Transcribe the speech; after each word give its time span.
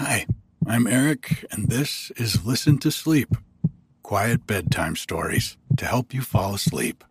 Hi, 0.00 0.26
I'm 0.64 0.86
Eric, 0.86 1.44
and 1.50 1.68
this 1.68 2.12
is 2.12 2.46
Listen 2.46 2.78
to 2.78 2.92
Sleep 2.92 3.34
quiet 4.04 4.46
bedtime 4.46 4.94
stories 4.94 5.56
to 5.76 5.86
help 5.86 6.14
you 6.14 6.22
fall 6.22 6.54
asleep. 6.54 7.02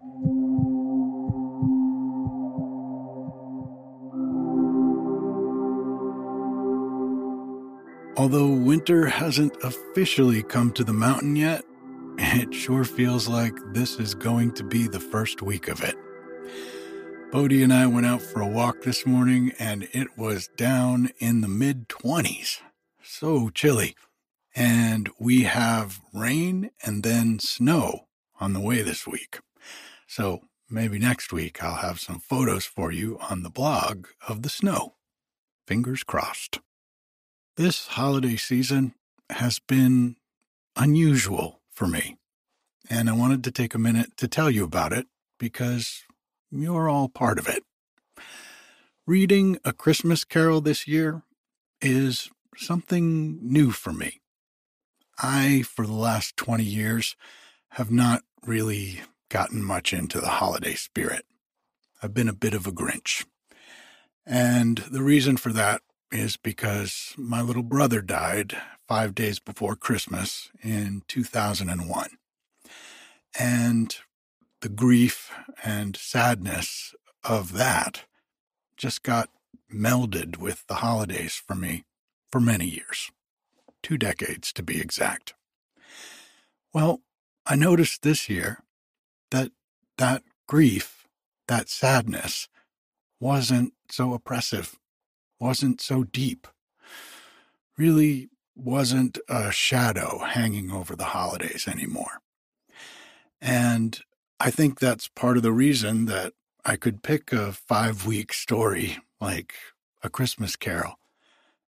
Although 8.16 8.48
winter 8.48 9.08
hasn't 9.08 9.62
officially 9.66 10.42
come 10.42 10.72
to 10.72 10.86
the 10.86 10.94
mountain 10.94 11.36
yet, 11.36 11.66
it 12.18 12.54
sure 12.54 12.86
feels 12.86 13.28
like 13.28 13.54
this 13.74 14.00
is 14.00 14.16
going 14.16 14.54
to 14.54 14.64
be 14.64 14.88
the 14.88 15.02
first 15.02 15.42
week 15.42 15.68
of 15.68 15.84
it. 15.84 15.98
Bodie 17.34 17.64
and 17.64 17.74
I 17.74 17.86
went 17.88 18.06
out 18.06 18.22
for 18.22 18.40
a 18.40 18.48
walk 18.48 18.84
this 18.84 19.06
morning 19.06 19.52
and 19.60 19.90
it 19.92 20.18
was 20.18 20.48
down 20.56 21.10
in 21.20 21.42
the 21.42 21.50
mid 21.50 21.90
20s. 21.90 22.62
So 23.08 23.50
chilly. 23.50 23.96
And 24.56 25.10
we 25.20 25.44
have 25.44 26.02
rain 26.14 26.72
and 26.84 27.04
then 27.04 27.40
snow 27.40 28.08
on 28.40 28.54
the 28.54 28.60
way 28.60 28.82
this 28.82 29.08
week. 29.08 29.40
So 30.08 30.42
maybe 30.70 31.00
next 31.00 31.32
week 31.32 31.64
I'll 31.64 31.76
have 31.76 32.00
some 32.00 32.20
photos 32.20 32.66
for 32.66 32.92
you 32.92 33.18
on 33.30 33.44
the 33.44 33.50
blog 33.50 34.08
of 34.28 34.42
the 34.42 34.50
snow. 34.50 34.96
Fingers 35.68 36.04
crossed. 36.04 36.60
This 37.56 37.88
holiday 37.88 38.36
season 38.36 38.94
has 39.30 39.60
been 39.60 40.16
unusual 40.76 41.62
for 41.72 41.88
me, 41.88 42.18
and 42.90 43.10
I 43.10 43.14
wanted 43.14 43.44
to 43.46 43.52
take 43.52 43.74
a 43.74 43.80
minute 43.80 44.16
to 44.18 44.28
tell 44.28 44.50
you 44.50 44.64
about 44.64 44.94
it 44.94 45.08
because 45.40 46.04
you're 46.52 46.88
all 46.88 47.10
part 47.10 47.40
of 47.40 47.48
it. 47.48 47.64
Reading 49.06 49.58
A 49.66 49.74
Christmas 49.74 50.24
Carol 50.24 50.62
this 50.62 50.88
year 50.88 51.24
is 51.82 52.30
something 52.58 53.40
new 53.42 53.72
for 53.72 53.94
me. 53.94 54.22
I, 55.18 55.64
for 55.64 55.86
the 55.86 55.94
last 55.94 56.38
20 56.38 56.64
years, 56.64 57.16
have 57.72 57.92
not 57.92 58.24
really 58.46 59.02
gotten 59.30 59.64
much 59.64 59.94
into 59.94 60.20
the 60.20 60.28
holiday 60.28 60.76
spirit. 60.76 61.26
I've 62.02 62.14
been 62.14 62.30
a 62.30 62.34
bit 62.34 62.54
of 62.54 62.68
a 62.68 62.72
Grinch. 62.72 63.26
And 64.26 64.78
the 64.92 65.02
reason 65.02 65.38
for 65.38 65.52
that 65.54 65.82
is 66.12 66.38
because 66.38 67.14
my 67.18 67.42
little 67.42 67.64
brother 67.64 68.02
died 68.02 68.56
five 68.88 69.16
days 69.16 69.40
before 69.40 69.76
Christmas 69.76 70.50
in 70.62 71.02
2001. 71.08 72.10
And 73.40 73.96
the 74.62 74.70
grief 74.70 75.32
and 75.64 75.96
sadness 75.96 76.96
of 77.24 77.54
that 77.54 78.06
just 78.78 79.04
got 79.04 79.30
melded 79.74 80.38
with 80.38 80.66
the 80.68 80.76
holidays 80.76 81.42
for 81.46 81.56
me 81.56 81.84
for 82.32 82.40
many 82.40 82.66
years, 82.66 83.12
two 83.84 83.98
decades 83.98 84.52
to 84.54 84.64
be 84.64 84.80
exact. 84.80 85.34
Well, 86.74 87.02
I 87.46 87.56
noticed 87.56 88.02
this 88.02 88.30
year 88.30 88.64
that 89.32 89.52
that 89.98 90.24
grief, 90.48 91.08
that 91.48 91.70
sadness, 91.70 92.48
wasn't 93.20 93.74
so 93.90 94.14
oppressive 94.14 94.78
wasn't 95.40 95.82
so 95.82 96.04
deep, 96.04 96.48
really 97.78 98.30
wasn't 98.56 99.20
a 99.30 99.52
shadow 99.52 100.20
hanging 100.20 100.72
over 100.72 100.96
the 100.96 101.06
holidays 101.06 101.68
anymore. 101.68 102.22
And 103.40 104.00
I 104.40 104.50
think 104.50 104.80
that's 104.80 105.08
part 105.08 105.38
of 105.38 105.44
the 105.44 105.52
reason 105.52 106.06
that 106.06 106.34
I 106.66 106.76
could 106.76 107.04
pick 107.04 107.32
a 107.32 107.54
five 107.54 108.06
week 108.06 108.34
story 108.34 108.98
like 109.22 109.54
A 110.04 110.10
Christmas 110.10 110.56
Carol 110.56 110.96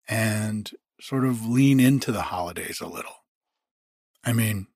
and 0.09 0.71
sort 1.01 1.25
of 1.25 1.47
lean 1.47 1.81
into 1.81 2.13
the 2.13 2.23
holidays 2.23 2.81
a 2.81 2.87
little. 2.87 3.25
I 4.25 4.33
mean, 4.33 4.67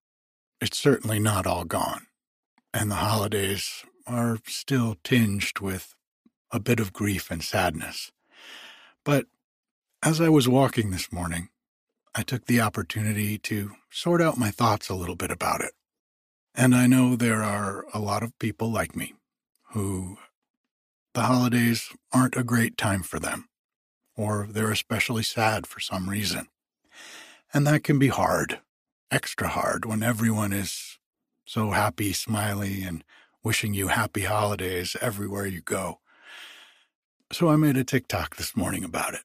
it's 0.61 0.78
certainly 0.78 1.19
not 1.19 1.47
all 1.47 1.64
gone, 1.64 2.06
and 2.75 2.91
the 2.91 2.97
holidays 2.97 3.84
are 4.06 4.38
still 4.47 4.97
tinged 5.03 5.60
with 5.60 5.94
a 6.50 6.60
bit 6.60 6.81
of 6.81 6.93
grief 6.93 7.31
and 7.31 7.43
sadness. 7.43 8.10
But 9.04 9.27
as 10.03 10.21
I 10.21 10.28
was 10.28 10.49
walking 10.49 10.91
this 10.91 11.12
morning, 11.12 11.49
I 12.15 12.22
took 12.22 12.47
the 12.47 12.60
opportunity 12.60 13.38
to 13.38 13.72
sort 13.91 14.21
out 14.21 14.38
my 14.38 14.50
thoughts 14.50 14.88
a 14.88 14.94
little 14.94 15.15
bit 15.15 15.31
about 15.31 15.60
it. 15.60 15.72
And 16.54 16.75
I 16.75 16.87
know 16.87 17.15
there 17.15 17.43
are 17.43 17.84
a 17.94 18.00
lot 18.00 18.22
of 18.22 18.38
people 18.38 18.71
like 18.71 18.97
me 18.97 19.15
who 19.72 20.19
the 21.15 21.22
holidays 21.22 21.88
aren't 22.12 22.37
a 22.37 22.44
great 22.44 22.77
time 22.77 23.03
for 23.03 23.21
them, 23.21 23.47
or 24.16 24.47
they're 24.50 24.71
especially 24.71 25.22
sad 25.22 25.66
for 25.66 25.81
some 25.81 26.09
reason. 26.09 26.48
And 27.53 27.66
that 27.66 27.84
can 27.84 27.98
be 27.98 28.09
hard, 28.09 28.60
extra 29.10 29.48
hard, 29.48 29.84
when 29.84 30.03
everyone 30.03 30.53
is 30.53 30.98
so 31.44 31.71
happy, 31.71 32.12
smiley, 32.12 32.82
and 32.82 33.03
wishing 33.43 33.75
you 33.75 33.88
happy 33.88 34.22
holidays 34.22 34.97
everywhere 35.00 35.47
you 35.47 35.60
go. 35.60 35.98
So 37.32 37.48
I 37.48 37.56
made 37.56 37.76
a 37.76 37.84
TikTok 37.84 38.37
this 38.37 38.56
morning 38.56 38.84
about 38.84 39.15
it. 39.15 39.22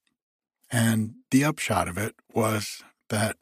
And 0.71 1.15
the 1.31 1.43
upshot 1.43 1.87
of 1.87 1.97
it 1.97 2.15
was 2.33 2.83
that 3.09 3.37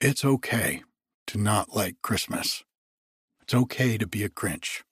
it's 0.00 0.24
okay 0.24 0.82
to 1.28 1.38
not 1.38 1.74
like 1.74 2.02
Christmas. 2.02 2.64
It's 3.40 3.54
okay 3.54 3.98
to 3.98 4.06
be 4.06 4.24
a 4.24 4.28
Grinch. 4.28 4.82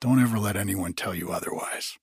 Don't 0.00 0.20
ever 0.20 0.38
let 0.38 0.56
anyone 0.56 0.92
tell 0.92 1.14
you 1.14 1.30
otherwise. 1.30 1.98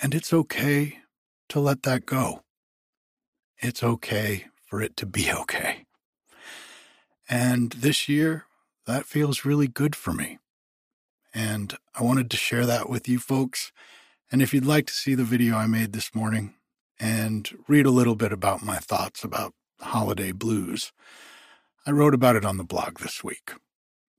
And 0.00 0.14
it's 0.14 0.32
okay 0.32 1.00
to 1.48 1.60
let 1.60 1.82
that 1.84 2.06
go. 2.06 2.42
It's 3.58 3.82
okay 3.82 4.46
for 4.66 4.82
it 4.82 4.96
to 4.98 5.06
be 5.06 5.30
okay. 5.42 5.84
And 7.28 7.72
this 7.72 8.08
year, 8.08 8.44
that 8.86 9.06
feels 9.06 9.44
really 9.44 9.68
good 9.68 9.96
for 9.96 10.12
me. 10.12 10.38
And 11.34 11.76
I 11.94 12.02
wanted 12.02 12.30
to 12.30 12.36
share 12.36 12.66
that 12.66 12.88
with 12.88 13.08
you 13.08 13.18
folks 13.18 13.72
and 14.30 14.42
if 14.42 14.52
you'd 14.52 14.66
like 14.66 14.86
to 14.86 14.92
see 14.92 15.14
the 15.14 15.24
video 15.24 15.56
I 15.56 15.66
made 15.66 15.92
this 15.92 16.14
morning 16.14 16.54
and 16.98 17.48
read 17.68 17.86
a 17.86 17.90
little 17.90 18.16
bit 18.16 18.32
about 18.32 18.62
my 18.62 18.78
thoughts 18.78 19.22
about 19.22 19.54
holiday 19.80 20.32
blues, 20.32 20.92
I 21.86 21.92
wrote 21.92 22.14
about 22.14 22.34
it 22.34 22.44
on 22.44 22.56
the 22.56 22.64
blog 22.64 22.98
this 22.98 23.22
week. 23.22 23.52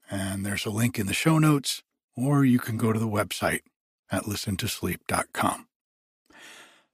And 0.09 0.45
there's 0.45 0.65
a 0.65 0.69
link 0.69 0.97
in 0.97 1.07
the 1.07 1.13
show 1.13 1.39
notes, 1.39 1.83
or 2.15 2.45
you 2.45 2.59
can 2.59 2.77
go 2.77 2.93
to 2.93 2.99
the 2.99 3.07
website 3.07 3.61
at 4.09 4.23
listentosleep.com. 4.23 5.66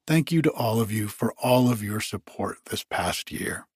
Thank 0.05 0.31
you 0.31 0.41
to 0.41 0.51
all 0.51 0.81
of 0.81 0.91
you 0.91 1.07
for 1.07 1.33
all 1.41 1.71
of 1.71 1.81
your 1.81 2.01
support 2.01 2.57
this 2.69 2.83
past 2.83 3.31
year 3.31 3.67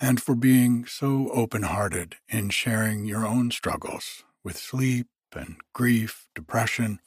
and 0.00 0.22
for 0.22 0.34
being 0.34 0.86
so 0.86 1.30
open 1.32 1.62
hearted 1.64 2.16
in 2.28 2.50
sharing 2.50 3.04
your 3.04 3.26
own 3.26 3.50
struggles 3.50 4.24
with 4.44 4.56
sleep 4.56 5.08
and 5.34 5.56
grief, 5.72 6.28
depression, 6.34 7.00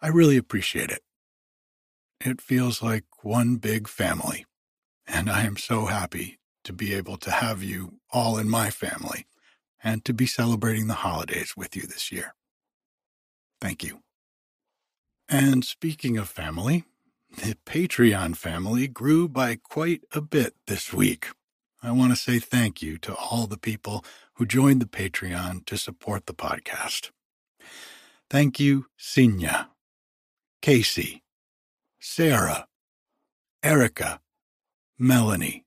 I 0.00 0.08
really 0.08 0.36
appreciate 0.36 0.90
it. 0.90 1.02
It 2.20 2.40
feels 2.40 2.82
like 2.82 3.04
one 3.22 3.56
big 3.56 3.88
family, 3.88 4.46
and 5.06 5.30
I 5.30 5.42
am 5.42 5.56
so 5.56 5.86
happy 5.86 6.38
to 6.64 6.72
be 6.72 6.94
able 6.94 7.16
to 7.18 7.30
have 7.30 7.62
you 7.62 8.00
all 8.10 8.38
in 8.38 8.48
my 8.48 8.70
family 8.70 9.26
and 9.82 10.04
to 10.04 10.12
be 10.12 10.26
celebrating 10.26 10.86
the 10.86 10.94
holidays 10.94 11.54
with 11.56 11.76
you 11.76 11.82
this 11.82 12.10
year. 12.10 12.34
Thank 13.60 13.84
you. 13.84 14.00
And 15.28 15.64
speaking 15.64 16.16
of 16.16 16.28
family, 16.28 16.84
the 17.30 17.56
Patreon 17.66 18.36
family 18.36 18.88
grew 18.88 19.28
by 19.28 19.56
quite 19.56 20.02
a 20.12 20.20
bit 20.20 20.54
this 20.66 20.92
week. 20.92 21.28
I 21.82 21.92
want 21.92 22.10
to 22.10 22.16
say 22.16 22.38
thank 22.38 22.82
you 22.82 22.98
to 22.98 23.14
all 23.14 23.46
the 23.46 23.58
people 23.58 24.04
who 24.34 24.46
joined 24.46 24.80
the 24.80 24.86
Patreon 24.86 25.64
to 25.66 25.76
support 25.76 26.26
the 26.26 26.34
podcast. 26.34 27.10
Thank 28.30 28.58
you, 28.58 28.86
Sinya, 28.98 29.68
Casey, 30.60 31.22
Sarah, 32.00 32.66
Erica, 33.62 34.20
Melanie, 34.98 35.64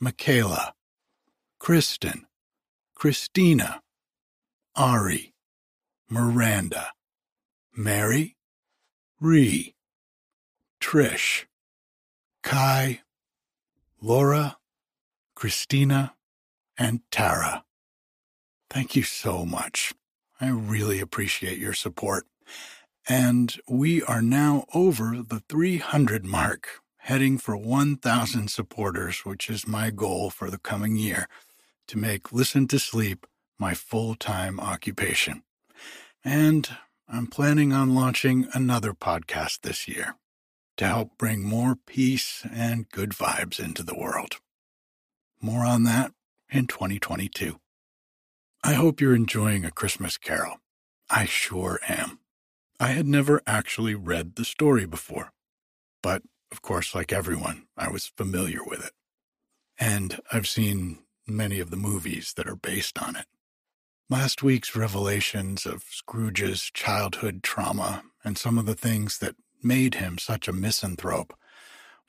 Michaela, 0.00 0.74
Kristen, 1.58 2.26
Christina, 2.94 3.82
Ari, 4.76 5.34
Miranda, 6.08 6.92
Mary, 7.76 8.36
Ree, 9.20 9.74
Trish, 10.82 11.46
Kai, 12.42 13.00
Laura, 14.00 14.58
Christina, 15.36 16.14
and 16.76 17.00
Tara. 17.10 17.64
Thank 18.68 18.96
you 18.96 19.04
so 19.04 19.46
much. 19.46 19.94
I 20.40 20.48
really 20.50 20.98
appreciate 20.98 21.58
your 21.58 21.72
support. 21.72 22.26
And 23.08 23.56
we 23.68 24.02
are 24.02 24.20
now 24.20 24.64
over 24.74 25.22
the 25.26 25.42
300 25.48 26.24
mark, 26.24 26.80
heading 26.98 27.38
for 27.38 27.56
1,000 27.56 28.50
supporters, 28.50 29.20
which 29.24 29.48
is 29.48 29.68
my 29.68 29.90
goal 29.90 30.30
for 30.30 30.50
the 30.50 30.58
coming 30.58 30.96
year 30.96 31.28
to 31.86 31.96
make 31.96 32.32
Listen 32.32 32.66
to 32.68 32.78
Sleep 32.80 33.26
my 33.56 33.72
full 33.72 34.16
time 34.16 34.58
occupation. 34.58 35.44
And 36.24 36.68
I'm 37.08 37.28
planning 37.28 37.72
on 37.72 37.94
launching 37.94 38.48
another 38.52 38.92
podcast 38.92 39.60
this 39.60 39.86
year 39.86 40.16
to 40.82 40.88
help 40.88 41.16
bring 41.16 41.44
more 41.44 41.76
peace 41.76 42.44
and 42.52 42.90
good 42.90 43.10
vibes 43.10 43.64
into 43.64 43.84
the 43.84 43.94
world. 43.94 44.40
More 45.40 45.64
on 45.64 45.84
that 45.84 46.10
in 46.50 46.66
2022. 46.66 47.60
I 48.64 48.72
hope 48.72 49.00
you're 49.00 49.14
enjoying 49.14 49.64
A 49.64 49.70
Christmas 49.70 50.18
Carol. 50.18 50.56
I 51.08 51.24
sure 51.24 51.78
am. 51.88 52.18
I 52.80 52.88
had 52.88 53.06
never 53.06 53.42
actually 53.46 53.94
read 53.94 54.34
the 54.34 54.44
story 54.44 54.84
before, 54.84 55.30
but 56.02 56.22
of 56.50 56.62
course, 56.62 56.96
like 56.96 57.12
everyone, 57.12 57.66
I 57.76 57.88
was 57.88 58.06
familiar 58.16 58.64
with 58.66 58.84
it. 58.84 58.92
And 59.78 60.20
I've 60.32 60.48
seen 60.48 60.98
many 61.28 61.60
of 61.60 61.70
the 61.70 61.76
movies 61.76 62.34
that 62.36 62.48
are 62.48 62.56
based 62.56 63.00
on 63.00 63.14
it. 63.14 63.26
Last 64.10 64.42
week's 64.42 64.74
revelations 64.74 65.64
of 65.64 65.84
Scrooge's 65.84 66.72
childhood 66.74 67.44
trauma 67.44 68.02
and 68.24 68.36
some 68.36 68.58
of 68.58 68.66
the 68.66 68.74
things 68.74 69.18
that 69.18 69.36
made 69.64 69.96
him 69.96 70.18
such 70.18 70.48
a 70.48 70.52
misanthrope 70.52 71.34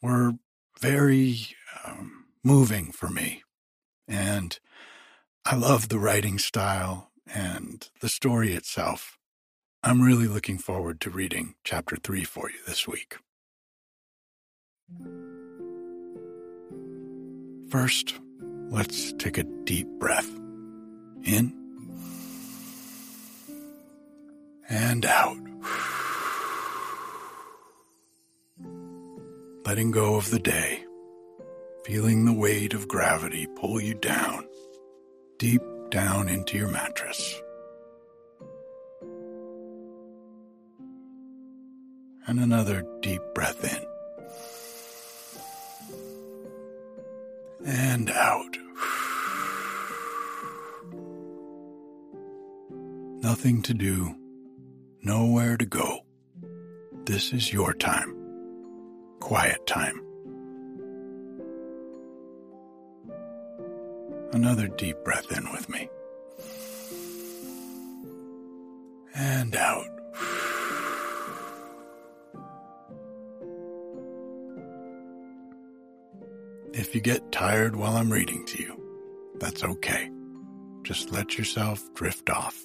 were 0.01 0.33
very 0.79 1.47
um, 1.85 2.25
moving 2.43 2.91
for 2.91 3.09
me. 3.09 3.43
And 4.07 4.59
I 5.45 5.55
love 5.55 5.89
the 5.89 5.99
writing 5.99 6.39
style 6.39 7.11
and 7.33 7.89
the 8.01 8.09
story 8.09 8.53
itself. 8.53 9.17
I'm 9.81 10.01
really 10.01 10.27
looking 10.27 10.57
forward 10.57 11.01
to 11.01 11.09
reading 11.09 11.55
chapter 11.63 11.97
three 11.97 12.23
for 12.23 12.49
you 12.49 12.57
this 12.65 12.87
week. 12.87 13.17
First, 17.69 18.15
let's 18.69 19.13
take 19.13 19.37
a 19.37 19.43
deep 19.43 19.87
breath 19.99 20.29
in 21.23 21.53
and 24.69 25.05
out. 25.05 25.52
Letting 29.65 29.91
go 29.91 30.15
of 30.15 30.29
the 30.29 30.39
day, 30.39 30.83
feeling 31.85 32.25
the 32.25 32.33
weight 32.33 32.73
of 32.73 32.89
gravity 32.89 33.47
pull 33.55 33.79
you 33.79 33.93
down, 33.93 34.45
deep 35.37 35.61
down 35.89 36.27
into 36.27 36.57
your 36.57 36.67
mattress. 36.67 37.41
And 42.27 42.39
another 42.39 42.85
deep 43.01 43.21
breath 43.33 43.63
in. 43.63 43.85
And 47.65 48.11
out. 48.11 48.57
Nothing 53.21 53.61
to 53.61 53.73
do 53.73 54.13
nowhere 55.01 55.55
to 55.55 55.65
go. 55.65 56.01
This 57.05 57.31
is 57.31 57.53
your 57.53 57.73
time. 57.73 58.22
Quiet 59.23 59.65
time. 59.65 60.01
Another 64.33 64.67
deep 64.67 64.97
breath 65.05 65.31
in 65.31 65.49
with 65.53 65.69
me. 65.69 65.89
And 69.15 69.55
out. 69.55 69.85
If 76.73 76.93
you 76.93 76.99
get 76.99 77.31
tired 77.31 77.77
while 77.77 77.95
I'm 77.95 78.11
reading 78.11 78.45
to 78.47 78.61
you, 78.61 78.77
that's 79.39 79.63
okay. 79.63 80.11
Just 80.81 81.13
let 81.13 81.37
yourself 81.37 81.81
drift 81.93 82.29
off. 82.29 82.61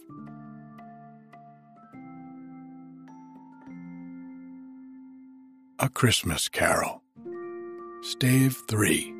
Christmas 5.88 6.48
Carol. 6.48 7.02
Stave 8.02 8.56
3. 8.68 9.14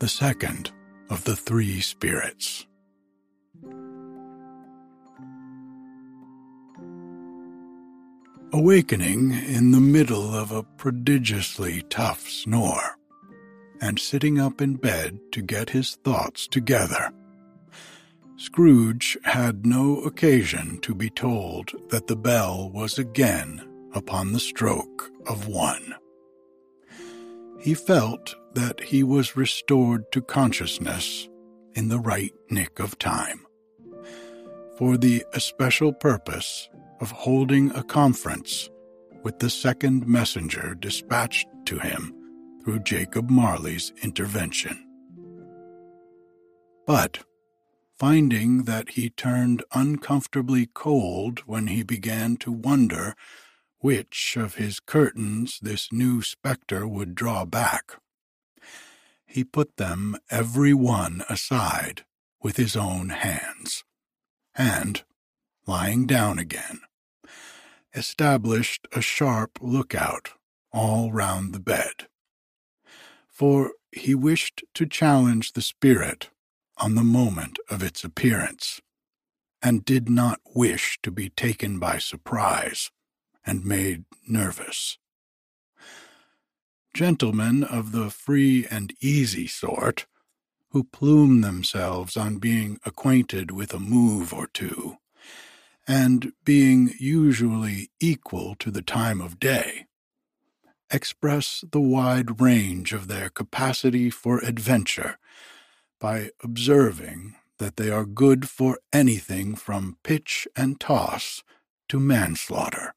The 0.00 0.08
second 0.08 0.72
of 1.10 1.24
the 1.24 1.36
three 1.36 1.80
spirits. 1.80 2.66
Awakening 8.52 9.32
in 9.32 9.70
the 9.70 9.80
middle 9.80 10.34
of 10.34 10.52
a 10.52 10.62
prodigiously 10.62 11.82
tough 11.88 12.28
snore, 12.28 12.98
and 13.80 13.98
sitting 13.98 14.38
up 14.38 14.60
in 14.60 14.74
bed 14.76 15.18
to 15.32 15.42
get 15.42 15.70
his 15.70 15.96
thoughts 16.04 16.46
together. 16.46 17.12
Scrooge 18.36 19.16
had 19.24 19.64
no 19.64 20.00
occasion 20.02 20.78
to 20.80 20.94
be 20.94 21.08
told 21.08 21.72
that 21.90 22.06
the 22.08 22.16
bell 22.16 22.70
was 22.70 22.98
again 22.98 23.68
upon 23.94 24.32
the 24.32 24.40
stroke 24.40 25.10
of 25.26 25.48
one. 25.48 25.94
He 27.60 27.74
felt 27.74 28.34
that 28.54 28.80
he 28.80 29.02
was 29.02 29.36
restored 29.36 30.10
to 30.12 30.20
consciousness 30.20 31.28
in 31.74 31.88
the 31.88 32.00
right 32.00 32.32
nick 32.50 32.78
of 32.78 32.98
time, 32.98 33.46
for 34.76 34.96
the 34.96 35.24
especial 35.32 35.92
purpose 35.92 36.68
of 37.00 37.10
holding 37.10 37.70
a 37.72 37.82
conference 37.82 38.68
with 39.22 39.38
the 39.38 39.50
second 39.50 40.06
messenger 40.06 40.74
dispatched 40.74 41.46
to 41.66 41.78
him 41.78 42.14
through 42.64 42.80
Jacob 42.80 43.30
Marley's 43.30 43.92
intervention. 44.02 44.86
But, 46.86 47.20
finding 47.96 48.64
that 48.64 48.90
he 48.90 49.10
turned 49.10 49.62
uncomfortably 49.72 50.66
cold 50.74 51.40
when 51.46 51.68
he 51.68 51.82
began 51.82 52.36
to 52.38 52.50
wonder 52.50 53.14
which 53.82 54.36
of 54.36 54.54
his 54.54 54.78
curtains 54.78 55.58
this 55.60 55.92
new 55.92 56.22
spectre 56.22 56.86
would 56.86 57.16
draw 57.16 57.44
back. 57.44 57.96
He 59.26 59.42
put 59.42 59.76
them 59.76 60.16
every 60.30 60.72
one 60.72 61.24
aside 61.28 62.04
with 62.40 62.56
his 62.56 62.76
own 62.76 63.08
hands, 63.08 63.82
and, 64.54 65.02
lying 65.66 66.06
down 66.06 66.38
again, 66.38 66.80
established 67.92 68.86
a 68.92 69.00
sharp 69.00 69.58
lookout 69.60 70.30
all 70.72 71.10
round 71.10 71.52
the 71.52 71.60
bed. 71.60 72.06
For 73.28 73.72
he 73.90 74.14
wished 74.14 74.62
to 74.74 74.86
challenge 74.86 75.52
the 75.52 75.60
spirit 75.60 76.30
on 76.76 76.94
the 76.94 77.02
moment 77.02 77.58
of 77.68 77.82
its 77.82 78.04
appearance, 78.04 78.80
and 79.60 79.84
did 79.84 80.08
not 80.08 80.40
wish 80.54 81.00
to 81.02 81.10
be 81.10 81.30
taken 81.30 81.80
by 81.80 81.98
surprise 81.98 82.92
and 83.46 83.64
made 83.64 84.04
nervous. 84.26 84.98
Gentlemen 86.94 87.64
of 87.64 87.92
the 87.92 88.10
free 88.10 88.66
and 88.70 88.94
easy 89.00 89.46
sort, 89.46 90.06
who 90.70 90.84
plume 90.84 91.40
themselves 91.40 92.16
on 92.16 92.38
being 92.38 92.78
acquainted 92.84 93.50
with 93.50 93.72
a 93.74 93.78
move 93.78 94.32
or 94.32 94.46
two, 94.46 94.96
and 95.86 96.32
being 96.44 96.92
usually 96.98 97.90
equal 98.00 98.54
to 98.56 98.70
the 98.70 98.82
time 98.82 99.20
of 99.20 99.40
day, 99.40 99.86
express 100.90 101.64
the 101.72 101.80
wide 101.80 102.40
range 102.40 102.92
of 102.92 103.08
their 103.08 103.28
capacity 103.30 104.10
for 104.10 104.38
adventure 104.38 105.18
by 105.98 106.30
observing 106.42 107.34
that 107.58 107.76
they 107.76 107.90
are 107.90 108.04
good 108.04 108.48
for 108.48 108.78
anything 108.92 109.54
from 109.54 109.96
pitch 110.02 110.46
and 110.56 110.78
toss 110.78 111.42
to 111.88 111.98
manslaughter 111.98 112.94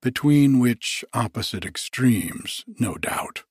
between 0.00 0.58
which 0.58 1.04
opposite 1.12 1.64
extremes, 1.64 2.64
no 2.78 2.94
doubt, 2.94 3.44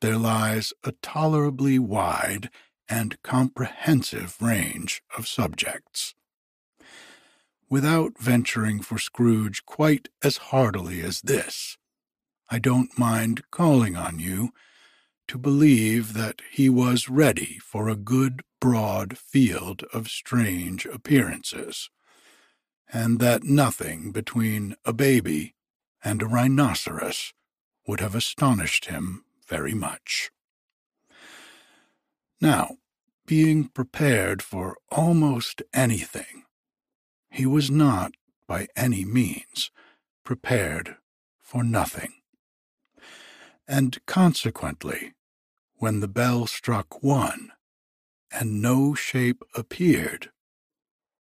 there 0.00 0.18
lies 0.18 0.72
a 0.84 0.92
tolerably 1.02 1.78
wide 1.78 2.50
and 2.88 3.20
comprehensive 3.22 4.36
range 4.40 5.02
of 5.16 5.26
subjects. 5.26 6.14
Without 7.68 8.12
venturing 8.18 8.80
for 8.80 8.98
Scrooge 8.98 9.64
quite 9.64 10.08
as 10.22 10.36
heartily 10.36 11.00
as 11.00 11.22
this, 11.22 11.76
I 12.48 12.60
don't 12.60 12.96
mind 12.96 13.42
calling 13.50 13.96
on 13.96 14.20
you 14.20 14.50
to 15.26 15.38
believe 15.38 16.12
that 16.12 16.40
he 16.52 16.68
was 16.68 17.08
ready 17.08 17.58
for 17.60 17.88
a 17.88 17.96
good 17.96 18.42
broad 18.60 19.18
field 19.18 19.82
of 19.92 20.08
strange 20.08 20.86
appearances, 20.86 21.90
and 22.92 23.18
that 23.18 23.42
nothing 23.42 24.12
between 24.12 24.76
a 24.84 24.92
baby 24.92 25.55
and 26.06 26.22
a 26.22 26.26
rhinoceros 26.26 27.32
would 27.84 27.98
have 27.98 28.14
astonished 28.14 28.84
him 28.84 29.24
very 29.48 29.74
much. 29.74 30.30
Now, 32.40 32.76
being 33.26 33.64
prepared 33.64 34.40
for 34.40 34.76
almost 34.88 35.62
anything, 35.74 36.44
he 37.28 37.44
was 37.44 37.72
not, 37.72 38.12
by 38.46 38.68
any 38.76 39.04
means, 39.04 39.72
prepared 40.22 40.94
for 41.42 41.64
nothing. 41.64 42.12
And 43.66 43.98
consequently, 44.06 45.12
when 45.74 45.98
the 45.98 46.08
bell 46.08 46.46
struck 46.46 47.02
one, 47.02 47.50
and 48.30 48.62
no 48.62 48.94
shape 48.94 49.42
appeared, 49.56 50.30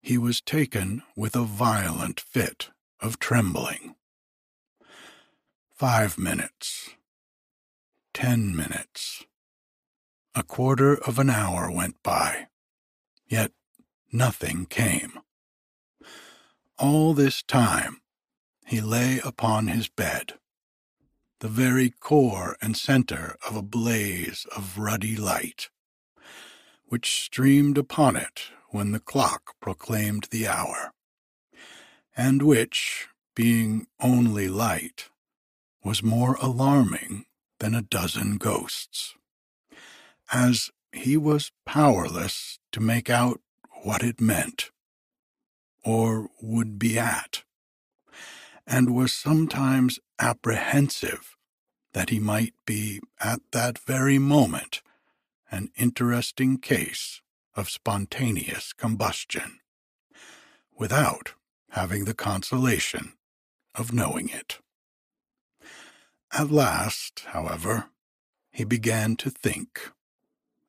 he 0.02 0.18
was 0.18 0.42
taken 0.42 1.04
with 1.16 1.38
a 1.38 1.44
violent 1.44 2.20
fit 2.20 2.70
of 3.00 3.18
trembling. 3.18 3.96
Five 5.78 6.18
minutes. 6.18 6.96
Ten 8.12 8.56
minutes. 8.56 9.26
A 10.34 10.42
quarter 10.42 10.96
of 10.96 11.20
an 11.20 11.30
hour 11.30 11.70
went 11.72 12.02
by, 12.02 12.48
yet 13.28 13.52
nothing 14.12 14.66
came. 14.66 15.20
All 16.80 17.14
this 17.14 17.44
time 17.44 18.02
he 18.66 18.82
lay 18.82 19.20
upon 19.24 19.68
his 19.68 19.88
bed, 19.88 20.34
the 21.42 21.48
very 21.48 21.92
core 21.92 22.58
and 22.60 22.76
center 22.76 23.38
of 23.48 23.56
a 23.56 23.62
blaze 23.62 24.48
of 24.56 24.80
ruddy 24.80 25.16
light, 25.16 25.70
which 26.88 27.22
streamed 27.22 27.78
upon 27.78 28.16
it 28.16 28.46
when 28.70 28.94
the 28.94 29.00
clock 29.00 29.54
proclaimed 29.62 30.28
the 30.32 30.48
hour, 30.48 30.92
and 32.16 32.42
which, 32.42 33.10
being 33.36 33.86
only 34.00 34.48
light, 34.50 35.10
was 35.88 36.04
more 36.04 36.36
alarming 36.42 37.26
than 37.60 37.74
a 37.74 37.82
dozen 37.82 38.36
ghosts, 38.36 39.16
as 40.34 40.70
he 40.92 41.16
was 41.16 41.54
powerless 41.66 42.60
to 42.74 42.82
make 42.82 43.10
out 43.10 43.40
what 43.84 44.04
it 44.04 44.20
meant, 44.20 44.70
or 45.86 46.28
would 46.42 46.78
be 46.78 47.00
at 47.00 47.44
and 48.68 48.94
was 48.94 49.14
sometimes 49.14 49.98
apprehensive 50.20 51.38
that 51.94 52.10
he 52.10 52.20
might 52.20 52.54
be 52.66 53.00
at 53.22 53.40
that 53.54 53.80
very 53.80 54.20
moment 54.20 54.82
an 55.50 55.70
interesting 55.78 56.58
case 56.58 57.22
of 57.56 57.70
spontaneous 57.70 58.74
combustion, 58.74 59.60
without 60.78 61.32
having 61.70 62.04
the 62.04 62.14
consolation 62.14 63.14
of 63.74 63.94
knowing 63.94 64.28
it. 64.28 64.60
At 66.32 66.52
last, 66.52 67.26
however, 67.28 67.90
he 68.52 68.64
began 68.64 69.16
to 69.18 69.30
think, 69.30 69.92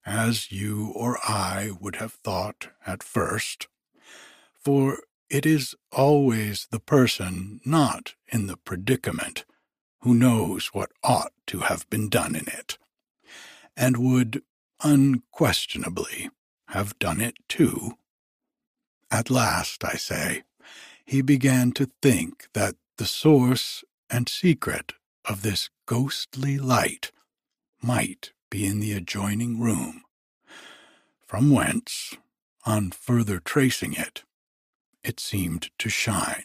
as 0.06 0.52
you 0.52 0.92
or 0.94 1.18
I 1.26 1.72
would 1.80 1.96
have 1.96 2.12
thought 2.12 2.68
at 2.86 3.02
first, 3.02 3.66
for 4.54 5.02
it 5.28 5.44
is 5.44 5.74
always 5.92 6.68
the 6.70 6.80
person 6.80 7.60
not 7.64 8.14
in 8.28 8.46
the 8.46 8.56
predicament 8.56 9.44
who 10.00 10.14
knows 10.14 10.68
what 10.68 10.92
ought 11.02 11.32
to 11.48 11.60
have 11.60 11.88
been 11.90 12.08
done 12.08 12.36
in 12.36 12.46
it, 12.46 12.78
and 13.76 13.96
would 13.96 14.42
unquestionably 14.82 16.30
have 16.68 16.98
done 16.98 17.20
it 17.20 17.36
too. 17.48 17.92
At 19.10 19.30
last, 19.30 19.84
I 19.84 19.94
say, 19.94 20.44
he 21.04 21.22
began 21.22 21.72
to 21.72 21.90
think 22.00 22.48
that 22.52 22.76
the 22.96 23.06
source 23.06 23.82
and 24.10 24.28
secret 24.28 24.92
of 25.28 25.42
this 25.42 25.68
ghostly 25.86 26.58
light 26.58 27.12
might 27.82 28.32
be 28.50 28.66
in 28.66 28.80
the 28.80 28.92
adjoining 28.92 29.60
room, 29.60 30.02
from 31.26 31.50
whence, 31.50 32.14
on 32.64 32.90
further 32.90 33.38
tracing 33.38 33.92
it, 33.92 34.24
it 35.04 35.20
seemed 35.20 35.70
to 35.78 35.88
shine. 35.88 36.44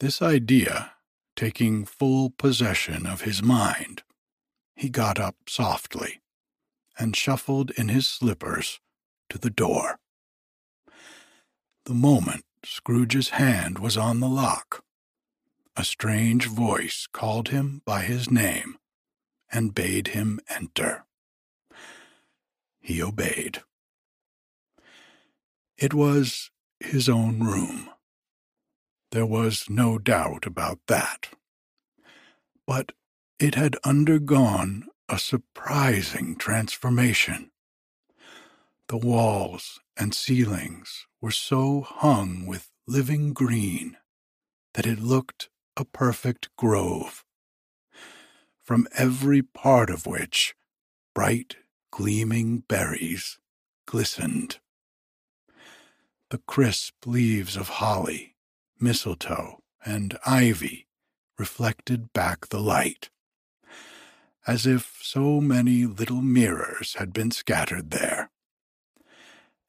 This 0.00 0.20
idea 0.20 0.92
taking 1.34 1.84
full 1.84 2.30
possession 2.30 3.06
of 3.06 3.22
his 3.22 3.42
mind, 3.42 4.02
he 4.74 4.88
got 4.88 5.18
up 5.18 5.36
softly 5.48 6.20
and 6.98 7.16
shuffled 7.16 7.70
in 7.72 7.88
his 7.88 8.08
slippers 8.08 8.80
to 9.28 9.38
the 9.38 9.50
door. 9.50 9.98
The 11.84 11.94
moment 11.94 12.44
Scrooge's 12.64 13.30
hand 13.30 13.78
was 13.78 13.96
on 13.96 14.20
the 14.20 14.28
lock, 14.28 14.82
a 15.76 15.84
strange 15.84 16.46
voice 16.46 17.06
called 17.12 17.48
him 17.48 17.82
by 17.84 18.02
his 18.02 18.30
name 18.30 18.78
and 19.52 19.74
bade 19.74 20.08
him 20.08 20.40
enter. 20.48 21.04
He 22.80 23.02
obeyed. 23.02 23.62
It 25.76 25.92
was 25.92 26.50
his 26.80 27.08
own 27.08 27.40
room. 27.40 27.90
There 29.12 29.26
was 29.26 29.66
no 29.68 29.98
doubt 29.98 30.46
about 30.46 30.78
that. 30.88 31.28
But 32.66 32.92
it 33.38 33.54
had 33.54 33.76
undergone 33.84 34.88
a 35.08 35.18
surprising 35.18 36.36
transformation. 36.36 37.50
The 38.88 38.96
walls 38.96 39.80
and 39.96 40.14
ceilings 40.14 41.06
were 41.20 41.30
so 41.30 41.82
hung 41.82 42.46
with 42.46 42.70
living 42.86 43.32
green 43.32 43.96
that 44.74 44.86
it 44.86 45.00
looked 45.00 45.48
a 45.76 45.84
perfect 45.84 46.48
grove, 46.56 47.24
from 48.62 48.88
every 48.96 49.42
part 49.42 49.90
of 49.90 50.06
which 50.06 50.54
bright, 51.14 51.56
gleaming 51.90 52.58
berries 52.58 53.38
glistened 53.86 54.58
the 56.30 56.38
crisp 56.38 57.06
leaves 57.06 57.56
of 57.56 57.68
holly, 57.68 58.34
mistletoe, 58.80 59.62
and 59.84 60.18
ivy 60.26 60.86
reflected 61.38 62.12
back 62.12 62.48
the 62.48 62.58
light, 62.58 63.10
as 64.46 64.66
if 64.66 64.98
so 65.02 65.40
many 65.40 65.84
little 65.86 66.22
mirrors 66.22 66.94
had 66.98 67.12
been 67.12 67.30
scattered 67.30 67.90
there. 67.90 68.30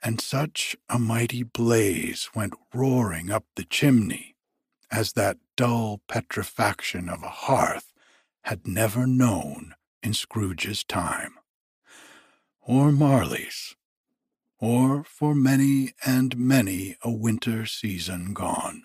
And 0.03 0.19
such 0.21 0.75
a 0.89 0.97
mighty 0.97 1.43
blaze 1.43 2.29
went 2.33 2.53
roaring 2.73 3.29
up 3.29 3.45
the 3.55 3.65
chimney 3.65 4.35
as 4.91 5.13
that 5.13 5.37
dull 5.57 6.01
petrifaction 6.07 7.09
of 7.09 7.23
a 7.23 7.29
hearth 7.29 7.91
had 8.43 8.67
never 8.67 9.05
known 9.05 9.73
in 10.01 10.13
Scrooge's 10.13 10.83
time, 10.83 11.33
or 12.61 12.91
Marley's, 12.91 13.75
or 14.59 15.03
for 15.03 15.35
many 15.35 15.93
and 16.05 16.37
many 16.37 16.95
a 17.01 17.11
winter 17.11 17.65
season 17.65 18.33
gone. 18.33 18.83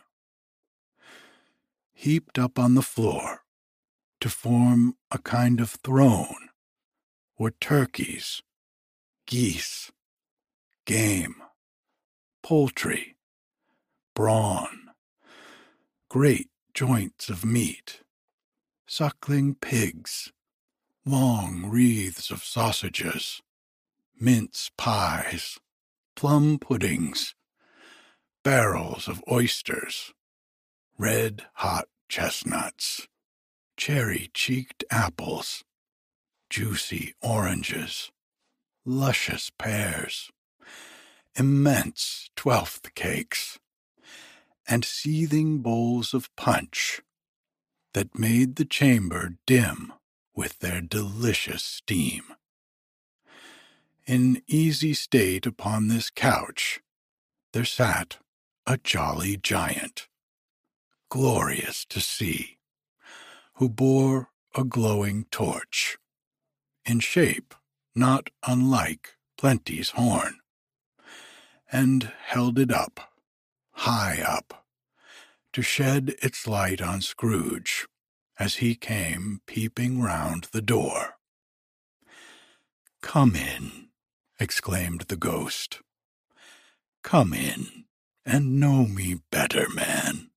Heaped 1.92 2.38
up 2.38 2.58
on 2.58 2.74
the 2.74 2.82
floor 2.82 3.42
to 4.20 4.28
form 4.30 4.96
a 5.10 5.18
kind 5.18 5.60
of 5.60 5.70
throne 5.84 6.48
were 7.38 7.52
turkeys, 7.60 8.42
geese, 9.26 9.92
game, 10.86 11.36
poultry, 12.42 13.16
brawn, 14.14 14.90
great 16.08 16.48
joints 16.74 17.28
of 17.28 17.44
meat, 17.44 18.00
suckling 18.86 19.54
pigs, 19.54 20.32
long 21.04 21.66
wreaths 21.66 22.30
of 22.30 22.42
sausages, 22.42 23.42
mince 24.18 24.70
pies, 24.78 25.58
plum 26.16 26.58
puddings, 26.58 27.34
barrels 28.42 29.06
of 29.06 29.22
oysters, 29.30 30.14
red 30.96 31.44
hot 31.54 31.88
chestnuts, 32.08 33.06
cherry 33.76 34.30
cheeked 34.32 34.84
apples, 34.90 35.64
juicy 36.48 37.14
oranges, 37.20 38.10
luscious 38.86 39.50
pears, 39.58 40.30
immense 41.36 42.30
twelfth 42.34 42.94
cakes, 42.94 43.58
and 44.68 44.84
seething 44.84 45.58
bowls 45.58 46.14
of 46.14 46.34
punch 46.36 47.00
that 47.94 48.18
made 48.18 48.56
the 48.56 48.64
chamber 48.64 49.34
dim 49.46 49.92
with 50.34 50.58
their 50.60 50.80
delicious 50.80 51.62
steam. 51.62 52.22
In 54.06 54.42
easy 54.46 54.94
state 54.94 55.46
upon 55.46 55.88
this 55.88 56.10
couch, 56.10 56.80
there 57.52 57.64
sat 57.64 58.18
a 58.66 58.78
jolly 58.78 59.36
giant, 59.36 60.08
glorious 61.08 61.84
to 61.86 62.00
see, 62.00 62.58
who 63.54 63.68
bore 63.68 64.30
a 64.54 64.64
glowing 64.64 65.26
torch, 65.30 65.98
in 66.84 67.00
shape 67.00 67.54
not 67.94 68.30
unlike 68.46 69.16
Plenty's 69.36 69.90
horn, 69.90 70.38
and 71.70 72.12
held 72.24 72.58
it 72.58 72.72
up, 72.72 73.11
high 73.72 74.20
up, 74.20 74.64
to 75.52 75.62
shed 75.62 76.14
its 76.22 76.46
light 76.46 76.80
on 76.80 77.00
Scrooge 77.00 77.86
as 78.38 78.56
he 78.56 78.74
came 78.74 79.40
peeping 79.46 80.00
round 80.00 80.48
the 80.52 80.62
door. 80.62 81.16
Come 83.02 83.34
in, 83.34 83.88
exclaimed 84.40 85.02
the 85.02 85.16
ghost. 85.16 85.80
Come 87.02 87.34
in 87.34 87.84
and 88.24 88.60
know 88.60 88.86
me 88.86 89.20
better, 89.30 89.68
man. 89.68 90.30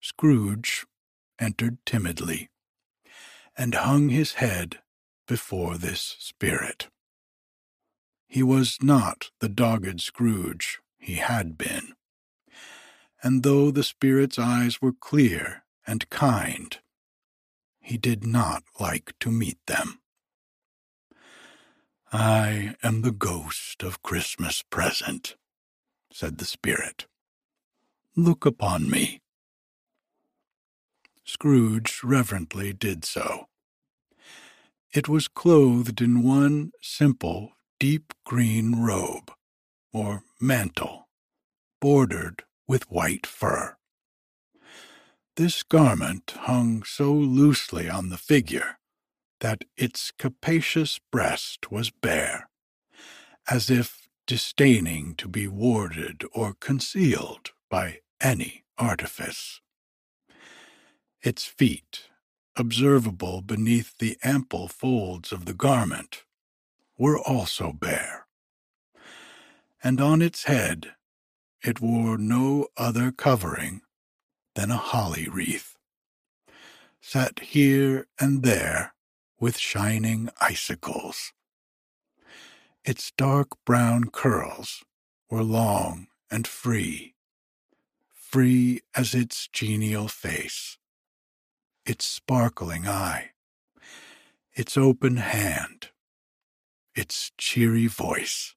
Scrooge 0.00 0.86
entered 1.38 1.78
timidly 1.84 2.50
and 3.56 3.74
hung 3.74 4.08
his 4.08 4.34
head 4.34 4.80
before 5.26 5.76
this 5.76 6.16
spirit. 6.18 6.88
He 8.28 8.42
was 8.42 8.78
not 8.82 9.30
the 9.40 9.48
dogged 9.48 10.00
Scrooge 10.00 10.80
he 11.04 11.16
had 11.16 11.58
been, 11.58 11.92
and 13.22 13.42
though 13.42 13.70
the 13.70 13.84
spirit's 13.84 14.38
eyes 14.38 14.80
were 14.80 14.92
clear 14.92 15.62
and 15.86 16.08
kind. 16.08 16.78
He 17.78 17.98
did 17.98 18.26
not 18.26 18.62
like 18.80 19.12
to 19.20 19.30
meet 19.30 19.58
them. 19.66 20.00
I 22.10 22.74
am 22.82 23.02
the 23.02 23.12
ghost 23.12 23.82
of 23.82 24.02
Christmas 24.02 24.62
present, 24.62 25.36
said 26.10 26.38
the 26.38 26.46
spirit. 26.46 27.06
Look 28.16 28.46
upon 28.46 28.88
me. 28.88 29.20
Scrooge 31.24 32.00
reverently 32.02 32.72
did 32.72 33.04
so. 33.04 33.48
It 34.94 35.06
was 35.06 35.28
clothed 35.28 36.00
in 36.00 36.22
one 36.22 36.72
simple, 36.80 37.52
deep 37.78 38.14
green 38.24 38.80
robe, 38.80 39.30
or 39.92 40.22
mantle, 40.44 41.08
bordered 41.80 42.44
with 42.68 42.90
white 42.90 43.26
fur. 43.26 43.76
This 45.36 45.62
garment 45.62 46.34
hung 46.40 46.82
so 46.84 47.12
loosely 47.12 47.88
on 47.88 48.10
the 48.10 48.18
figure 48.18 48.78
that 49.40 49.64
its 49.76 50.12
capacious 50.18 51.00
breast 51.10 51.70
was 51.70 51.90
bare, 51.90 52.48
as 53.50 53.70
if 53.70 54.08
disdaining 54.26 55.14
to 55.16 55.28
be 55.28 55.48
warded 55.48 56.22
or 56.32 56.54
concealed 56.60 57.50
by 57.70 57.98
any 58.20 58.64
artifice. 58.78 59.60
Its 61.22 61.44
feet, 61.44 62.10
observable 62.56 63.40
beneath 63.40 63.98
the 63.98 64.16
ample 64.22 64.68
folds 64.68 65.32
of 65.32 65.46
the 65.46 65.54
garment, 65.54 66.24
were 66.96 67.18
also 67.18 67.72
bare, 67.72 68.23
and 69.84 70.00
on 70.00 70.22
its 70.22 70.44
head 70.44 70.94
it 71.62 71.80
wore 71.80 72.16
no 72.16 72.66
other 72.76 73.12
covering 73.12 73.82
than 74.54 74.70
a 74.70 74.76
holly 74.76 75.28
wreath, 75.28 75.76
set 77.00 77.38
here 77.40 78.06
and 78.18 78.42
there 78.42 78.94
with 79.38 79.58
shining 79.58 80.30
icicles. 80.40 81.32
Its 82.84 83.12
dark 83.16 83.48
brown 83.66 84.04
curls 84.10 84.82
were 85.30 85.42
long 85.42 86.06
and 86.30 86.46
free, 86.46 87.14
free 88.14 88.80
as 88.94 89.14
its 89.14 89.48
genial 89.48 90.08
face, 90.08 90.78
its 91.84 92.06
sparkling 92.06 92.86
eye, 92.86 93.30
its 94.54 94.76
open 94.76 95.16
hand, 95.16 95.88
its 96.94 97.32
cheery 97.36 97.86
voice, 97.86 98.54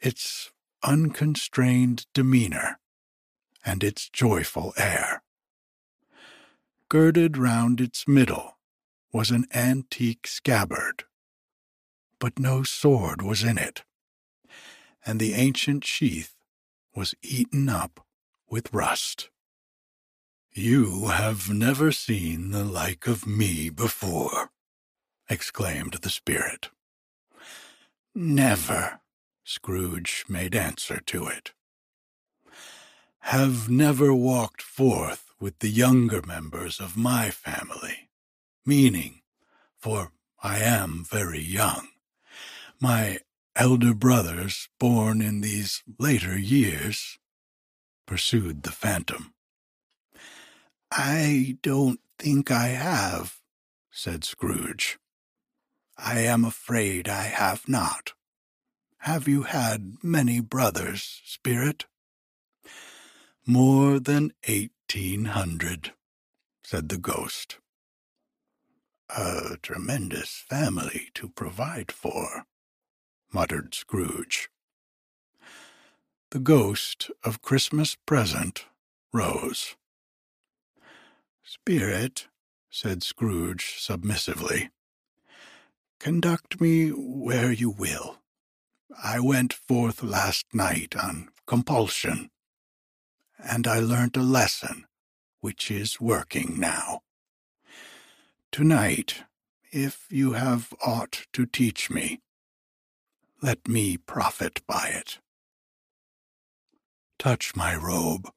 its 0.00 0.52
unconstrained 0.82 2.06
demeanor, 2.14 2.78
and 3.64 3.82
its 3.82 4.08
joyful 4.08 4.72
air. 4.76 5.22
Girded 6.88 7.36
round 7.36 7.80
its 7.80 8.06
middle 8.08 8.58
was 9.12 9.30
an 9.30 9.46
antique 9.52 10.26
scabbard, 10.26 11.04
but 12.18 12.38
no 12.38 12.62
sword 12.62 13.22
was 13.22 13.42
in 13.42 13.58
it, 13.58 13.82
and 15.04 15.20
the 15.20 15.34
ancient 15.34 15.84
sheath 15.84 16.34
was 16.94 17.14
eaten 17.22 17.68
up 17.68 18.06
with 18.48 18.72
rust. 18.72 19.30
You 20.52 21.08
have 21.08 21.50
never 21.50 21.92
seen 21.92 22.50
the 22.50 22.64
like 22.64 23.06
of 23.06 23.26
me 23.26 23.70
before, 23.70 24.50
exclaimed 25.28 25.94
the 25.94 26.10
spirit. 26.10 26.70
Never, 28.14 29.00
Scrooge 29.48 30.26
made 30.28 30.54
answer 30.54 31.00
to 31.06 31.26
it 31.26 31.52
have 33.20 33.70
never 33.70 34.12
walked 34.12 34.60
forth 34.60 35.32
with 35.40 35.58
the 35.60 35.70
younger 35.70 36.20
members 36.20 36.78
of 36.80 36.98
my 36.98 37.30
family, 37.30 38.10
meaning, 38.66 39.22
for 39.78 40.12
I 40.42 40.58
am 40.58 41.02
very 41.10 41.40
young, 41.40 41.88
my 42.78 43.20
elder 43.56 43.94
brothers 43.94 44.68
born 44.78 45.22
in 45.22 45.40
these 45.40 45.82
later 45.98 46.38
years, 46.38 47.18
pursued 48.06 48.64
the 48.64 48.72
phantom. 48.72 49.32
I 50.92 51.56
don't 51.62 52.00
think 52.18 52.50
I 52.50 52.68
have, 52.68 53.40
said 53.90 54.24
Scrooge. 54.24 54.98
I 55.96 56.20
am 56.20 56.44
afraid 56.44 57.08
I 57.08 57.22
have 57.22 57.66
not. 57.66 58.12
Have 59.02 59.28
you 59.28 59.42
had 59.44 59.96
many 60.02 60.40
brothers, 60.40 61.22
Spirit? 61.24 61.86
More 63.46 63.98
than 64.00 64.32
eighteen 64.44 65.26
hundred, 65.26 65.92
said 66.62 66.88
the 66.88 66.98
ghost. 66.98 67.58
A 69.08 69.56
tremendous 69.62 70.44
family 70.48 71.08
to 71.14 71.28
provide 71.28 71.90
for, 71.90 72.44
muttered 73.32 73.72
Scrooge. 73.72 74.50
The 76.30 76.40
ghost 76.40 77.10
of 77.24 77.40
Christmas 77.40 77.94
present 77.94 78.66
rose. 79.12 79.76
Spirit, 81.42 82.26
said 82.68 83.02
Scrooge 83.02 83.76
submissively, 83.78 84.68
conduct 85.98 86.60
me 86.60 86.90
where 86.90 87.50
you 87.50 87.70
will. 87.70 88.18
I 88.96 89.20
went 89.20 89.52
forth 89.52 90.02
last 90.02 90.46
night 90.54 90.96
on 90.96 91.28
compulsion 91.46 92.30
and 93.38 93.66
I 93.66 93.78
learnt 93.78 94.16
a 94.16 94.22
lesson 94.22 94.86
which 95.40 95.70
is 95.70 96.00
working 96.00 96.58
now. 96.58 97.02
Tonight, 98.50 99.24
if 99.70 100.06
you 100.10 100.32
have 100.32 100.72
aught 100.84 101.26
to 101.34 101.46
teach 101.46 101.90
me, 101.90 102.20
let 103.42 103.68
me 103.68 103.96
profit 103.96 104.66
by 104.66 104.88
it. 104.88 105.18
Touch 107.18 107.54
my 107.54 107.74
robe. 107.74 108.30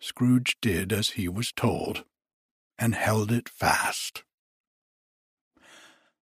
Scrooge 0.00 0.56
did 0.60 0.92
as 0.92 1.10
he 1.10 1.28
was 1.28 1.52
told, 1.52 2.04
and 2.78 2.94
held 2.94 3.30
it 3.30 3.48
fast. 3.48 4.24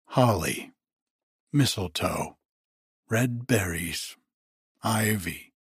Holly, 0.06 0.72
mistletoe, 1.52 2.35
red 3.08 3.46
berries, 3.46 4.16
ivy, 4.82 5.52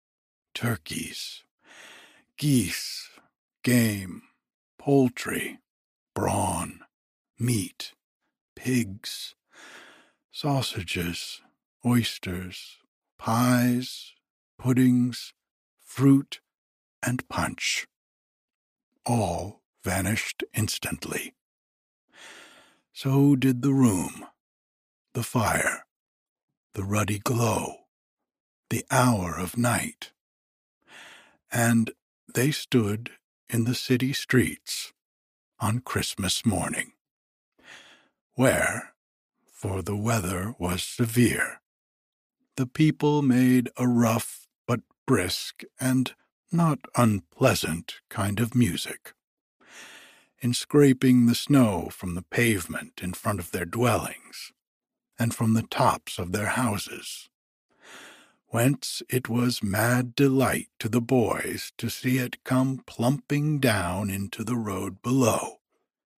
turkeys, 0.55 1.45
geese, 2.39 3.11
game, 3.63 4.23
poultry, 4.79 5.59
brawn, 6.15 6.81
meat, 7.39 7.93
pigs, 8.57 9.35
sausages, 10.31 11.43
oysters, 11.85 12.79
pies, 13.19 14.13
puddings, 14.59 15.35
fruit, 15.85 16.41
and 17.03 17.29
punch. 17.29 17.87
All 19.05 19.61
vanished 19.83 20.43
instantly. 20.55 21.35
So 22.93 23.37
did 23.37 23.61
the 23.61 23.73
room, 23.75 24.25
the 25.13 25.23
fire, 25.23 25.84
the 26.75 26.85
ruddy 26.85 27.21
glow, 27.21 27.75
the 28.69 28.85
hour 28.91 29.39
of 29.39 29.57
night, 29.57 30.11
and 31.53 31.93
they 32.35 32.51
stood 32.51 33.11
in 33.49 33.65
the 33.65 33.75
city 33.75 34.13
streets 34.13 34.93
on 35.61 35.79
Christmas 35.79 36.45
morning, 36.45 36.93
where, 38.35 38.93
for 39.53 39.83
the 39.83 39.97
weather 39.97 40.55
was 40.59 40.83
severe, 40.83 41.61
the 42.57 42.67
people 42.67 43.23
made 43.23 43.71
a 43.77 43.87
rough 43.87 44.49
but 44.67 44.81
brisk 45.07 45.63
and 45.81 46.13
not 46.51 46.81
unpleasant 46.97 48.01
kind 48.11 48.41
of 48.41 48.55
music. 48.55 49.13
In 50.41 50.53
scraping 50.53 51.27
the 51.27 51.35
snow 51.35 51.89
from 51.91 52.15
the 52.15 52.23
pavement 52.23 53.01
in 53.03 53.13
front 53.13 53.39
of 53.39 53.53
their 53.53 53.65
dwellings, 53.65 54.53
and 55.19 55.35
from 55.35 55.55
the 55.55 55.63
tops 55.63 56.19
of 56.19 56.33
their 56.33 56.49
houses, 56.49 57.29
whence 58.49 59.03
it 59.09 59.29
was 59.29 59.63
mad 59.63 60.15
delight 60.15 60.69
to 60.79 60.89
the 60.89 61.01
boys 61.01 61.73
to 61.77 61.89
see 61.89 62.19
it 62.19 62.43
come 62.45 62.83
plumping 62.87 63.59
down 63.59 64.11
into 64.11 64.45
the 64.45 64.57
road 64.57 65.03
below, 65.03 65.57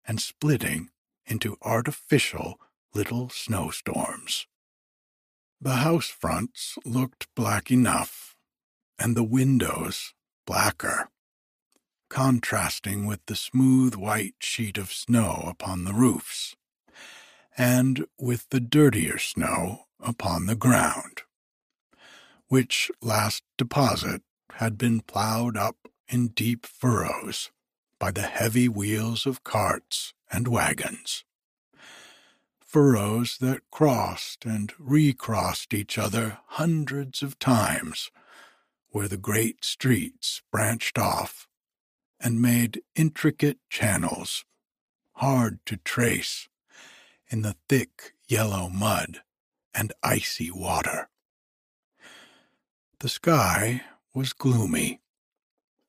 and 0.07 0.21
splitting 0.21 0.91
into 1.27 1.57
artificial 1.63 2.61
little 2.95 3.29
snowstorms. 3.29 4.47
The 5.61 5.77
house 5.77 6.09
fronts 6.09 6.77
looked 6.85 7.27
black 7.35 7.71
enough, 7.71 8.37
and 8.99 9.17
the 9.17 9.25
windows 9.25 10.13
blacker, 10.47 11.09
contrasting 12.09 13.07
with 13.07 13.21
the 13.27 13.37
smooth 13.37 13.95
white 13.95 14.37
sheet 14.39 14.79
of 14.79 14.93
snow 14.93 15.45
upon 15.47 15.85
the 15.85 15.95
roofs, 15.95 16.55
and 17.57 18.07
with 18.19 18.49
the 18.51 18.61
dirtier 18.61 19.19
snow 19.19 19.87
upon 20.01 20.47
the 20.47 20.57
ground 20.57 21.23
which 22.49 22.91
last 23.03 23.43
deposit 23.59 24.23
had 24.55 24.79
been 24.79 25.01
ploughed 25.01 25.57
up 25.57 25.89
in 26.09 26.29
deep 26.29 26.65
furrows 26.65 27.51
by 27.99 28.11
the 28.11 28.23
heavy 28.23 28.69
wheels 28.69 29.27
of 29.27 29.43
carts 29.43 30.15
and 30.31 30.49
wagons. 30.49 31.25
Furrows 32.61 33.39
that 33.39 33.63
crossed 33.71 34.45
and 34.45 34.73
recrossed 34.79 35.73
each 35.73 35.99
other 35.99 36.39
hundreds 36.47 37.23
of 37.23 37.39
times, 37.39 38.11
where 38.91 39.09
the 39.09 39.17
great 39.17 39.65
streets 39.65 40.43
branched 40.53 40.99
off 40.99 41.49
and 42.21 42.41
made 42.41 42.83
intricate 42.95 43.59
channels, 43.71 44.45
hard 45.15 45.59
to 45.67 45.77
trace, 45.79 46.49
in 47.29 47.43
the 47.43 47.57
thick 47.69 48.15
yellow 48.29 48.69
mud 48.69 49.23
and 49.75 49.93
icy 50.03 50.51
water. 50.51 51.09
The 53.01 53.09
sky 53.09 53.83
was 54.15 54.33
gloomy, 54.33 55.01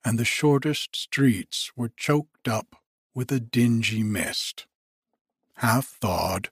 and 0.04 0.18
the 0.18 0.24
shortest 0.24 0.94
streets 0.94 1.72
were 1.74 1.90
choked 1.96 2.48
up 2.48 2.76
with 3.14 3.32
a 3.32 3.40
dingy 3.40 4.02
mist, 4.02 4.66
half 5.56 5.86
thawed, 5.86 6.50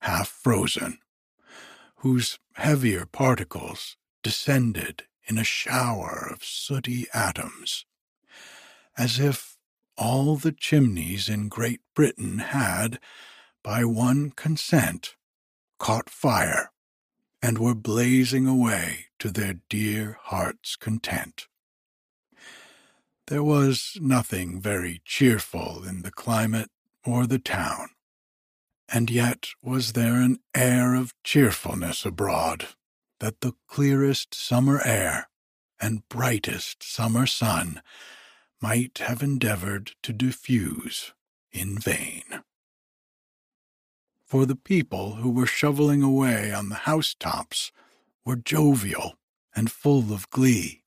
half 0.00 0.28
frozen, 0.28 0.98
whose 1.96 2.38
heavier 2.54 3.06
particles 3.06 3.96
descended 4.22 5.04
in 5.26 5.38
a 5.38 5.44
shower 5.44 6.28
of 6.32 6.42
sooty 6.42 7.06
atoms, 7.12 7.84
as 8.96 9.20
if 9.20 9.56
all 9.96 10.36
the 10.36 10.52
chimneys 10.52 11.28
in 11.28 11.48
Great 11.48 11.80
Britain 11.94 12.38
had, 12.38 12.98
by 13.62 13.84
one 13.84 14.30
consent, 14.30 15.16
caught 15.78 16.10
fire 16.10 16.70
and 17.42 17.58
were 17.58 17.74
blazing 17.74 18.46
away 18.46 19.06
to 19.18 19.30
their 19.30 19.54
dear 19.68 20.18
heart's 20.24 20.76
content. 20.76 21.46
There 23.28 23.42
was 23.42 23.96
nothing 24.00 24.60
very 24.60 25.00
cheerful 25.04 25.84
in 25.84 26.02
the 26.02 26.10
climate 26.10 26.70
or 27.04 27.26
the 27.26 27.38
town, 27.38 27.90
and 28.88 29.10
yet 29.10 29.50
was 29.62 29.92
there 29.92 30.20
an 30.20 30.38
air 30.54 30.94
of 30.94 31.14
cheerfulness 31.22 32.04
abroad 32.04 32.68
that 33.20 33.40
the 33.40 33.52
clearest 33.68 34.34
summer 34.34 34.80
air 34.84 35.28
and 35.80 36.08
brightest 36.08 36.82
summer 36.82 37.26
sun 37.26 37.82
might 38.60 38.98
have 38.98 39.22
endeavored 39.22 39.92
to 40.02 40.12
diffuse 40.12 41.12
in 41.52 41.78
vain. 41.78 42.24
For 44.30 44.46
the 44.46 44.54
people 44.54 45.16
who 45.16 45.32
were 45.32 45.44
shoveling 45.44 46.04
away 46.04 46.52
on 46.52 46.68
the 46.68 46.86
housetops 46.86 47.72
were 48.24 48.36
jovial 48.36 49.18
and 49.56 49.68
full 49.72 50.12
of 50.12 50.30
glee, 50.30 50.84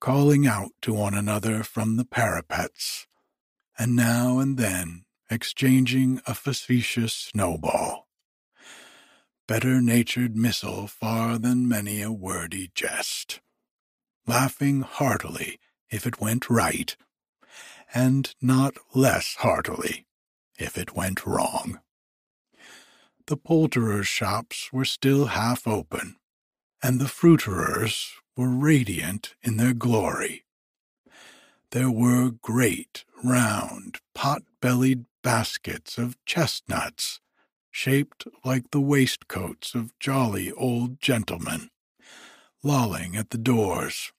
calling 0.00 0.46
out 0.46 0.72
to 0.82 0.92
one 0.92 1.14
another 1.14 1.62
from 1.62 1.96
the 1.96 2.04
parapets, 2.04 3.06
and 3.78 3.96
now 3.96 4.38
and 4.38 4.58
then 4.58 5.06
exchanging 5.30 6.20
a 6.26 6.34
facetious 6.34 7.14
snowball. 7.14 8.06
Better 9.48 9.80
natured 9.80 10.36
missile 10.36 10.88
far 10.88 11.38
than 11.38 11.66
many 11.66 12.02
a 12.02 12.12
wordy 12.12 12.70
jest, 12.74 13.40
laughing 14.26 14.82
heartily 14.82 15.58
if 15.88 16.06
it 16.06 16.20
went 16.20 16.50
right, 16.50 16.98
and 17.94 18.34
not 18.42 18.76
less 18.94 19.36
heartily 19.38 20.04
if 20.58 20.76
it 20.76 20.94
went 20.94 21.24
wrong. 21.24 21.80
The 23.26 23.36
poulterers' 23.36 24.06
shops 24.06 24.72
were 24.72 24.84
still 24.84 25.26
half 25.26 25.66
open, 25.66 26.16
and 26.80 27.00
the 27.00 27.08
fruiterers 27.08 28.12
were 28.36 28.48
radiant 28.48 29.34
in 29.42 29.56
their 29.56 29.74
glory. 29.74 30.44
There 31.72 31.90
were 31.90 32.30
great, 32.30 33.04
round, 33.24 33.98
pot 34.14 34.42
bellied 34.60 35.06
baskets 35.22 35.98
of 35.98 36.16
chestnuts, 36.24 37.20
shaped 37.70 38.26
like 38.44 38.70
the 38.70 38.80
waistcoats 38.80 39.74
of 39.74 39.98
jolly 39.98 40.52
old 40.52 41.00
gentlemen, 41.00 41.70
lolling 42.62 43.16
at 43.16 43.30
the 43.30 43.38
doors 43.38 44.12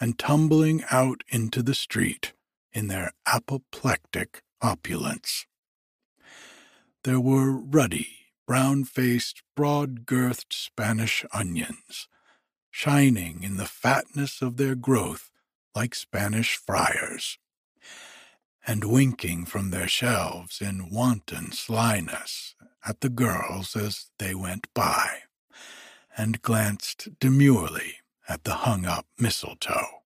and 0.00 0.18
tumbling 0.18 0.82
out 0.90 1.22
into 1.28 1.62
the 1.62 1.74
street 1.74 2.32
in 2.72 2.88
their 2.88 3.12
apoplectic 3.24 4.42
opulence. 4.60 5.46
There 7.04 7.20
were 7.20 7.52
ruddy, 7.52 8.17
brown 8.48 8.82
faced, 8.82 9.42
broad 9.54 10.06
girthed 10.06 10.54
Spanish 10.54 11.22
onions, 11.34 12.08
shining 12.70 13.42
in 13.42 13.58
the 13.58 13.66
fatness 13.66 14.40
of 14.40 14.56
their 14.56 14.74
growth 14.74 15.30
like 15.74 15.94
Spanish 15.94 16.56
friars, 16.56 17.36
and 18.66 18.84
winking 18.84 19.44
from 19.44 19.68
their 19.68 19.86
shelves 19.86 20.62
in 20.62 20.88
wanton 20.88 21.52
slyness 21.52 22.54
at 22.86 23.02
the 23.02 23.10
girls 23.10 23.76
as 23.76 24.06
they 24.18 24.34
went 24.34 24.66
by, 24.72 25.18
and 26.16 26.40
glanced 26.40 27.06
demurely 27.20 27.96
at 28.30 28.44
the 28.44 28.54
hung 28.64 28.86
up 28.86 29.04
mistletoe. 29.18 30.02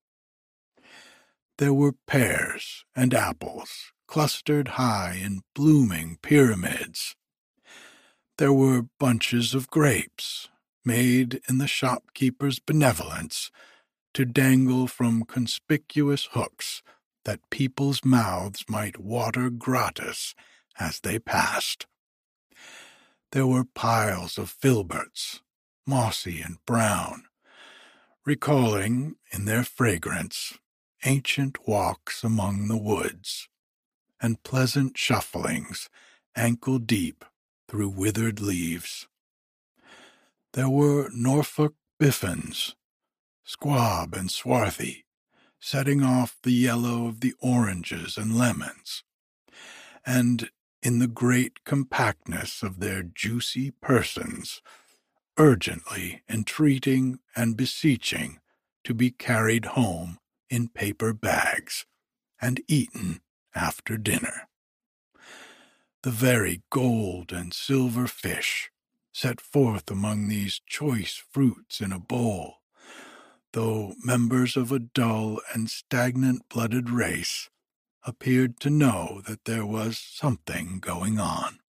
There 1.59 1.73
were 1.73 1.95
pears 2.09 2.85
and 2.97 3.15
apples 3.15 3.93
clustered 4.09 4.69
high 4.69 5.21
in 5.23 5.43
blooming 5.55 6.19
pyramids. 6.23 7.15
There 8.39 8.53
were 8.53 8.89
bunches 8.99 9.55
of 9.55 9.69
grapes 9.69 10.49
made 10.85 11.41
in 11.49 11.59
the 11.59 11.67
shopkeeper's 11.67 12.59
benevolence 12.59 13.51
to 14.15 14.25
dangle 14.25 14.87
from 14.87 15.25
conspicuous 15.25 16.29
hooks 16.33 16.83
that 17.25 17.51
people's 17.51 18.05
mouths 18.05 18.65
might 18.69 18.99
water 18.99 19.51
gratis 19.51 20.35
as 20.79 21.01
they 21.01 21.19
passed. 21.19 21.87
There 23.33 23.47
were 23.47 23.65
piles 23.65 24.39
of 24.39 24.51
filberts, 24.51 25.41
mossy 25.87 26.41
and 26.41 26.57
brown, 26.67 27.25
recalling 28.25 29.17
in 29.31 29.45
their 29.45 29.65
fragrance 29.65 30.59
ancient 31.05 31.67
walks 31.67 32.25
among 32.25 32.69
the 32.69 32.79
woods 32.79 33.49
and 34.21 34.43
pleasant 34.43 34.95
shufflings 34.95 35.89
ankle 36.37 36.79
deep 36.79 37.25
through 37.73 37.89
withered 37.89 38.39
leaves. 38.39 39.09
There 40.53 40.69
were 40.69 41.09
Norfolk 41.15 41.75
biffins, 41.99 42.75
squab 43.45 44.13
and 44.13 44.31
swarthy, 44.31 45.07
setting 45.59 46.03
off 46.03 46.37
the 46.43 46.53
yellow 46.53 47.07
of 47.07 47.23
the 47.23 47.33
oranges 47.41 48.19
and 48.19 48.37
lemons, 48.37 49.05
and 50.05 50.51
in 50.83 50.99
the 50.99 51.07
great 51.07 51.65
compactness 51.65 52.63
of 52.63 52.79
their 52.79 53.03
juicy 53.03 53.71
persons, 53.81 54.61
urgently 55.39 56.21
entreating 56.29 57.21
and 57.35 57.57
beseeching 57.57 58.39
to 58.85 58.93
be 58.93 59.11
carried 59.11 59.65
home 59.65 60.19
in 60.51 60.69
paper 60.69 61.15
bags 61.15 61.87
and 62.39 62.61
eaten 62.69 63.23
after 63.55 63.97
dinner. 63.97 64.47
The 66.03 66.11
very 66.11 66.63
gold 66.69 67.31
and 67.31 67.55
silver 67.55 68.09
fish 68.09 68.73
set 69.13 69.41
forth 69.41 69.89
among 69.89 70.27
these 70.27 70.61
choice 70.67 71.23
fruits 71.31 71.81
in 71.81 71.93
a 71.93 72.01
bowl, 72.01 72.57
though 73.53 73.95
members 74.03 74.57
of 74.57 74.73
a 74.73 74.81
dull 74.81 75.41
and 75.55 75.71
stagnant 75.71 76.49
blooded 76.49 76.91
race 76.91 77.49
appeared 78.05 78.59
to 78.61 78.71
know 78.71 79.23
that 79.29 79.45
there 79.45 79.65
was 79.65 79.97
something 79.97 80.81
going 80.81 81.21
on, 81.21 81.61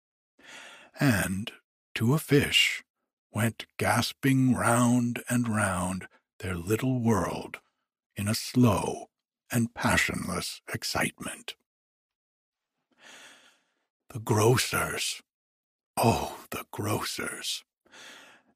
and, 1.00 1.52
to 1.93 2.15
a 2.15 2.17
fish, 2.17 2.84
went 3.32 3.67
gasping 3.78 4.56
round 4.56 5.22
and 5.30 5.48
round 5.48 6.08
their 6.39 6.56
little 6.56 7.00
world 7.00 7.60
in 8.15 8.28
a 8.28 8.34
slow 8.34 9.12
and 9.52 9.76
passionless 9.76 10.60
excitement. 10.74 11.54
The 14.13 14.19
grocers, 14.19 15.23
oh, 15.97 16.45
the 16.52 16.65
grocers, 16.69 17.63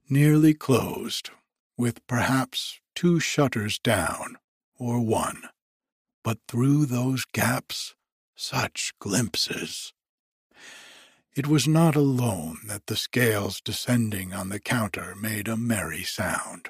nearly 0.08 0.54
closed, 0.54 1.32
with 1.76 2.06
perhaps 2.06 2.80
two 2.94 3.20
shutters 3.20 3.80
down, 3.80 4.38
or 4.78 5.00
one, 5.00 5.50
but 6.24 6.38
through 6.48 6.86
those 6.86 7.26
gaps 7.26 7.96
such 8.36 8.94
glimpses. 9.00 9.94
It 11.36 11.48
was 11.48 11.68
not 11.68 11.96
alone 11.96 12.60
that 12.68 12.86
the 12.86 12.96
scales 12.96 13.60
descending 13.60 14.34
on 14.34 14.50
the 14.50 14.60
counter 14.60 15.16
made 15.16 15.48
a 15.48 15.58
merry 15.58 16.04
sound, 16.04 16.70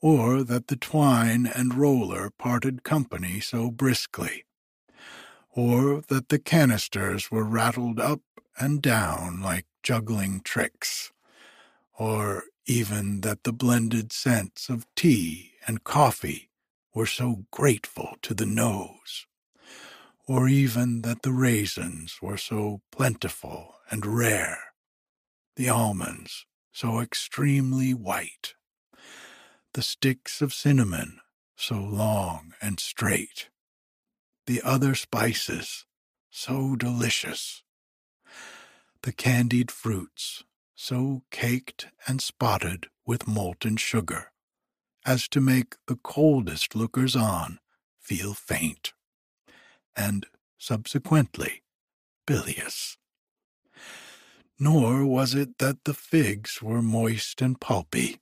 or 0.00 0.42
that 0.42 0.66
the 0.66 0.76
twine 0.76 1.46
and 1.46 1.74
roller 1.74 2.30
parted 2.40 2.82
company 2.82 3.38
so 3.38 3.70
briskly, 3.70 4.43
or 5.56 6.02
that 6.08 6.28
the 6.28 6.38
canisters 6.38 7.30
were 7.30 7.44
rattled 7.44 8.00
up 8.00 8.20
and 8.58 8.82
down 8.82 9.40
like 9.40 9.66
juggling 9.82 10.40
tricks, 10.40 11.12
or 11.98 12.44
even 12.66 13.20
that 13.20 13.44
the 13.44 13.52
blended 13.52 14.12
scents 14.12 14.68
of 14.68 14.86
tea 14.96 15.52
and 15.66 15.84
coffee 15.84 16.50
were 16.94 17.06
so 17.06 17.44
grateful 17.50 18.16
to 18.22 18.34
the 18.34 18.46
nose, 18.46 19.26
or 20.26 20.48
even 20.48 21.02
that 21.02 21.22
the 21.22 21.32
raisins 21.32 22.18
were 22.22 22.36
so 22.36 22.80
plentiful 22.90 23.74
and 23.90 24.06
rare, 24.06 24.58
the 25.56 25.68
almonds 25.68 26.46
so 26.72 26.98
extremely 27.00 27.94
white, 27.94 28.54
the 29.74 29.82
sticks 29.82 30.42
of 30.42 30.52
cinnamon 30.52 31.20
so 31.56 31.76
long 31.76 32.52
and 32.60 32.80
straight, 32.80 33.48
the 34.46 34.60
other 34.62 34.94
spices 34.94 35.86
so 36.30 36.76
delicious, 36.76 37.62
the 39.02 39.12
candied 39.12 39.70
fruits 39.70 40.44
so 40.74 41.22
caked 41.30 41.88
and 42.06 42.20
spotted 42.20 42.88
with 43.06 43.28
molten 43.28 43.76
sugar 43.76 44.32
as 45.06 45.28
to 45.28 45.40
make 45.40 45.76
the 45.86 45.96
coldest 45.96 46.74
lookers 46.74 47.14
on 47.14 47.58
feel 48.00 48.34
faint, 48.34 48.92
and 49.96 50.26
subsequently 50.58 51.62
bilious. 52.26 52.96
Nor 54.58 55.04
was 55.04 55.34
it 55.34 55.58
that 55.58 55.84
the 55.84 55.94
figs 55.94 56.62
were 56.62 56.82
moist 56.82 57.40
and 57.42 57.60
pulpy, 57.60 58.20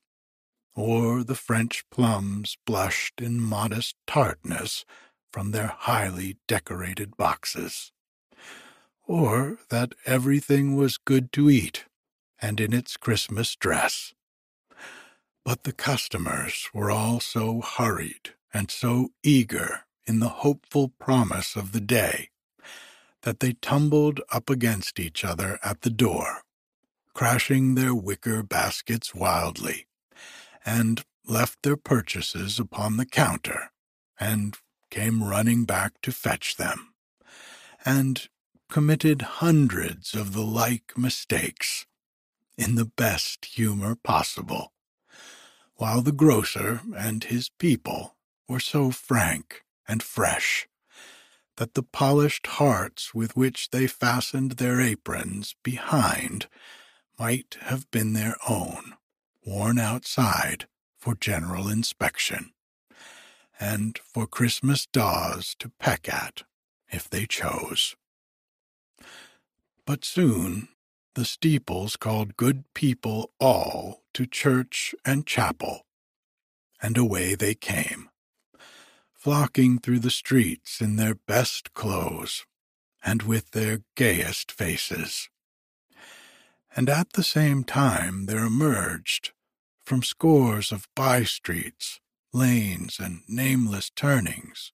or 0.74 1.22
the 1.22 1.34
French 1.34 1.84
plums 1.90 2.56
blushed 2.66 3.20
in 3.20 3.40
modest 3.40 3.96
tartness 4.06 4.84
from 5.32 5.50
their 5.50 5.68
highly 5.78 6.36
decorated 6.46 7.16
boxes, 7.16 7.92
or 9.04 9.58
that 9.70 9.94
everything 10.06 10.76
was 10.76 10.98
good 10.98 11.32
to 11.32 11.50
eat 11.50 11.86
and 12.40 12.60
in 12.60 12.72
its 12.72 12.96
Christmas 12.96 13.56
dress. 13.56 14.12
But 15.44 15.64
the 15.64 15.72
customers 15.72 16.68
were 16.74 16.90
all 16.90 17.20
so 17.20 17.62
hurried 17.62 18.34
and 18.52 18.70
so 18.70 19.10
eager 19.22 19.84
in 20.06 20.20
the 20.20 20.28
hopeful 20.28 20.92
promise 20.98 21.56
of 21.56 21.72
the 21.72 21.80
day 21.80 22.30
that 23.22 23.40
they 23.40 23.52
tumbled 23.54 24.20
up 24.32 24.50
against 24.50 24.98
each 24.98 25.24
other 25.24 25.58
at 25.62 25.82
the 25.82 25.90
door, 25.90 26.42
crashing 27.14 27.74
their 27.74 27.94
wicker 27.94 28.42
baskets 28.42 29.14
wildly, 29.14 29.86
and 30.66 31.04
left 31.26 31.62
their 31.62 31.76
purchases 31.76 32.58
upon 32.58 32.96
the 32.96 33.06
counter, 33.06 33.70
and 34.18 34.58
came 34.92 35.24
running 35.24 35.64
back 35.64 35.98
to 36.02 36.12
fetch 36.12 36.56
them, 36.56 36.92
and 37.82 38.28
committed 38.68 39.22
hundreds 39.22 40.14
of 40.14 40.34
the 40.34 40.42
like 40.42 40.92
mistakes 40.98 41.86
in 42.58 42.74
the 42.74 42.84
best 42.84 43.46
humor 43.46 43.94
possible, 43.94 44.74
while 45.76 46.02
the 46.02 46.12
grocer 46.12 46.82
and 46.94 47.24
his 47.24 47.48
people 47.48 48.16
were 48.46 48.60
so 48.60 48.90
frank 48.90 49.64
and 49.88 50.02
fresh 50.02 50.68
that 51.56 51.72
the 51.72 51.82
polished 51.82 52.46
hearts 52.46 53.14
with 53.14 53.34
which 53.34 53.70
they 53.70 53.86
fastened 53.86 54.52
their 54.52 54.78
aprons 54.78 55.56
behind 55.62 56.48
might 57.18 57.56
have 57.62 57.90
been 57.90 58.12
their 58.12 58.36
own, 58.46 58.92
worn 59.46 59.78
outside 59.78 60.66
for 60.98 61.14
general 61.14 61.68
inspection, 61.68 62.52
and 63.62 64.00
for 64.04 64.26
Christmas 64.26 64.86
daws 64.86 65.54
to 65.60 65.70
peck 65.78 66.12
at 66.12 66.42
if 66.90 67.08
they 67.08 67.26
chose. 67.26 67.94
But 69.86 70.04
soon 70.04 70.68
the 71.14 71.24
steeples 71.24 71.96
called 71.96 72.36
good 72.36 72.64
people 72.74 73.30
all 73.38 74.02
to 74.14 74.26
church 74.26 74.96
and 75.04 75.24
chapel, 75.26 75.86
and 76.82 76.98
away 76.98 77.36
they 77.36 77.54
came, 77.54 78.10
flocking 79.12 79.78
through 79.78 80.00
the 80.00 80.10
streets 80.10 80.80
in 80.80 80.96
their 80.96 81.14
best 81.14 81.72
clothes 81.72 82.44
and 83.04 83.22
with 83.22 83.52
their 83.52 83.82
gayest 83.94 84.50
faces. 84.50 85.28
And 86.74 86.88
at 86.88 87.12
the 87.12 87.22
same 87.22 87.62
time 87.62 88.26
there 88.26 88.44
emerged, 88.44 89.30
from 89.84 90.02
scores 90.02 90.72
of 90.72 90.88
by 90.96 91.22
streets, 91.22 92.00
lanes, 92.32 92.98
and 92.98 93.22
nameless 93.28 93.90
turnings, 93.90 94.72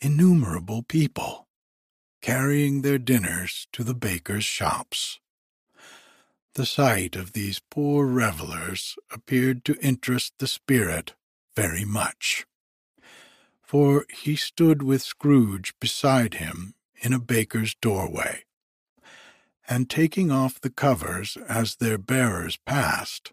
innumerable 0.00 0.82
people, 0.82 1.48
carrying 2.20 2.82
their 2.82 2.98
dinners 2.98 3.66
to 3.72 3.82
the 3.82 3.94
bakers' 3.94 4.44
shops. 4.44 5.18
The 6.54 6.66
sight 6.66 7.16
of 7.16 7.32
these 7.32 7.60
poor 7.70 8.06
revellers 8.06 8.96
appeared 9.10 9.64
to 9.64 9.78
interest 9.80 10.34
the 10.38 10.46
spirit 10.46 11.14
very 11.56 11.84
much, 11.84 12.46
for 13.62 14.04
he 14.12 14.36
stood 14.36 14.82
with 14.82 15.02
Scrooge 15.02 15.72
beside 15.80 16.34
him 16.34 16.74
in 17.00 17.12
a 17.12 17.18
baker's 17.18 17.74
doorway, 17.74 18.44
and 19.68 19.88
taking 19.88 20.30
off 20.30 20.60
the 20.60 20.70
covers 20.70 21.38
as 21.48 21.76
their 21.76 21.96
bearers 21.96 22.58
passed, 22.66 23.32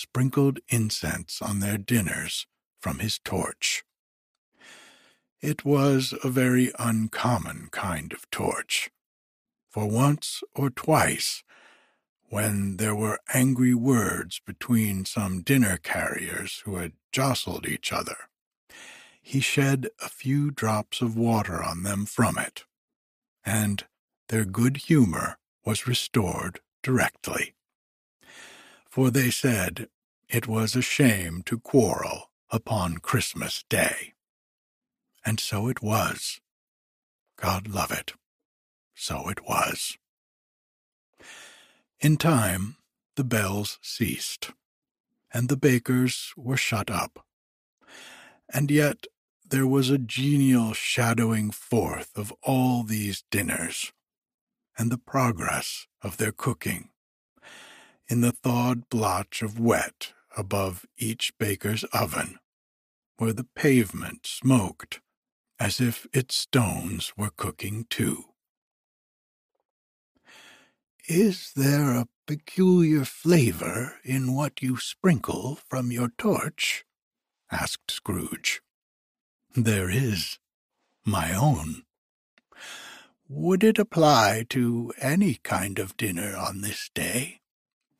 sprinkled 0.00 0.60
incense 0.70 1.42
on 1.42 1.60
their 1.60 1.76
dinners 1.76 2.46
from 2.80 3.00
his 3.00 3.18
torch. 3.18 3.84
It 5.42 5.64
was 5.64 6.14
a 6.24 6.30
very 6.30 6.72
uncommon 6.78 7.68
kind 7.70 8.12
of 8.12 8.30
torch, 8.30 8.90
for 9.68 9.86
once 9.86 10.42
or 10.54 10.70
twice 10.70 11.44
when 12.30 12.76
there 12.78 12.94
were 12.94 13.18
angry 13.34 13.74
words 13.74 14.40
between 14.46 15.04
some 15.04 15.42
dinner 15.42 15.76
carriers 15.76 16.62
who 16.64 16.76
had 16.76 16.92
jostled 17.12 17.66
each 17.66 17.92
other. 17.92 18.16
He 19.20 19.40
shed 19.40 19.88
a 20.02 20.08
few 20.08 20.50
drops 20.50 21.02
of 21.02 21.16
water 21.16 21.62
on 21.62 21.82
them 21.82 22.06
from 22.06 22.38
it, 22.38 22.64
and 23.44 23.84
their 24.28 24.44
good 24.44 24.78
humor 24.78 25.38
was 25.64 25.86
restored 25.86 26.60
directly. 26.82 27.54
For 28.90 29.10
they 29.10 29.30
said 29.30 29.88
it 30.28 30.46
was 30.48 30.74
a 30.74 30.82
shame 30.82 31.42
to 31.46 31.58
quarrel 31.58 32.30
upon 32.50 32.98
Christmas 32.98 33.64
Day. 33.68 34.14
And 35.24 35.40
so 35.40 35.68
it 35.68 35.80
was. 35.80 36.40
God 37.36 37.68
love 37.68 37.92
it. 37.92 38.12
So 38.94 39.28
it 39.28 39.46
was. 39.48 39.96
In 42.00 42.16
time, 42.16 42.76
the 43.16 43.24
bells 43.24 43.78
ceased, 43.80 44.50
and 45.32 45.48
the 45.48 45.56
bakers 45.56 46.32
were 46.36 46.56
shut 46.56 46.90
up. 46.90 47.24
And 48.52 48.70
yet 48.70 49.06
there 49.48 49.66
was 49.66 49.90
a 49.90 49.98
genial 49.98 50.74
shadowing 50.74 51.50
forth 51.50 52.16
of 52.16 52.32
all 52.42 52.82
these 52.82 53.24
dinners, 53.30 53.92
and 54.78 54.90
the 54.90 54.98
progress 54.98 55.86
of 56.02 56.16
their 56.16 56.32
cooking, 56.32 56.89
in 58.10 58.20
the 58.20 58.32
thawed 58.32 58.88
blotch 58.90 59.40
of 59.40 59.60
wet 59.60 60.12
above 60.36 60.84
each 60.98 61.32
baker's 61.38 61.84
oven, 61.84 62.38
where 63.18 63.32
the 63.32 63.46
pavement 63.54 64.26
smoked 64.26 65.00
as 65.60 65.80
if 65.80 66.06
its 66.12 66.34
stones 66.34 67.12
were 67.16 67.30
cooking 67.36 67.86
too. 67.88 68.24
Is 71.08 71.52
there 71.54 71.92
a 71.92 72.08
peculiar 72.26 73.04
flavor 73.04 73.98
in 74.04 74.34
what 74.34 74.62
you 74.62 74.76
sprinkle 74.76 75.58
from 75.68 75.92
your 75.92 76.10
torch? 76.18 76.84
asked 77.50 77.90
Scrooge. 77.90 78.60
There 79.54 79.90
is. 79.90 80.38
My 81.04 81.34
own. 81.34 81.82
Would 83.28 83.64
it 83.64 83.78
apply 83.78 84.46
to 84.50 84.92
any 85.00 85.34
kind 85.42 85.78
of 85.78 85.96
dinner 85.96 86.36
on 86.36 86.60
this 86.60 86.90
day? 86.94 87.39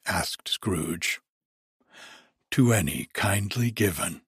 Asked 0.07 0.49
Scrooge. 0.49 1.21
To 2.53 2.73
any 2.73 3.09
kindly 3.13 3.71
given. 3.71 4.23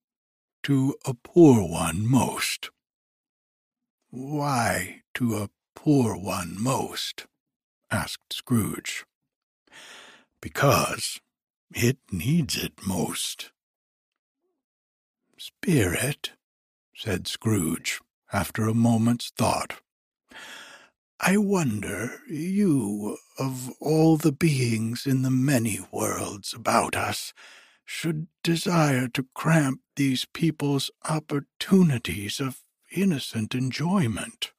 To 0.64 0.96
a 1.04 1.14
poor 1.14 1.62
one 1.68 2.06
most. 2.06 2.70
Why 4.10 5.02
to 5.14 5.36
a 5.36 5.50
poor 5.74 6.16
one 6.16 6.56
most? 6.58 7.26
asked 7.90 8.32
Scrooge. 8.32 9.04
Because 10.40 11.20
it 11.74 11.98
needs 12.10 12.56
it 12.56 12.86
most. 12.86 13.50
Spirit, 15.38 16.32
said 16.94 17.26
Scrooge, 17.26 18.00
after 18.32 18.68
a 18.68 18.74
moment's 18.74 19.30
thought, 19.30 19.81
I 21.24 21.36
wonder, 21.36 22.20
you, 22.28 23.16
of 23.38 23.70
all 23.80 24.16
the 24.16 24.32
beings 24.32 25.06
in 25.06 25.22
the 25.22 25.30
many 25.30 25.78
worlds 25.92 26.52
about 26.52 26.96
us, 26.96 27.32
should 27.84 28.26
desire 28.42 29.06
to 29.06 29.28
cramp 29.32 29.82
these 29.94 30.24
people's 30.24 30.90
opportunities 31.08 32.40
of 32.40 32.64
innocent 32.90 33.54
enjoyment. 33.54 34.50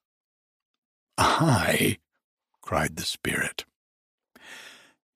I, 1.18 1.98
cried 2.62 2.96
the 2.96 3.04
spirit. 3.04 3.66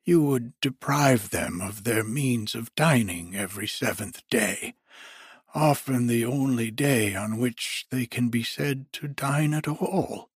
You 0.04 0.22
would 0.24 0.60
deprive 0.60 1.30
them 1.30 1.62
of 1.62 1.86
their 1.86 2.04
means 2.04 2.56
of 2.56 2.76
dining 2.76 3.38
every 3.38 3.68
seventh 3.68 4.22
day, 4.30 4.76
often 5.56 6.08
the 6.08 6.26
only 6.26 6.72
day 6.72 7.16
on 7.16 7.38
which 7.38 7.86
they 7.90 8.06
can 8.06 8.28
be 8.28 8.44
said 8.44 8.92
to 8.94 9.08
dine 9.08 9.54
at 9.54 9.68
all, 9.68 10.30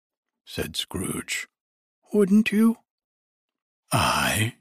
said 0.52 0.76
Scrooge. 0.76 1.48
Wouldn't 2.12 2.52
you? 2.52 2.80
I, 3.90 4.56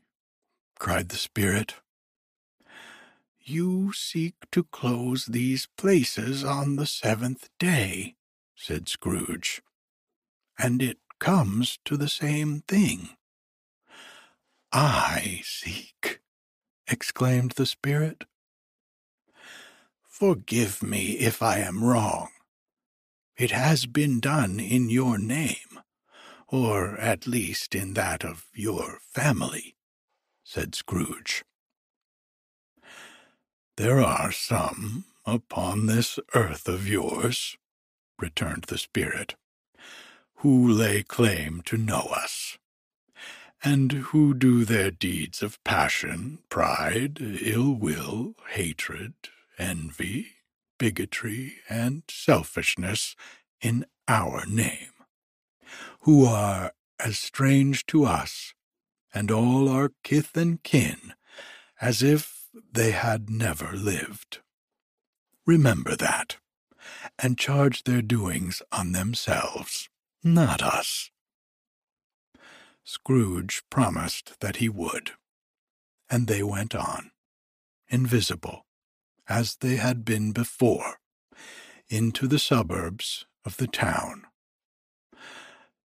cried 0.79 1.09
the 1.09 1.16
spirit. 1.16 1.74
You 3.40 3.92
seek 3.92 4.35
to 4.53 4.62
close 4.62 5.26
these 5.26 5.66
places 5.76 6.44
on 6.44 6.76
the 6.76 6.87
seventh 6.87 7.48
day, 7.59 8.14
said 8.55 8.88
Scrooge, 8.88 9.62
and 10.57 10.81
it 10.81 10.98
comes 11.18 11.81
to 11.87 11.96
the 11.96 12.09
same 12.09 12.62
thing. 12.68 13.09
I 14.70 15.40
seek, 15.42 16.20
exclaimed 16.87 17.53
the 17.57 17.66
spirit. 17.66 18.26
Forgive 20.09 20.85
me 20.85 21.18
if 21.18 21.42
I 21.42 21.59
am 21.59 21.83
wrong. 21.83 22.29
It 23.37 23.50
has 23.50 23.87
been 23.87 24.20
done 24.20 24.61
in 24.61 24.90
your 24.90 25.18
name, 25.18 25.69
or 26.50 26.96
at 26.98 27.26
least 27.26 27.74
in 27.74 27.94
that 27.94 28.24
of 28.24 28.46
your 28.54 28.98
family, 29.08 29.76
said 30.44 30.74
Scrooge. 30.74 31.44
There 33.76 34.00
are 34.00 34.32
some 34.32 35.04
upon 35.24 35.86
this 35.86 36.18
earth 36.34 36.68
of 36.68 36.88
yours, 36.88 37.56
returned 38.18 38.64
the 38.64 38.78
spirit, 38.78 39.36
who 40.36 40.68
lay 40.68 41.02
claim 41.02 41.62
to 41.66 41.76
know 41.76 42.08
us, 42.12 42.58
and 43.62 43.92
who 43.92 44.34
do 44.34 44.64
their 44.64 44.90
deeds 44.90 45.42
of 45.42 45.62
passion, 45.64 46.38
pride, 46.48 47.18
ill 47.20 47.72
will, 47.74 48.34
hatred, 48.50 49.14
envy, 49.58 50.28
bigotry, 50.78 51.54
and 51.68 52.02
selfishness 52.08 53.14
in 53.60 53.84
our 54.08 54.46
name, 54.46 54.89
who 56.00 56.24
are 56.24 56.72
as 56.98 57.18
strange 57.18 57.86
to 57.86 58.04
us 58.04 58.54
and 59.12 59.30
all 59.30 59.68
our 59.68 59.92
kith 60.02 60.36
and 60.36 60.62
kin 60.62 61.14
as 61.80 62.02
if 62.02 62.48
they 62.72 62.90
had 62.90 63.30
never 63.30 63.72
lived. 63.72 64.40
Remember 65.46 65.96
that, 65.96 66.36
and 67.18 67.38
charge 67.38 67.84
their 67.84 68.02
doings 68.02 68.62
on 68.70 68.92
themselves, 68.92 69.88
not 70.22 70.62
us. 70.62 71.10
Scrooge 72.84 73.62
promised 73.70 74.38
that 74.40 74.56
he 74.56 74.68
would, 74.68 75.12
and 76.10 76.26
they 76.26 76.42
went 76.42 76.74
on, 76.74 77.10
invisible, 77.88 78.66
as 79.28 79.56
they 79.56 79.76
had 79.76 80.04
been 80.04 80.32
before, 80.32 80.98
into 81.88 82.26
the 82.26 82.38
suburbs 82.38 83.26
of 83.44 83.56
the 83.56 83.66
town. 83.66 84.24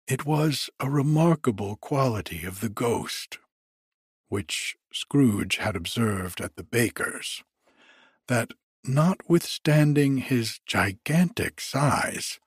It 0.07 0.23
was 0.23 0.69
a 0.79 0.87
remarkable 0.87 1.77
quality 1.77 2.45
of 2.45 2.59
the 2.59 2.69
ghost, 2.69 3.39
which 4.29 4.77
Scrooge 4.93 5.57
had 5.57 5.75
observed 5.75 6.41
at 6.41 6.55
the 6.55 6.63
baker's, 6.63 7.43
that 8.27 8.51
notwithstanding 8.83 10.17
his 10.17 10.59
gigantic 10.67 11.59
size, 11.59 12.39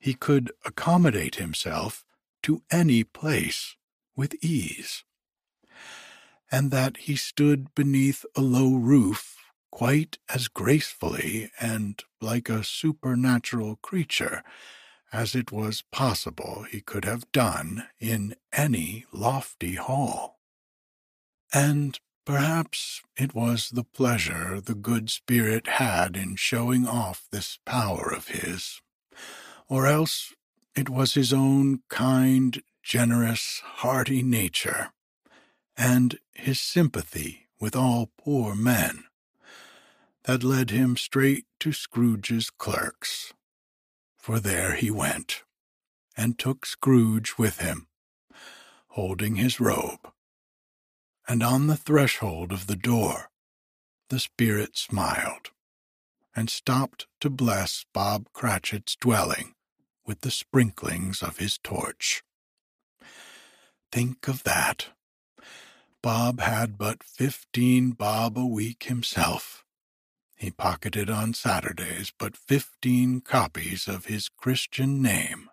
he 0.00 0.14
could 0.14 0.50
accommodate 0.64 1.36
himself 1.36 2.04
to 2.42 2.62
any 2.68 3.04
place 3.04 3.76
with 4.16 4.34
ease, 4.42 5.04
and 6.50 6.72
that 6.72 6.96
he 6.96 7.14
stood 7.14 7.72
beneath 7.76 8.24
a 8.36 8.40
low 8.40 8.74
roof 8.74 9.36
quite 9.70 10.18
as 10.28 10.48
gracefully 10.48 11.52
and 11.60 12.02
like 12.20 12.48
a 12.48 12.64
supernatural 12.64 13.76
creature 13.76 14.42
as 15.12 15.34
it 15.34 15.50
was 15.50 15.82
possible 15.90 16.64
he 16.70 16.80
could 16.80 17.04
have 17.04 17.30
done 17.32 17.84
in 17.98 18.34
any 18.52 19.06
lofty 19.12 19.74
hall. 19.74 20.38
And 21.52 21.98
perhaps 22.24 23.02
it 23.16 23.34
was 23.34 23.70
the 23.70 23.84
pleasure 23.84 24.60
the 24.60 24.74
good 24.74 25.10
spirit 25.10 25.66
had 25.66 26.16
in 26.16 26.36
showing 26.36 26.86
off 26.86 27.26
this 27.30 27.58
power 27.64 28.12
of 28.14 28.28
his, 28.28 28.82
or 29.68 29.86
else 29.86 30.34
it 30.76 30.88
was 30.88 31.14
his 31.14 31.32
own 31.32 31.80
kind, 31.88 32.62
generous, 32.82 33.62
hearty 33.64 34.22
nature, 34.22 34.92
and 35.76 36.18
his 36.34 36.60
sympathy 36.60 37.46
with 37.58 37.74
all 37.74 38.10
poor 38.18 38.54
men 38.54 39.04
that 40.24 40.44
led 40.44 40.70
him 40.70 40.96
straight 40.96 41.46
to 41.58 41.72
Scrooge's 41.72 42.50
clerk's. 42.50 43.32
For 44.28 44.40
there 44.40 44.74
he 44.74 44.90
went, 44.90 45.42
and 46.14 46.38
took 46.38 46.66
Scrooge 46.66 47.38
with 47.38 47.60
him, 47.60 47.88
holding 48.88 49.36
his 49.36 49.58
robe. 49.58 50.12
And 51.26 51.42
on 51.42 51.66
the 51.66 51.78
threshold 51.78 52.52
of 52.52 52.66
the 52.66 52.76
door, 52.76 53.30
the 54.10 54.20
spirit 54.20 54.76
smiled, 54.76 55.48
and 56.36 56.50
stopped 56.50 57.06
to 57.20 57.30
bless 57.30 57.86
Bob 57.94 58.26
Cratchit's 58.34 58.96
dwelling 58.96 59.54
with 60.04 60.20
the 60.20 60.30
sprinklings 60.30 61.22
of 61.22 61.38
his 61.38 61.56
torch. 61.56 62.22
Think 63.90 64.28
of 64.28 64.42
that. 64.42 64.88
Bob 66.02 66.40
had 66.40 66.76
but 66.76 67.02
fifteen 67.02 67.92
bob 67.92 68.36
a 68.36 68.44
week 68.44 68.82
himself, 68.82 69.57
he 70.38 70.52
pocketed 70.52 71.10
on 71.10 71.34
Saturdays 71.34 72.12
but 72.16 72.36
fifteen 72.36 73.20
copies 73.20 73.88
of 73.88 74.06
his 74.06 74.28
Christian 74.28 75.02
name. 75.02 75.50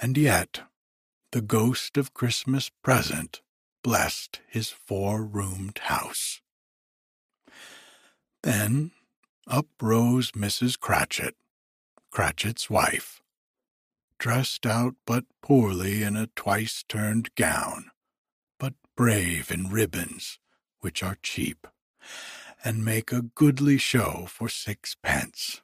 And 0.00 0.16
yet, 0.16 0.62
the 1.32 1.42
ghost 1.42 1.98
of 1.98 2.14
Christmas 2.14 2.70
present 2.82 3.42
blessed 3.84 4.40
his 4.48 4.70
four 4.70 5.22
roomed 5.22 5.78
house. 5.78 6.40
Then 8.42 8.92
up 9.46 9.66
rose 9.82 10.32
Mrs. 10.32 10.80
Cratchit, 10.80 11.34
Cratchit's 12.10 12.70
wife, 12.70 13.20
dressed 14.18 14.64
out 14.64 14.94
but 15.06 15.24
poorly 15.42 16.02
in 16.02 16.16
a 16.16 16.28
twice 16.28 16.84
turned 16.88 17.34
gown, 17.34 17.90
but 18.58 18.72
brave 18.96 19.50
in 19.50 19.68
ribbons, 19.68 20.38
which 20.80 21.02
are 21.02 21.18
cheap 21.22 21.66
and 22.64 22.84
make 22.84 23.12
a 23.12 23.22
goodly 23.22 23.78
show 23.78 24.26
for 24.28 24.48
sixpence. 24.48 25.62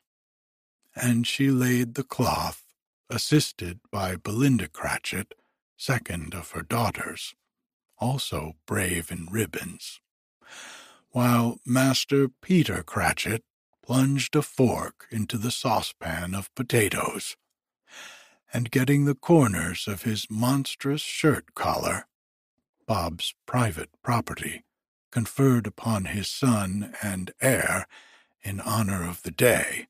And 0.95 1.27
she 1.27 1.51
laid 1.51 1.95
the 1.95 2.05
cloth, 2.05 2.63
assisted 3.11 3.81
by 3.91 4.17
Belinda 4.17 4.69
Cratchit, 4.69 5.35
second 5.77 6.35
of 6.35 6.53
her 6.53 6.63
daughters, 6.63 7.35
also 7.99 8.55
brave 8.67 9.11
in 9.11 9.27
ribbons, 9.31 10.01
while 11.11 11.59
Master 11.67 12.29
Peter 12.29 12.83
Cratchit 12.83 13.43
plunged 13.83 14.35
a 14.35 14.43
fork 14.43 15.07
into 15.11 15.37
the 15.37 15.51
saucepan 15.51 16.35
of 16.35 16.55
potatoes, 16.55 17.37
and 18.53 18.71
getting 18.71 19.05
the 19.05 19.15
corners 19.15 19.87
of 19.87 20.03
his 20.03 20.27
monstrous 20.31 21.03
shirt 21.03 21.55
collar, 21.55 22.07
Bob's 22.87 23.35
private 23.47 23.91
property, 24.03 24.65
conferred 25.15 25.65
upon 25.65 26.07
his 26.07 26.29
son 26.29 26.93
and 27.01 27.33
heir 27.41 27.87
in 28.43 28.61
honor 28.61 29.09
of 29.09 29.23
the 29.23 29.31
day, 29.31 29.87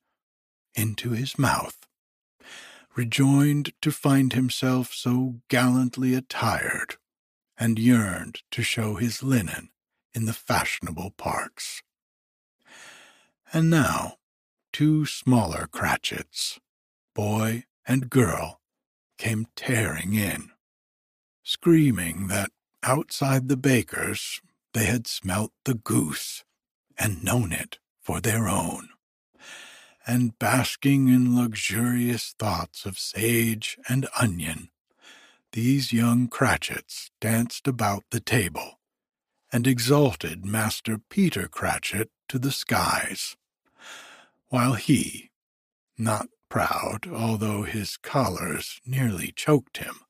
into 0.75 1.13
his 1.13 1.39
mouth, 1.39 1.87
rejoined 2.95 3.73
to 3.81 3.91
find 3.91 4.35
himself 4.35 4.93
so 4.93 5.37
gallantly 5.49 6.13
attired, 6.13 6.97
and 7.57 7.79
yearned 7.79 8.43
to 8.51 8.63
show 8.63 8.97
his 8.97 9.23
linen 9.23 9.71
in 10.13 10.27
the 10.27 10.35
fashionable 10.35 11.11
parks. 11.17 11.83
And 13.51 13.71
now, 13.71 14.17
two 14.75 15.07
smaller 15.07 15.67
Cratchits, 15.73 16.61
boy 17.15 17.65
and 17.89 18.11
girl, 18.11 18.61
came 19.17 19.47
tearing 19.57 20.13
in, 20.13 20.51
screaming 21.43 22.27
that 22.27 22.51
outside 22.83 23.49
the 23.49 23.57
baker's 23.57 24.43
they 24.75 24.85
had 24.85 25.07
smelt 25.07 25.53
the 25.65 25.75
goose 25.75 26.45
and 26.99 27.25
known 27.25 27.53
it 27.53 27.79
for 28.03 28.21
their 28.21 28.49
own. 28.49 28.89
And 30.07 30.39
basking 30.39 31.09
in 31.09 31.35
luxurious 31.35 32.35
thoughts 32.39 32.85
of 32.85 32.99
sage 32.99 33.79
and 33.89 34.07
onion, 34.21 34.69
these 35.53 35.93
young 35.93 36.29
Cratchits 36.29 37.11
danced 37.21 37.67
about 37.67 38.03
the 38.11 38.21
table 38.21 38.81
and 39.53 39.67
exalted 39.67 40.45
Master 40.45 40.99
Peter 41.09 41.49
Cratchit 41.49 42.11
to 42.29 42.39
the 42.39 42.51
skies, 42.51 43.37
while 44.49 44.75
he, 44.75 45.31
not 45.97 46.27
proud, 46.49 47.07
although 47.11 47.63
his 47.63 47.97
collars 47.97 48.81
nearly 48.85 49.33
choked 49.35 49.79
him, 49.79 50.01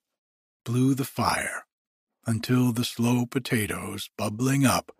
blew 0.64 0.94
the 0.94 1.04
fire 1.04 1.66
until 2.27 2.72
the 2.72 2.85
slow 2.85 3.27
potatoes, 3.27 4.11
bubbling 4.16 4.64
up, 4.64 4.93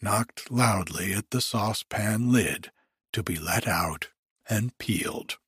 knocked 0.00 0.50
loudly 0.50 1.12
at 1.12 1.30
the 1.30 1.40
saucepan 1.40 2.32
lid 2.32 2.70
to 3.12 3.22
be 3.22 3.36
let 3.36 3.66
out 3.66 4.08
and 4.48 4.76
peeled. 4.78 5.38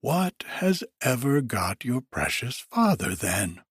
What 0.00 0.44
has 0.46 0.84
ever 1.00 1.40
got 1.40 1.84
your 1.84 2.02
precious 2.02 2.58
father, 2.58 3.14
then? 3.14 3.62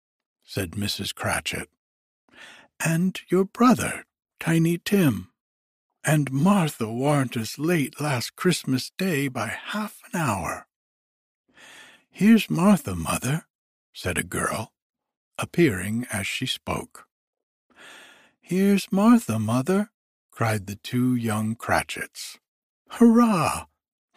said 0.44 0.72
Mrs. 0.72 1.14
Cratchit. 1.14 1.70
And 2.84 3.20
your 3.30 3.46
brother, 3.46 4.06
Tiny 4.40 4.78
Tim, 4.78 5.30
and 6.04 6.32
Martha 6.32 6.92
warn't 6.92 7.38
as 7.38 7.60
late 7.60 8.02
last 8.02 8.36
Christmas 8.36 8.92
Day 8.98 9.28
by 9.28 9.48
half 9.48 10.02
an 10.12 10.20
hour. 10.20 10.68
Here's 12.10 12.50
Martha, 12.50 12.96
mother, 12.96 13.46
said 13.94 14.18
a 14.18 14.24
girl, 14.24 14.74
appearing 15.38 16.06
as 16.12 16.28
she 16.28 16.46
spoke. 16.46 17.08
Here's 18.42 18.92
Martha, 18.92 19.40
mother, 19.40 19.92
cried 20.32 20.68
the 20.68 20.76
two 20.76 21.16
young 21.16 21.56
Cratchits. 21.56 22.40
Hurrah! 22.90 23.66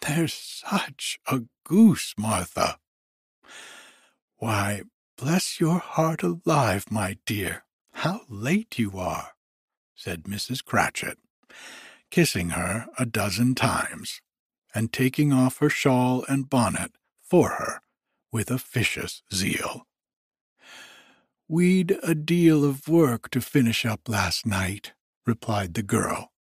There's 0.07 0.35
such 0.35 1.19
a 1.27 1.43
goose, 1.65 2.15
Martha. 2.19 2.79
Why, 4.39 4.83
bless 5.17 5.61
your 5.61 5.79
heart 5.79 6.23
alive, 6.23 6.91
my 6.91 7.19
dear, 7.25 7.65
how 7.93 8.23
late 8.29 8.79
you 8.79 8.99
are, 8.99 9.33
said 9.95 10.25
Mrs. 10.25 10.65
Cratchit, 10.65 11.19
kissing 12.11 12.51
her 12.51 12.87
a 12.99 13.07
dozen 13.07 13.55
times, 13.55 14.21
and 14.75 14.93
taking 14.93 15.33
off 15.33 15.59
her 15.59 15.71
shawl 15.71 16.25
and 16.29 16.51
bonnet 16.51 16.93
for 17.23 17.51
her 17.51 17.81
with 18.31 18.51
officious 18.51 19.23
zeal. 19.33 19.87
We'd 21.49 21.97
a 22.03 22.17
deal 22.17 22.65
of 22.65 22.89
work 22.89 23.31
to 23.31 23.41
finish 23.41 23.85
up 23.85 24.09
last 24.09 24.45
night, 24.47 24.95
replied 25.25 25.75
the 25.75 25.83
girl, 25.85 26.33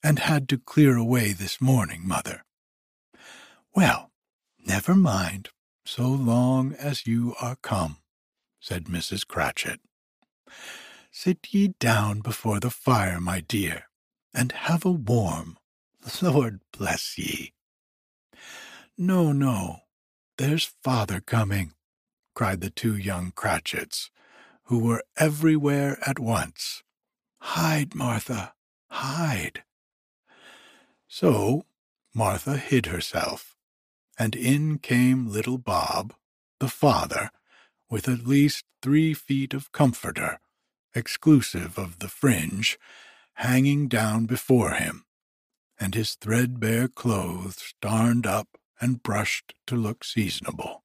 and 0.00 0.20
had 0.20 0.48
to 0.50 0.58
clear 0.58 0.96
away 0.96 1.32
this 1.32 1.60
morning, 1.60 2.06
mother. 2.06 2.44
Well, 3.74 4.12
never 4.64 4.94
mind, 4.94 5.48
so 5.84 6.08
long 6.08 6.72
as 6.74 7.04
you 7.04 7.34
are 7.40 7.56
come, 7.56 7.96
said 8.60 8.84
Mrs. 8.84 9.26
Cratchit. 9.26 9.80
Sit 11.10 11.48
ye 11.50 11.74
down 11.80 12.20
before 12.20 12.60
the 12.60 12.70
fire, 12.70 13.20
my 13.20 13.40
dear, 13.40 13.88
and 14.32 14.52
have 14.52 14.84
a 14.84 14.92
warm. 14.92 15.58
Lord 16.22 16.60
bless 16.76 17.18
ye. 17.18 17.54
No, 18.96 19.32
no, 19.32 19.78
there's 20.38 20.72
father 20.84 21.20
coming, 21.20 21.72
cried 22.36 22.60
the 22.60 22.70
two 22.70 22.96
young 22.96 23.32
Cratchits, 23.32 24.10
who 24.64 24.78
were 24.78 25.02
everywhere 25.16 25.98
at 26.06 26.18
once. 26.18 26.82
Hide, 27.38 27.94
Martha, 27.94 28.54
hide. 28.88 29.62
So 31.06 31.66
Martha 32.14 32.56
hid 32.56 32.86
herself, 32.86 33.56
and 34.18 34.34
in 34.34 34.78
came 34.78 35.28
little 35.28 35.58
Bob, 35.58 36.14
the 36.60 36.68
father, 36.68 37.30
with 37.90 38.08
at 38.08 38.26
least 38.26 38.64
three 38.80 39.12
feet 39.12 39.52
of 39.52 39.72
comforter, 39.72 40.40
exclusive 40.94 41.78
of 41.78 41.98
the 41.98 42.08
fringe, 42.08 42.78
hanging 43.34 43.88
down 43.88 44.24
before 44.26 44.74
him, 44.74 45.04
and 45.78 45.94
his 45.94 46.14
threadbare 46.14 46.88
clothes 46.88 47.74
darned 47.82 48.26
up 48.26 48.56
and 48.80 49.02
brushed 49.02 49.54
to 49.66 49.76
look 49.76 50.04
seasonable, 50.04 50.84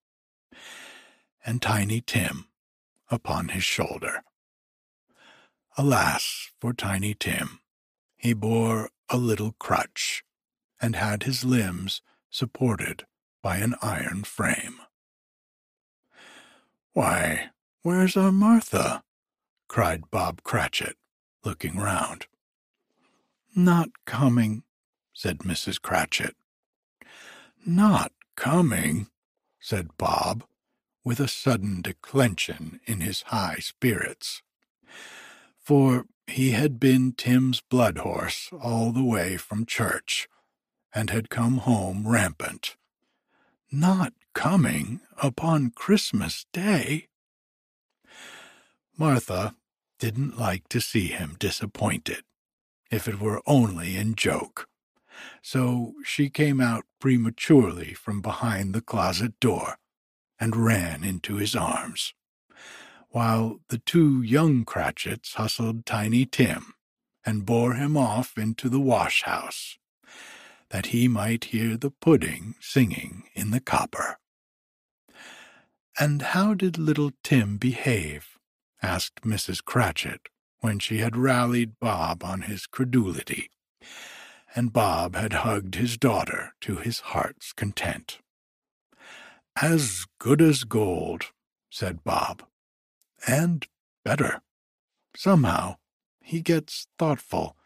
and 1.46 1.62
Tiny 1.62 2.02
Tim 2.02 2.49
upon 3.10 3.50
his 3.50 3.64
shoulder. 3.64 4.24
Alas 5.78 6.52
for 6.60 6.74
Tiny 6.74 7.14
Tim! 7.14 7.60
He 8.18 8.34
bore 8.34 8.90
a 9.10 9.18
little 9.18 9.54
crutch, 9.60 10.24
and 10.82 10.96
had 10.96 11.24
his 11.24 11.46
limbs 11.46 12.02
supported 12.30 13.06
by 13.42 13.58
an 13.58 13.76
iron 13.82 14.24
frame. 14.24 14.80
Why, 16.94 17.52
where's 17.82 18.18
our 18.18 18.32
Martha? 18.32 19.04
cried 19.68 20.10
Bob 20.12 20.44
Cratchit, 20.44 20.98
looking 21.46 21.78
round. 21.78 22.26
Not 23.56 23.90
coming, 24.06 24.64
said 25.14 25.40
Mrs. 25.40 25.82
Cratchit. 25.82 26.36
Not 27.66 28.12
coming, 28.36 29.08
said 29.60 29.98
Bob, 29.98 30.44
with 31.10 31.20
a 31.20 31.28
sudden 31.28 31.82
declension 31.82 32.80
in 32.86 33.02
his 33.02 33.24
high 33.34 33.58
spirits. 33.60 34.44
For 35.58 36.06
he 36.28 36.52
had 36.52 36.80
been 36.80 37.14
Tim's 37.14 37.62
blood 37.62 37.98
horse 37.98 38.52
all 38.62 38.92
the 38.92 39.04
way 39.04 39.36
from 39.36 39.66
church, 39.66 40.28
and 40.94 41.10
had 41.10 41.32
come 41.32 41.58
home 41.58 42.08
rampant. 42.08 42.76
Not 43.72 44.14
coming 44.36 45.00
upon 45.18 45.72
Christmas 45.72 46.46
Day? 46.54 47.08
Martha 48.96 49.56
didn't 49.98 50.38
like 50.38 50.70
to 50.70 50.80
see 50.80 51.08
him 51.08 51.38
disappointed, 51.40 52.22
if 52.92 53.08
it 53.08 53.20
were 53.20 53.42
only 53.48 53.98
in 53.98 54.14
joke 54.14 54.68
so 55.42 55.94
she 56.04 56.30
came 56.30 56.62
out 56.62 56.86
prematurely 57.00 57.94
from 57.94 58.22
behind 58.22 58.74
the 58.74 58.82
closet 58.82 59.38
door 59.40 59.78
and 60.40 60.56
ran 60.56 61.04
into 61.04 61.36
his 61.36 61.56
arms, 61.56 62.14
while 63.10 63.60
the 63.70 63.80
two 63.80 64.22
young 64.22 64.66
Cratchits 64.66 65.34
hustled 65.34 65.86
Tiny 65.86 66.26
Tim 66.26 66.74
and 67.26 67.46
bore 67.46 67.74
him 67.74 67.98
off 67.98 68.38
into 68.38 68.70
the 68.70 68.80
wash 68.80 69.24
house, 69.24 69.78
that 70.70 70.88
he 70.88 71.08
might 71.08 71.46
hear 71.46 71.76
the 71.76 71.92
pudding 71.92 72.56
singing 72.60 73.24
in 73.34 73.52
the 73.52 73.60
copper. 73.60 74.18
And 76.00 76.22
how 76.22 76.54
did 76.54 76.78
little 76.78 77.12
Tim 77.24 77.58
behave? 77.58 78.38
asked 78.82 79.22
Mrs. 79.22 79.64
Cratchit, 79.64 80.30
when 80.60 80.80
she 80.80 81.00
had 81.00 81.18
rallied 81.18 81.80
Bob 81.80 82.24
on 82.24 82.44
his 82.44 82.66
credulity 82.66 83.50
and 84.56 84.74
Bob 84.74 85.16
had 85.16 85.34
hugged 85.34 85.76
his 85.76 85.98
daughter 85.98 86.54
to 86.62 86.78
his 86.78 87.00
heart's 87.00 87.54
content. 87.54 88.20
As 89.62 90.06
good 90.20 90.42
as 90.42 90.64
gold, 90.64 91.32
said 91.70 92.04
Bob, 92.06 92.44
and 93.28 93.68
better. 94.06 94.42
Somehow 95.18 95.76
he 96.22 96.42
gets 96.42 96.88
thoughtful, 96.98 97.58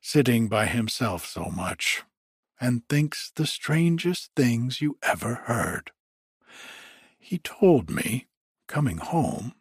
sitting 0.00 0.48
by 0.48 0.64
himself 0.64 1.26
so 1.26 1.50
much, 1.54 2.04
and 2.58 2.88
thinks 2.88 3.32
the 3.34 3.46
strangest 3.46 4.30
things 4.34 4.80
you 4.80 4.96
ever 5.02 5.42
heard. 5.44 5.90
He 7.18 7.36
told 7.36 7.90
me, 7.90 8.28
coming 8.66 8.96
home, 8.96 9.52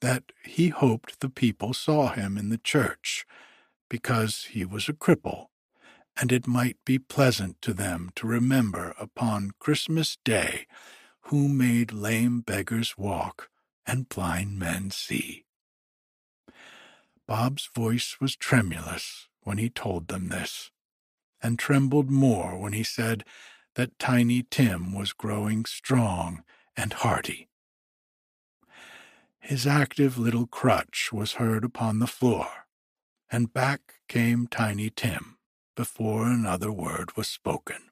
that 0.00 0.24
he 0.44 0.68
hoped 0.68 1.20
the 1.20 1.28
people 1.28 1.74
saw 1.74 2.08
him 2.08 2.38
in 2.38 2.48
the 2.48 2.56
church 2.56 3.26
because 3.90 4.44
he 4.52 4.64
was 4.64 4.88
a 4.88 4.94
cripple 4.94 5.48
and 6.20 6.32
it 6.32 6.46
might 6.46 6.76
be 6.84 6.98
pleasant 6.98 7.60
to 7.62 7.72
them 7.72 8.10
to 8.16 8.26
remember 8.26 8.94
upon 8.98 9.52
Christmas 9.60 10.18
Day 10.24 10.66
who 11.28 11.46
made 11.46 11.92
lame 11.92 12.40
beggars 12.40 12.96
walk 12.96 13.50
and 13.86 14.08
blind 14.08 14.58
men 14.58 14.90
see. 14.90 15.44
Bob's 17.26 17.68
voice 17.74 18.16
was 18.18 18.34
tremulous 18.34 19.28
when 19.42 19.58
he 19.58 19.68
told 19.68 20.08
them 20.08 20.28
this, 20.28 20.70
and 21.42 21.58
trembled 21.58 22.10
more 22.10 22.58
when 22.58 22.72
he 22.72 22.82
said 22.82 23.24
that 23.74 23.98
Tiny 23.98 24.42
Tim 24.42 24.94
was 24.94 25.12
growing 25.12 25.66
strong 25.66 26.42
and 26.78 26.94
hearty. 26.94 27.48
His 29.38 29.66
active 29.66 30.16
little 30.16 30.46
crutch 30.46 31.10
was 31.12 31.34
heard 31.34 31.62
upon 31.62 31.98
the 31.98 32.06
floor, 32.06 32.48
and 33.30 33.52
back 33.52 34.00
came 34.08 34.46
Tiny 34.46 34.88
Tim 34.88 35.36
before 35.76 36.26
another 36.26 36.72
word 36.72 37.18
was 37.18 37.28
spoken, 37.28 37.90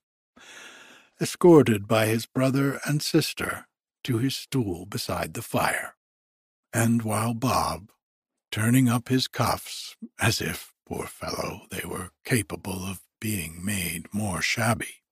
escorted 1.20 1.88
by 1.88 2.06
his 2.06 2.26
brother 2.26 2.80
and 2.84 3.02
sister 3.02 3.66
to 4.04 4.18
his 4.18 4.36
stool 4.36 4.86
beside 4.86 5.34
the 5.34 5.42
fire, 5.42 5.94
and 6.72 7.02
while 7.02 7.34
Bob, 7.34 7.90
turning 8.50 8.88
up 8.88 9.08
his 9.08 9.26
cuffs 9.26 9.96
as 10.20 10.40
if, 10.40 10.72
poor 10.86 11.06
fellow, 11.06 11.62
they 11.70 11.86
were 11.86 12.10
capable 12.24 12.84
of 12.84 13.00
being 13.20 13.64
made 13.64 14.12
more 14.12 14.42
shabby, 14.42 15.02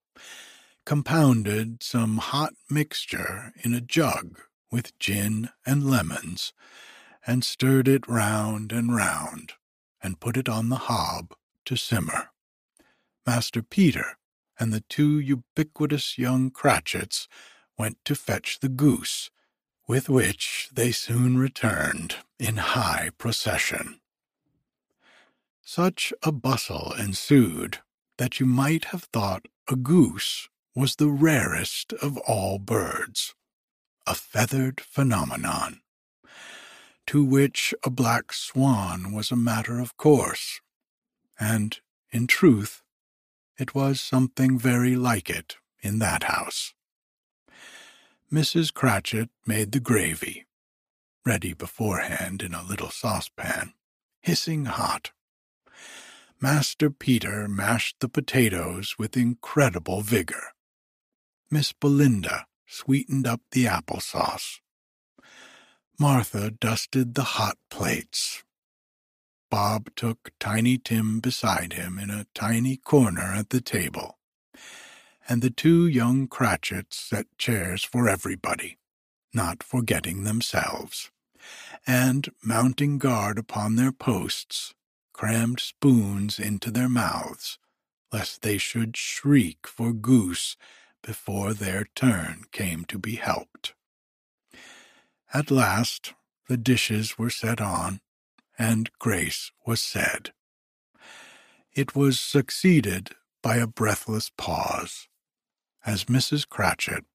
compounded 0.85 1.81
some 1.81 2.17
hot 2.17 2.53
mixture 2.69 3.51
in 3.63 3.73
a 3.73 3.81
jug 3.81 4.39
with 4.71 4.97
gin 4.99 5.49
and 5.65 5.89
lemons, 5.89 6.53
and 7.25 7.43
stirred 7.43 7.87
it 7.87 8.07
round 8.07 8.71
and 8.71 8.95
round, 8.95 9.53
and 10.01 10.19
put 10.19 10.37
it 10.37 10.47
on 10.47 10.69
the 10.69 10.75
hob 10.75 11.33
to 11.65 11.75
simmer. 11.75 12.29
Master 13.25 13.63
Peter 13.63 14.17
and 14.59 14.71
the 14.71 14.83
two 14.89 15.19
ubiquitous 15.19 16.17
young 16.17 16.49
Cratchits 16.49 17.27
went 17.77 17.97
to 18.05 18.15
fetch 18.15 18.59
the 18.59 18.69
goose, 18.69 19.29
with 19.87 20.09
which 20.09 20.69
they 20.73 20.91
soon 20.91 21.37
returned 21.37 22.15
in 22.39 22.57
high 22.57 23.09
procession. 23.17 23.99
Such 25.61 26.13
a 26.23 26.31
bustle 26.31 26.93
ensued 26.97 27.79
that 28.17 28.39
you 28.39 28.45
might 28.45 28.85
have 28.85 29.03
thought 29.03 29.47
a 29.67 29.75
goose 29.75 30.47
was 30.75 30.95
the 30.95 31.09
rarest 31.09 31.93
of 31.93 32.17
all 32.19 32.59
birds, 32.59 33.33
a 34.05 34.13
feathered 34.13 34.81
phenomenon, 34.81 35.81
to 37.07 37.23
which 37.23 37.73
a 37.83 37.89
black 37.89 38.33
swan 38.33 39.13
was 39.13 39.31
a 39.31 39.35
matter 39.35 39.79
of 39.79 39.97
course, 39.97 40.61
and, 41.39 41.79
in 42.11 42.27
truth, 42.27 42.83
it 43.57 43.75
was 43.75 44.01
something 44.01 44.57
very 44.57 44.95
like 44.95 45.29
it 45.29 45.57
in 45.81 45.99
that 45.99 46.23
house. 46.23 46.73
Mrs. 48.31 48.73
Cratchit 48.73 49.29
made 49.45 49.71
the 49.71 49.79
gravy, 49.79 50.45
ready 51.25 51.53
beforehand 51.53 52.41
in 52.41 52.53
a 52.53 52.63
little 52.63 52.89
saucepan, 52.89 53.73
hissing 54.21 54.65
hot. 54.65 55.11
Master 56.41 56.89
Peter 56.89 57.47
mashed 57.47 57.97
the 57.99 58.09
potatoes 58.09 58.95
with 58.97 59.15
incredible 59.17 60.01
vigor. 60.01 60.53
Miss 61.49 61.71
Belinda 61.71 62.47
sweetened 62.67 63.25
up 63.27 63.41
the 63.51 63.67
apple 63.67 63.99
sauce. 63.99 64.59
Martha 65.99 66.51
dusted 66.51 67.15
the 67.15 67.23
hot 67.23 67.57
plates. 67.69 68.44
Bob 69.55 69.89
took 69.95 70.31
Tiny 70.37 70.77
Tim 70.77 71.21
beside 71.21 71.71
him 71.71 71.97
in 71.97 72.09
a 72.09 72.27
tiny 72.33 72.75
corner 72.75 73.33
at 73.33 73.51
the 73.51 73.61
table, 73.61 74.17
and 75.29 75.41
the 75.41 75.49
two 75.49 75.87
young 75.87 76.27
Cratchits 76.27 76.99
set 76.99 77.27
chairs 77.37 77.81
for 77.81 78.09
everybody, 78.09 78.77
not 79.33 79.63
forgetting 79.63 80.25
themselves, 80.25 81.09
and, 81.87 82.27
mounting 82.43 82.97
guard 82.97 83.37
upon 83.37 83.77
their 83.77 83.93
posts, 83.93 84.73
crammed 85.13 85.61
spoons 85.61 86.37
into 86.37 86.69
their 86.69 86.89
mouths, 86.89 87.57
lest 88.11 88.41
they 88.41 88.57
should 88.57 88.97
shriek 88.97 89.67
for 89.67 89.93
goose 89.93 90.57
before 91.01 91.53
their 91.53 91.87
turn 91.95 92.43
came 92.51 92.83
to 92.83 92.99
be 92.99 93.15
helped. 93.15 93.73
At 95.33 95.49
last 95.49 96.13
the 96.49 96.57
dishes 96.57 97.17
were 97.17 97.29
set 97.29 97.61
on, 97.61 98.01
and 98.57 98.89
grace 98.99 99.51
was 99.65 99.81
said. 99.81 100.31
It 101.73 101.95
was 101.95 102.19
succeeded 102.19 103.11
by 103.41 103.57
a 103.57 103.67
breathless 103.67 104.31
pause, 104.37 105.07
as 105.85 106.05
Mrs. 106.05 106.47
Cratchit, 106.47 107.05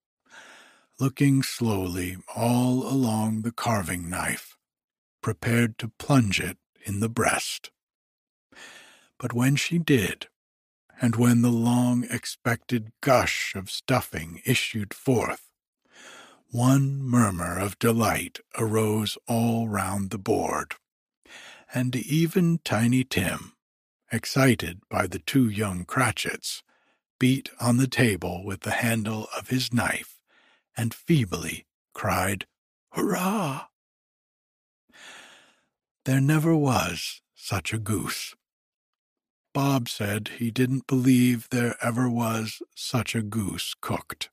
looking 0.99 1.43
slowly 1.43 2.19
all 2.37 2.87
along 2.87 3.43
the 3.43 3.53
carving 3.53 4.09
knife, 4.09 4.57
prepared 5.23 5.79
to 5.79 5.93
plunge 5.99 6.41
it 6.41 6.59
in 6.85 7.01
the 7.01 7.09
breast. 7.09 7.71
But 9.19 9.33
when 9.33 9.57
she 9.57 9.79
did, 9.79 10.29
and 11.01 11.17
when 11.17 11.43
the 11.43 11.51
long 11.51 12.05
expected 12.11 12.93
gush 13.01 13.55
of 13.55 13.71
stuffing 13.71 14.43
issued 14.45 14.93
forth, 14.93 15.51
one 16.51 17.03
murmur 17.03 17.59
of 17.59 17.79
delight 17.79 18.41
arose 18.59 19.17
all 19.27 19.69
round 19.69 20.11
the 20.11 20.19
board, 20.19 20.75
and 21.75 21.95
even 21.97 22.61
Tiny 22.65 23.05
Tim, 23.05 23.53
excited 24.13 24.81
by 24.89 25.07
the 25.07 25.19
two 25.19 25.49
young 25.49 25.85
Cratchits, 25.85 26.63
beat 27.19 27.51
on 27.61 27.77
the 27.77 27.87
table 27.87 28.45
with 28.45 28.61
the 28.61 28.71
handle 28.73 29.29
of 29.37 29.49
his 29.49 29.73
knife, 29.73 30.21
and 30.77 30.95
feebly 30.95 31.67
cried, 31.93 32.47
Hurrah! 32.93 33.67
There 36.05 36.21
never 36.21 36.57
was 36.57 37.21
such 37.35 37.73
a 37.73 37.79
goose. 37.79 38.35
Bob 39.53 39.89
said 39.89 40.29
he 40.39 40.51
didn't 40.51 40.87
believe 40.87 41.49
there 41.51 41.77
ever 41.83 42.09
was 42.09 42.63
such 42.75 43.15
a 43.15 43.23
goose 43.23 43.75
cooked. 43.81 44.31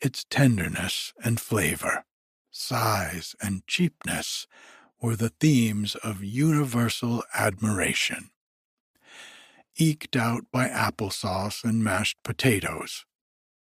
Its 0.00 0.24
tenderness 0.28 1.14
and 1.24 1.40
flavor, 1.40 2.04
size 2.50 3.34
and 3.40 3.66
cheapness 3.66 4.46
were 5.00 5.16
the 5.16 5.32
themes 5.40 5.94
of 5.96 6.24
universal 6.24 7.22
admiration. 7.34 8.30
Eked 9.76 10.16
out 10.16 10.44
by 10.50 10.66
apple 10.68 11.10
sauce 11.10 11.62
and 11.62 11.84
mashed 11.84 12.16
potatoes, 12.22 13.04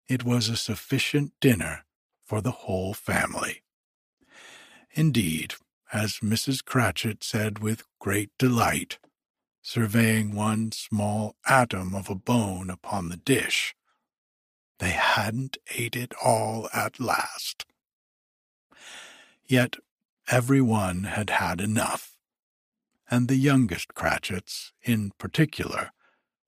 it 0.09 0.25
was 0.25 0.49
a 0.49 0.57
sufficient 0.57 1.33
dinner 1.41 1.85
for 2.25 2.41
the 2.41 2.51
whole 2.51 2.95
family. 2.95 3.63
Indeed, 4.93 5.55
as 5.93 6.19
Mrs. 6.23 6.65
Cratchit 6.65 7.23
said 7.23 7.59
with 7.59 7.85
great 7.99 8.31
delight, 8.39 8.99
surveying 9.63 10.35
one 10.35 10.73
small 10.73 11.37
atom 11.47 11.95
of 11.95 12.09
a 12.09 12.15
bone 12.15 12.71
upon 12.71 13.09
the 13.09 13.17
dish. 13.17 13.75
They 14.79 14.91
hadn't 14.91 15.59
ate 15.77 15.97
it 15.97 16.13
all 16.25 16.69
at 16.73 17.01
last. 17.01 17.67
Yet 19.47 19.77
every 20.31 20.61
one 20.61 21.05
had 21.05 21.31
had 21.31 21.61
enough, 21.61 22.17
and 23.11 23.29
the 23.29 23.37
youngest 23.37 23.95
Cratchits, 23.95 24.73
in 24.83 25.13
particular, 25.19 25.91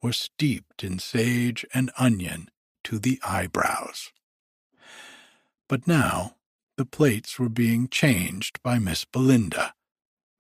were 0.03 0.13
steeped 0.13 0.83
in 0.85 0.99
sage 0.99 1.65
and 1.75 1.91
onion 1.99 2.49
to 2.85 2.99
the 2.99 3.21
eyebrows. 3.25 4.13
But 5.69 5.87
now 5.87 6.37
the 6.77 6.87
plates 6.87 7.39
were 7.39 7.49
being 7.49 7.89
changed 7.89 8.63
by 8.63 8.79
Miss 8.79 9.05
Belinda. 9.05 9.75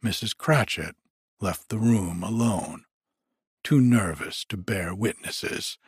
Mrs. 0.04 0.36
Cratchit 0.36 0.96
left 1.40 1.68
the 1.68 1.78
room 1.78 2.22
alone, 2.22 2.84
too 3.62 3.80
nervous 3.80 4.44
to 4.46 4.56
bear 4.56 4.94
witnesses, 4.94 5.78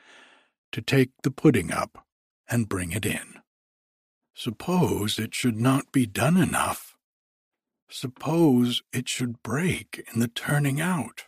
to 0.73 0.83
take 0.83 1.11
the 1.23 1.31
pudding 1.31 1.73
up 1.73 2.07
and 2.51 2.69
bring 2.69 2.93
it 2.93 3.07
in. 3.07 3.41
Suppose 4.35 5.19
it 5.19 5.35
should 5.35 5.61
not 5.61 5.93
be 5.93 6.07
done 6.07 6.37
enough. 6.37 6.92
Suppose 7.93 8.83
it 8.91 9.07
should 9.07 9.43
break 9.43 10.03
in 10.13 10.21
the 10.21 10.29
turning 10.29 10.81
out. 10.81 11.27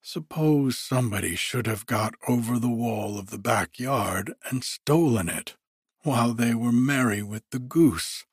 Suppose 0.00 0.78
somebody 0.78 1.34
should 1.34 1.66
have 1.66 1.84
got 1.84 2.14
over 2.28 2.60
the 2.60 2.70
wall 2.70 3.18
of 3.18 3.30
the 3.30 3.40
backyard 3.40 4.34
and 4.48 4.62
stolen 4.62 5.28
it 5.28 5.56
while 6.04 6.32
they 6.32 6.54
were 6.54 6.70
merry 6.70 7.24
with 7.24 7.42
the 7.50 7.58
goose, 7.58 8.24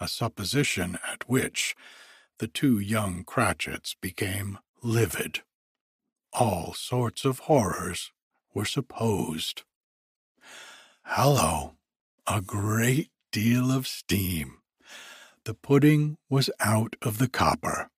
a 0.00 0.08
supposition 0.08 0.98
at 1.06 1.28
which 1.28 1.76
the 2.38 2.48
two 2.48 2.80
young 2.80 3.22
Cratchits 3.22 3.94
became 4.00 4.58
livid. 4.82 5.42
All 6.32 6.74
sorts 6.74 7.24
of 7.24 7.40
horrors 7.40 8.10
were 8.52 8.64
supposed. 8.64 9.62
Hallo! 11.04 11.76
A 12.26 12.40
great 12.40 13.10
deal 13.30 13.70
of 13.70 13.86
steam. 13.86 14.61
The 15.44 15.54
pudding 15.54 16.18
was 16.30 16.50
out 16.60 16.94
of 17.02 17.18
the 17.18 17.28
copper. 17.28 17.90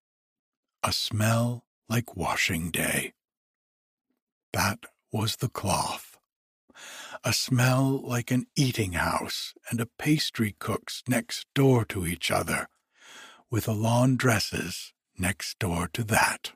A 0.81 0.91
smell 0.91 1.65
like 1.87 2.15
washing 2.15 2.71
day. 2.71 3.13
That 4.51 4.85
was 5.11 5.35
the 5.35 5.49
cloth. 5.49 6.17
A 7.23 7.33
smell 7.33 8.01
like 8.03 8.31
an 8.31 8.47
eating 8.55 8.93
house 8.93 9.53
and 9.69 9.79
a 9.79 9.85
pastry 9.85 10.55
cook's 10.57 11.03
next 11.07 11.45
door 11.53 11.85
to 11.85 12.07
each 12.07 12.31
other 12.31 12.67
with 13.51 13.67
a 13.67 13.73
laundress's 13.73 14.93
next 15.17 15.59
door 15.59 15.87
to 15.93 16.03
that. 16.03 16.53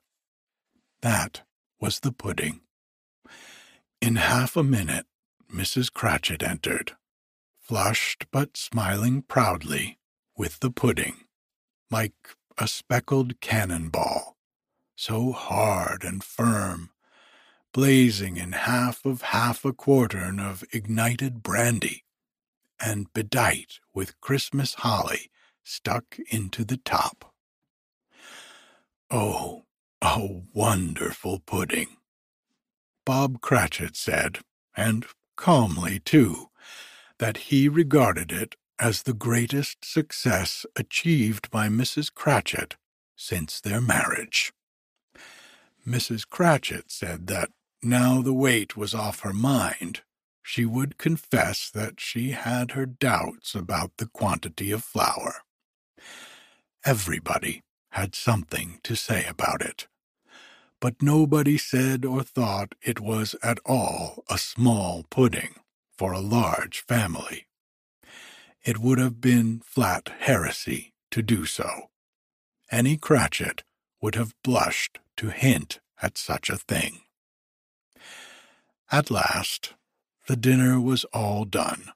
That 1.01 1.43
was 1.79 1.99
the 1.99 2.11
pudding. 2.11 2.61
In 4.01 4.15
half 4.15 4.57
a 4.57 4.63
minute, 4.63 5.05
Mrs. 5.53 5.93
Cratchit 5.93 6.41
entered, 6.41 6.93
flushed 7.59 8.25
but 8.31 8.57
smiling 8.57 9.21
proudly, 9.21 9.98
with 10.39 10.61
the 10.61 10.71
pudding, 10.71 11.25
like 11.91 12.13
a 12.57 12.65
speckled 12.65 13.41
cannon 13.41 13.89
ball, 13.89 14.37
so 14.95 15.33
hard 15.33 16.05
and 16.05 16.23
firm, 16.23 16.91
blazing 17.73 18.37
in 18.37 18.53
half 18.53 19.05
of 19.05 19.21
half 19.21 19.65
a 19.65 19.73
quartern 19.73 20.39
of 20.39 20.63
ignited 20.71 21.43
brandy, 21.43 22.05
and 22.79 23.11
bedight 23.11 23.81
with 23.93 24.19
Christmas 24.21 24.75
holly 24.75 25.29
stuck 25.61 26.17
into 26.31 26.63
the 26.63 26.77
top. 26.77 27.33
Oh, 29.11 29.65
a 30.01 30.25
wonderful 30.53 31.39
pudding! 31.39 31.97
Bob 33.05 33.41
Cratchit 33.41 33.97
said, 33.97 34.39
and 34.73 35.05
calmly 35.35 35.99
too, 35.99 36.47
that 37.17 37.49
he 37.49 37.67
regarded 37.67 38.31
it 38.31 38.55
as 38.79 39.03
the 39.03 39.13
greatest 39.13 39.85
success 39.85 40.65
achieved 40.75 41.51
by 41.51 41.69
Mrs. 41.69 42.13
Cratchit 42.13 42.77
since 43.15 43.61
their 43.61 43.81
marriage. 43.81 44.53
Mrs. 45.87 46.27
Cratchit 46.29 46.91
said 46.91 47.27
that 47.27 47.51
now 47.83 48.21
the 48.21 48.33
weight 48.33 48.77
was 48.77 48.93
off 48.95 49.21
her 49.21 49.33
mind, 49.33 50.01
she 50.43 50.65
would 50.65 50.97
confess 50.97 51.69
that 51.71 51.99
she 52.01 52.31
had 52.31 52.71
her 52.71 52.85
doubts 52.87 53.55
about 53.55 53.91
the 53.97 54.07
quantity 54.07 54.71
of 54.71 54.83
flour. 54.83 55.43
Everybody 56.85 57.63
had 57.91 58.15
something 58.15 58.79
to 58.83 58.95
say 58.95 59.25
about 59.27 59.61
it. 59.61 59.85
but 60.81 61.01
nobody 61.03 61.57
said 61.57 62.05
or 62.05 62.23
thought 62.23 62.75
it 62.83 63.01
was 63.01 63.35
at 63.43 63.59
all 63.65 64.25
a 64.29 64.39
small 64.39 65.05
pudding 65.11 65.55
for 65.97 66.13
a 66.13 66.21
large 66.21 66.81
family. 66.81 67.47
It 68.69 68.77
would 68.77 68.99
have 68.99 69.19
been 69.19 69.61
flat 69.65 70.11
heresy 70.19 70.93
to 71.09 71.23
do 71.23 71.47
so. 71.47 71.89
Any 72.69 72.97
Cratchit 72.97 73.63
would 73.99 74.13
have 74.13 74.35
blushed 74.43 74.99
to 75.17 75.31
hint 75.31 75.79
at 76.03 76.19
such 76.19 76.51
a 76.51 76.57
thing. 76.57 76.99
At 78.91 79.09
last, 79.09 79.73
the 80.27 80.35
dinner 80.35 80.79
was 80.79 81.03
all 81.05 81.45
done. 81.45 81.93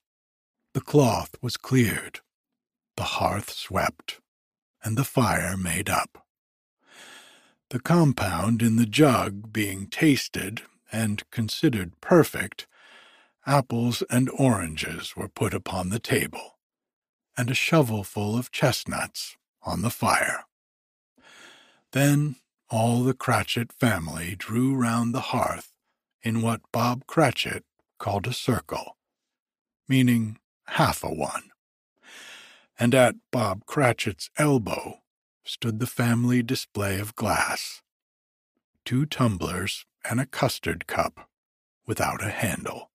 The 0.74 0.82
cloth 0.82 1.36
was 1.44 1.58
cleared, 1.58 2.22
the 2.98 3.04
hearth 3.04 3.52
swept, 3.52 4.20
and 4.84 4.98
the 4.98 5.04
fire 5.04 5.56
made 5.56 5.92
up. 5.92 6.26
The 7.70 7.82
compound 7.82 8.64
in 8.64 8.78
the 8.78 8.88
jug 8.88 9.54
being 9.54 9.86
tasted 9.86 10.64
and 10.92 11.30
considered 11.30 12.02
perfect, 12.02 12.66
apples 13.46 14.02
and 14.10 14.28
oranges 14.40 15.16
were 15.16 15.30
put 15.30 15.54
upon 15.54 15.90
the 15.90 16.00
table, 16.00 16.53
and 17.38 17.50
a 17.50 17.54
shovelful 17.54 18.38
of 18.38 18.52
chestnuts 18.52 19.38
on 19.64 19.82
the 19.82 19.90
fire. 19.90 20.46
Then 21.92 22.36
all 22.70 23.04
the 23.04 23.14
Cratchit 23.14 23.72
family 23.72 24.36
drew 24.38 24.76
round 24.76 25.14
the 25.14 25.22
hearth 25.32 25.72
in 26.22 26.42
what 26.42 26.62
Bob 26.72 27.06
Cratchit 27.08 27.64
called 28.00 28.28
a 28.28 28.34
circle, 28.34 28.98
meaning 29.88 30.38
half 30.68 31.04
a 31.04 31.14
one. 31.14 31.52
And 32.80 32.96
at 32.96 33.16
Bob 33.32 33.66
Cratchit's 33.66 34.30
elbow 34.38 35.00
stood 35.44 35.80
the 35.80 35.88
family 35.88 36.42
display 36.42 37.00
of 37.00 37.16
glass 37.16 37.84
two 38.86 39.06
tumblers 39.06 39.86
and 40.10 40.20
a 40.20 40.26
custard 40.26 40.88
cup 40.88 41.30
without 41.86 42.24
a 42.24 42.30
handle. 42.30 42.92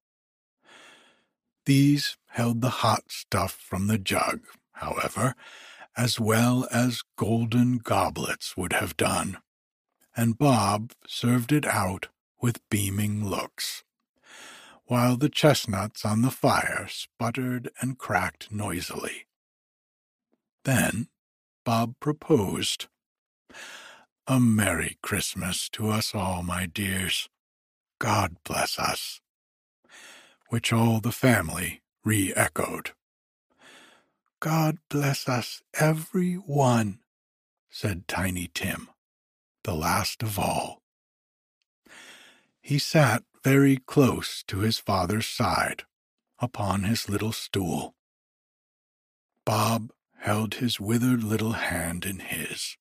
These 1.65 2.18
held 2.29 2.61
the 2.61 2.71
hot 2.71 3.05
stuff 3.09 3.53
from 3.53 3.87
the 3.87 3.99
jug, 3.99 4.41
however, 4.73 5.35
as 5.97 6.21
well 6.21 6.67
as 6.71 7.03
golden 7.17 7.79
goblets 7.79 8.57
would 8.57 8.75
have 8.75 8.97
done, 8.97 9.39
and 10.17 10.39
Bob 10.39 10.93
served 11.07 11.53
it 11.53 11.67
out 11.67 12.09
with 12.41 12.67
beaming 12.71 13.29
looks, 13.29 13.83
while 14.87 15.17
the 15.17 15.29
chestnuts 15.29 16.05
on 16.05 16.23
the 16.23 16.31
fire 16.31 16.87
sputtered 16.89 17.71
and 17.81 17.99
cracked 17.99 18.53
noisily. 18.53 19.27
Then 20.65 21.09
Bob 21.65 21.95
proposed. 22.01 22.87
A 24.27 24.39
Merry 24.39 24.99
Christmas 25.03 25.69
to 25.71 25.89
us 25.91 26.15
all, 26.15 26.43
my 26.43 26.67
dears. 26.67 27.29
God 27.99 28.37
bless 28.45 28.79
us. 28.79 29.21
Which 30.49 30.73
all 30.73 31.01
the 31.01 31.13
family 31.13 31.83
re 32.05 32.33
echoed. 32.35 32.93
God 34.41 34.79
bless 34.89 35.29
us, 35.29 35.63
every 35.79 36.35
one, 36.35 37.01
said 37.71 38.07
Tiny 38.07 38.51
Tim, 38.55 38.89
the 39.65 39.75
last 39.75 40.23
of 40.23 40.39
all. 40.39 40.83
He 42.61 42.79
sat 42.79 43.25
very 43.43 43.79
close 43.79 44.43
to 44.45 44.59
his 44.59 44.79
father's 44.79 45.27
side 45.27 45.85
upon 46.39 46.85
his 46.85 47.09
little 47.09 47.33
stool. 47.33 47.95
Bob 49.45 49.91
held 50.19 50.55
his 50.57 50.79
withered 50.79 51.25
little 51.25 51.53
hand 51.53 52.05
in 52.05 52.19
his, 52.21 52.77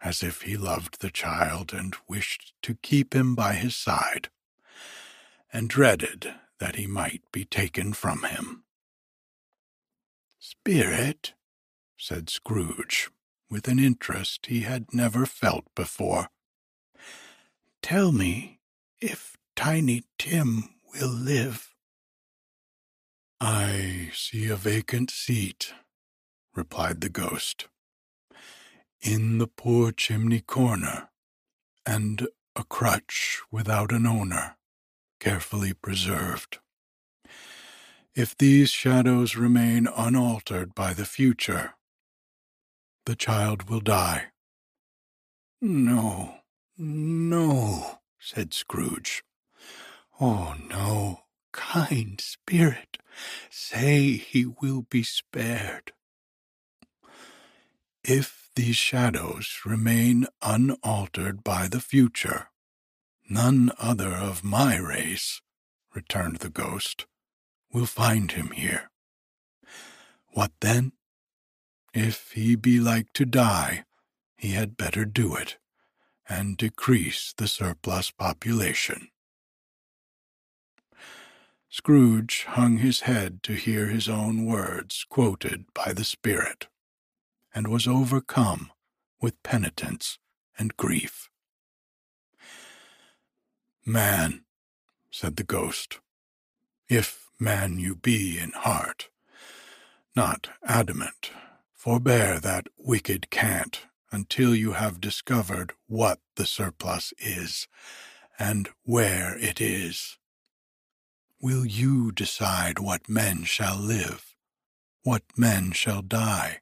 as 0.00 0.22
if 0.22 0.42
he 0.42 0.56
loved 0.56 1.00
the 1.00 1.10
child 1.10 1.72
and 1.72 1.94
wished 2.08 2.54
to 2.62 2.74
keep 2.82 3.14
him 3.14 3.34
by 3.34 3.54
his 3.54 3.76
side, 3.76 4.30
and 5.52 5.68
dreaded 5.68 6.34
that 6.62 6.76
he 6.76 6.86
might 6.86 7.22
be 7.32 7.44
taken 7.44 7.92
from 7.92 8.22
him. 8.22 8.62
Spirit, 10.38 11.34
said 11.98 12.30
Scrooge, 12.30 13.10
with 13.50 13.66
an 13.66 13.80
interest 13.80 14.46
he 14.46 14.60
had 14.60 14.94
never 14.94 15.26
felt 15.26 15.64
before, 15.74 16.28
tell 17.82 18.12
me 18.12 18.60
if 19.00 19.36
Tiny 19.56 20.04
Tim 20.20 20.68
will 20.94 21.10
live. 21.10 21.74
I 23.40 24.12
see 24.14 24.46
a 24.46 24.54
vacant 24.54 25.10
seat, 25.10 25.74
replied 26.54 27.00
the 27.00 27.08
ghost, 27.08 27.66
in 29.00 29.38
the 29.38 29.48
poor 29.48 29.90
chimney 29.90 30.42
corner, 30.42 31.08
and 31.84 32.28
a 32.54 32.62
crutch 32.62 33.40
without 33.50 33.90
an 33.90 34.06
owner, 34.06 34.58
carefully 35.22 35.72
preserved. 35.72 36.58
If 38.12 38.36
these 38.36 38.70
shadows 38.70 39.36
remain 39.36 39.86
unaltered 39.96 40.74
by 40.74 40.94
the 40.94 41.04
future, 41.04 41.74
the 43.06 43.14
child 43.14 43.70
will 43.70 43.78
die. 43.80 44.32
No, 45.60 46.38
no, 46.76 48.00
said 48.18 48.52
Scrooge. 48.52 49.22
Oh, 50.20 50.56
no, 50.68 51.20
kind 51.52 52.20
spirit, 52.20 52.98
say 53.48 54.16
he 54.16 54.44
will 54.44 54.82
be 54.82 55.04
spared. 55.04 55.92
If 58.02 58.50
these 58.56 58.76
shadows 58.76 59.60
remain 59.64 60.26
unaltered 60.42 61.44
by 61.44 61.68
the 61.68 61.80
future, 61.80 62.48
none 63.28 63.72
other 63.78 64.12
of 64.12 64.44
my 64.44 64.76
race, 64.76 65.40
returned 65.94 66.36
the 66.36 66.50
ghost, 66.50 67.06
will 67.72 67.86
find 67.86 68.32
him 68.32 68.50
here. 68.50 68.90
What 70.28 70.52
then? 70.60 70.92
If 71.94 72.32
he 72.32 72.56
be 72.56 72.80
like 72.80 73.12
to 73.14 73.24
die, 73.24 73.84
he 74.36 74.52
had 74.52 74.76
better 74.76 75.04
do 75.04 75.34
it 75.36 75.58
and 76.28 76.56
decrease 76.56 77.34
the 77.36 77.48
surplus 77.48 78.10
population. 78.10 79.08
Scrooge 81.68 82.44
hung 82.50 82.78
his 82.78 83.00
head 83.00 83.42
to 83.44 83.54
hear 83.54 83.86
his 83.86 84.08
own 84.08 84.44
words 84.44 85.06
quoted 85.08 85.64
by 85.74 85.92
the 85.92 86.04
Spirit, 86.04 86.68
and 87.54 87.68
was 87.68 87.88
overcome 87.88 88.70
with 89.20 89.42
penitence 89.42 90.18
and 90.58 90.76
grief. 90.76 91.30
Man, 93.84 94.44
said 95.10 95.36
the 95.36 95.42
ghost, 95.42 95.98
if 96.88 97.28
man 97.40 97.80
you 97.80 97.96
be 97.96 98.38
in 98.38 98.52
heart, 98.52 99.08
not 100.14 100.50
adamant, 100.64 101.32
forbear 101.72 102.38
that 102.38 102.68
wicked 102.78 103.28
cant 103.30 103.86
until 104.12 104.54
you 104.54 104.72
have 104.72 105.00
discovered 105.00 105.72
what 105.88 106.20
the 106.36 106.46
surplus 106.46 107.12
is 107.18 107.66
and 108.38 108.68
where 108.84 109.36
it 109.38 109.60
is. 109.60 110.16
Will 111.40 111.66
you 111.66 112.12
decide 112.12 112.78
what 112.78 113.08
men 113.08 113.42
shall 113.42 113.76
live, 113.76 114.36
what 115.02 115.24
men 115.36 115.72
shall 115.72 116.02
die? 116.02 116.60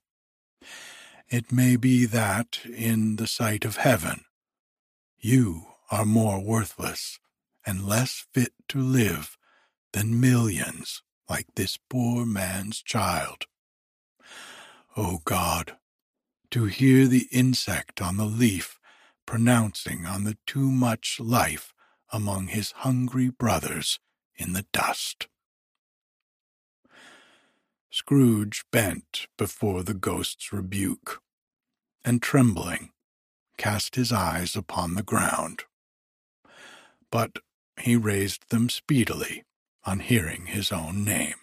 It 1.29 1.53
may 1.53 1.77
be 1.77 2.07
that, 2.07 2.61
in 2.65 3.17
the 3.17 3.27
sight 3.27 3.67
of 3.67 3.77
heaven, 3.77 4.25
you 5.19 5.67
are 5.91 6.05
more 6.05 6.43
worthless 6.43 7.19
and 7.67 7.85
less 7.85 8.27
fit 8.33 8.53
to 8.69 8.81
live 8.81 9.37
than 9.93 10.21
millions 10.21 11.03
like 11.29 11.47
this 11.55 11.79
poor 11.89 12.25
man's 12.25 12.83
child. 12.83 13.47
O 14.97 15.15
oh 15.15 15.19
God, 15.25 15.77
to 16.51 16.65
hear 16.65 17.07
the 17.07 17.29
insect 17.31 18.01
on 18.01 18.17
the 18.17 18.25
leaf 18.25 18.79
pronouncing 19.27 20.07
on 20.07 20.25
the 20.25 20.37
too 20.47 20.71
much 20.71 21.21
life 21.21 21.73
among 22.13 22.49
his 22.49 22.73
hungry 22.73 23.29
brothers 23.29 24.01
in 24.35 24.53
the 24.53 24.67
dust. 24.73 25.29
Scrooge 27.93 28.65
bent 28.73 29.27
before 29.37 29.83
the 29.83 29.95
ghost's 29.95 30.53
rebuke, 30.53 31.23
and 32.05 32.21
trembling, 32.23 32.91
cast 33.57 33.95
his 33.95 34.13
eyes 34.13 34.57
upon 34.57 34.95
the 34.95 35.03
ground. 35.03 35.65
But 37.11 37.39
he 37.79 37.97
raised 37.97 38.51
them 38.51 38.69
speedily 38.69 39.45
on 39.85 40.01
hearing 40.01 40.47
his 40.47 40.71
own 40.71 41.05
name. 41.05 41.37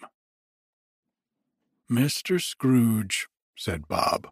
Mr. 1.90 2.40
Scrooge, 2.40 3.28
said 3.56 3.88
Bob, 3.88 4.28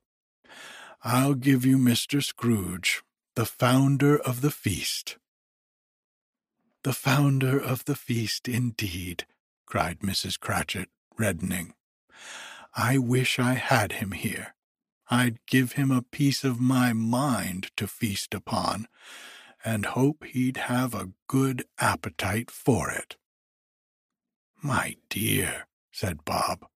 I'll 1.03 1.35
give 1.35 1.65
you 1.65 1.79
Mr. 1.79 2.23
Scrooge, 2.23 3.03
the 3.35 3.47
founder 3.47 4.19
of 4.19 4.41
the 4.41 4.51
feast. 4.51 5.19
The 6.85 6.93
founder 6.93 7.59
of 7.59 7.85
the 7.85 7.97
feast, 7.97 8.49
indeed, 8.49 9.27
cried 9.67 10.01
Mrs. 10.01 10.39
Cratchit, 10.39 10.89
reddening. 11.19 11.75
I 12.75 12.99
wish 12.99 13.39
I 13.39 13.55
had 13.55 13.93
him 13.93 14.13
here. 14.13 14.55
I'd 15.09 15.39
give 15.47 15.73
him 15.73 15.91
a 15.91 16.03
piece 16.03 16.45
of 16.45 16.61
my 16.61 16.93
mind 16.93 17.71
to 17.77 17.87
feast 17.87 18.35
upon, 18.35 18.87
and 19.67 19.85
hope 19.85 20.25
he'd 20.25 20.57
have 20.57 20.95
a 20.95 21.11
good 21.27 21.65
appetite 21.81 22.53
for 22.53 22.89
it. 22.89 23.17
My 24.63 24.97
dear, 25.11 25.67
said 25.91 26.25
Bob, 26.25 26.67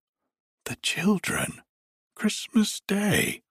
the 0.64 0.76
children. 0.82 1.62
Christmas 2.16 2.82
Day. 2.86 3.42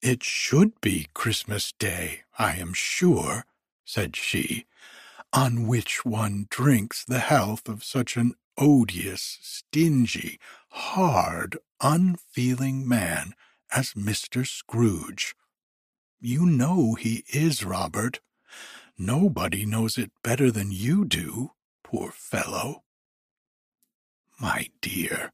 It 0.00 0.22
should 0.22 0.80
be 0.80 1.08
Christmas 1.12 1.72
Day, 1.72 2.20
I 2.38 2.54
am 2.56 2.72
sure, 2.72 3.46
said 3.84 4.14
she, 4.14 4.66
on 5.32 5.66
which 5.66 6.04
one 6.04 6.46
drinks 6.50 7.04
the 7.04 7.18
health 7.18 7.68
of 7.68 7.82
such 7.82 8.16
an 8.16 8.34
odious, 8.56 9.38
stingy, 9.42 10.38
hard, 10.68 11.58
unfeeling 11.80 12.86
man 12.86 13.32
as 13.72 13.94
Mr. 13.94 14.46
Scrooge. 14.46 15.34
You 16.20 16.46
know 16.46 16.94
he 16.94 17.24
is, 17.28 17.64
Robert. 17.64 18.20
Nobody 18.98 19.66
knows 19.66 19.98
it 19.98 20.10
better 20.22 20.50
than 20.50 20.72
you 20.72 21.04
do, 21.04 21.52
poor 21.84 22.10
fellow. 22.10 22.82
My 24.40 24.68
dear, 24.80 25.32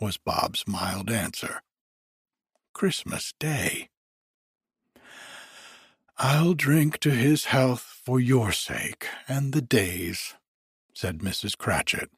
was 0.00 0.18
Bob's 0.18 0.64
mild 0.66 1.10
answer. 1.10 1.62
Christmas 2.72 3.32
Day. 3.38 3.88
I'll 6.18 6.54
drink 6.54 6.98
to 7.00 7.10
his 7.10 7.46
health 7.46 7.80
for 8.04 8.18
your 8.20 8.52
sake 8.52 9.06
and 9.28 9.52
the 9.52 9.62
day's, 9.62 10.34
said 10.92 11.18
Mrs. 11.18 11.56
Cratchit, 11.56 12.10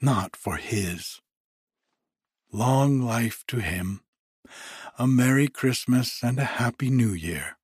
not 0.00 0.36
for 0.36 0.56
his. 0.56 1.20
Long 2.52 3.00
life 3.00 3.44
to 3.48 3.58
him, 3.58 4.03
a 4.98 5.06
Merry 5.06 5.48
Christmas 5.48 6.22
and 6.22 6.38
a 6.38 6.44
Happy 6.44 6.90
New 6.90 7.12
Year. 7.12 7.56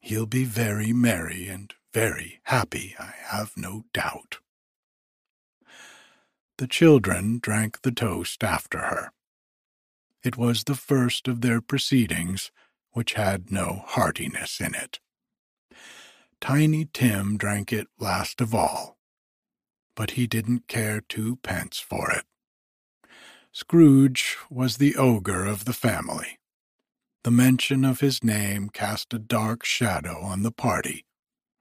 He'll 0.00 0.26
be 0.26 0.44
very 0.44 0.92
merry 0.92 1.48
and 1.48 1.72
very 1.92 2.40
happy, 2.44 2.94
I 2.98 3.14
have 3.28 3.52
no 3.56 3.84
doubt. 3.92 4.38
The 6.58 6.66
children 6.66 7.38
drank 7.40 7.82
the 7.82 7.92
toast 7.92 8.44
after 8.44 8.78
her. 8.78 9.12
It 10.22 10.36
was 10.36 10.64
the 10.64 10.74
first 10.74 11.28
of 11.28 11.40
their 11.40 11.60
proceedings 11.60 12.50
which 12.92 13.14
had 13.14 13.50
no 13.50 13.82
heartiness 13.86 14.60
in 14.60 14.74
it. 14.74 15.00
Tiny 16.40 16.86
Tim 16.92 17.36
drank 17.36 17.72
it 17.72 17.88
last 17.98 18.40
of 18.40 18.54
all, 18.54 18.98
but 19.96 20.12
he 20.12 20.26
didn't 20.26 20.68
care 20.68 21.00
twopence 21.00 21.78
for 21.78 22.10
it. 22.10 22.24
Scrooge 23.56 24.36
was 24.50 24.78
the 24.78 24.96
ogre 24.96 25.44
of 25.46 25.64
the 25.64 25.72
family. 25.72 26.40
The 27.22 27.30
mention 27.30 27.84
of 27.84 28.00
his 28.00 28.24
name 28.24 28.68
cast 28.68 29.14
a 29.14 29.18
dark 29.20 29.64
shadow 29.64 30.20
on 30.22 30.42
the 30.42 30.50
party, 30.50 31.06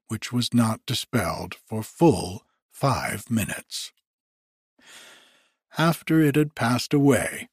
which 0.07 0.33
was 0.33 0.55
not 0.55 0.83
dispelled 0.87 1.53
for 1.67 1.83
full 1.83 2.47
five 2.71 3.29
minutes. 3.29 3.91
After 5.77 6.19
it 6.19 6.35
had 6.35 6.55
passed 6.55 6.95
away, 6.95 7.47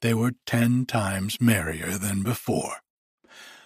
they 0.00 0.14
were 0.14 0.32
ten 0.46 0.86
times 0.86 1.38
merrier 1.38 1.98
than 1.98 2.22
before, 2.22 2.76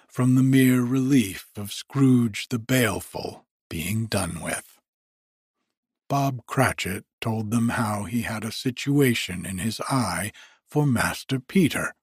from 0.09 0.35
the 0.35 0.43
mere 0.43 0.83
relief 0.83 1.47
of 1.55 1.73
Scrooge 1.73 2.49
the 2.49 2.59
Baleful 2.59 3.47
being 3.69 4.07
done 4.07 4.41
with. 4.43 4.80
Bob 6.11 6.45
Cratchit 6.45 7.05
told 7.21 7.53
them 7.53 7.69
how 7.69 8.03
he 8.03 8.23
had 8.23 8.43
a 8.43 8.51
situation 8.51 9.47
in 9.47 9.59
his 9.59 9.81
eye 9.89 10.33
for 10.67 10.85
Master 10.85 11.39
Peter, 11.39 11.95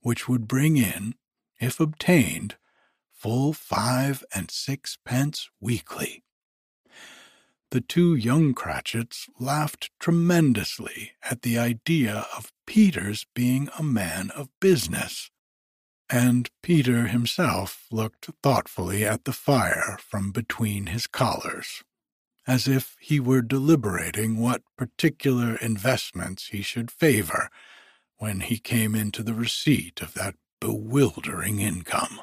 which 0.00 0.26
would 0.26 0.48
bring 0.48 0.78
in, 0.78 1.14
if 1.60 1.78
obtained, 1.78 2.56
full 3.12 3.52
five 3.52 4.24
and 4.34 4.50
sixpence 4.50 5.50
weekly. 5.60 6.24
The 7.70 7.82
two 7.82 8.14
young 8.14 8.54
Cratchits 8.54 9.28
laughed 9.38 9.90
tremendously 10.00 11.12
at 11.22 11.42
the 11.42 11.58
idea 11.58 12.26
of 12.34 12.50
Peter's 12.66 13.26
being 13.34 13.68
a 13.78 13.82
man 13.82 14.30
of 14.30 14.48
business, 14.58 15.30
and 16.08 16.48
Peter 16.62 17.08
himself 17.08 17.88
looked 17.90 18.30
thoughtfully 18.42 19.04
at 19.04 19.26
the 19.26 19.34
fire 19.34 19.98
from 20.00 20.32
between 20.32 20.86
his 20.86 21.06
collars, 21.06 21.84
as 22.46 22.68
if 22.68 22.96
he 23.00 23.18
were 23.18 23.42
deliberating 23.42 24.38
what 24.38 24.62
particular 24.76 25.56
investments 25.56 26.48
he 26.48 26.62
should 26.62 26.90
favor 26.90 27.48
when 28.18 28.40
he 28.40 28.58
came 28.58 28.94
into 28.94 29.22
the 29.22 29.34
receipt 29.34 30.00
of 30.00 30.14
that 30.14 30.34
bewildering 30.60 31.60
income. 31.60 32.20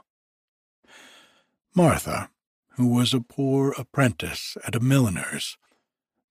Martha, 1.75 2.29
who 2.75 2.87
was 2.87 3.13
a 3.13 3.21
poor 3.21 3.73
apprentice 3.77 4.57
at 4.65 4.75
a 4.75 4.79
milliner's, 4.79 5.57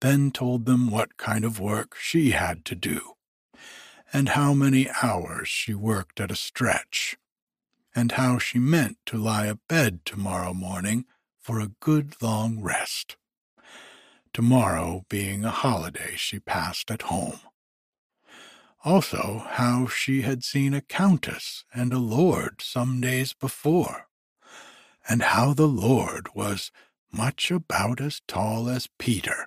then 0.01 0.31
told 0.31 0.65
them 0.65 0.91
what 0.91 1.17
kind 1.17 1.45
of 1.45 1.61
work 1.61 1.95
she 2.01 2.31
had 2.31 2.65
to 2.65 2.75
do, 2.75 3.13
and 4.13 4.31
how 4.31 4.55
many 4.55 4.89
hours 5.03 5.49
she 5.49 5.75
worked 5.75 6.21
at 6.21 6.31
a 6.31 6.37
stretch, 6.37 7.17
and 7.95 8.13
how 8.13 8.39
she 8.39 8.59
meant 8.59 8.97
to 9.07 9.17
lie 9.17 9.47
abed 9.47 10.05
tomorrow 10.05 10.55
morning 10.55 11.05
for 11.39 11.61
a 11.61 11.73
good 11.81 12.15
long 12.23 12.61
rest. 12.61 13.17
Tomorrow 14.33 15.05
being 15.09 15.45
a 15.45 15.51
holiday 15.51 16.15
she 16.17 16.39
passed 16.39 16.91
at 16.91 17.03
home. 17.03 17.41
Also, 18.85 19.45
how 19.47 19.87
she 19.87 20.23
had 20.23 20.43
seen 20.43 20.73
a 20.73 20.81
countess 20.81 21.65
and 21.75 21.93
a 21.93 21.99
lord 21.99 22.63
some 22.63 23.01
days 23.01 23.33
before 23.33 24.07
and 25.09 25.23
how 25.23 25.53
the 25.53 25.67
Lord 25.67 26.29
was 26.35 26.71
much 27.13 27.51
about 27.51 28.01
as 28.01 28.23
tall 28.29 28.69
as 28.69 28.89
Peter, 28.99 29.47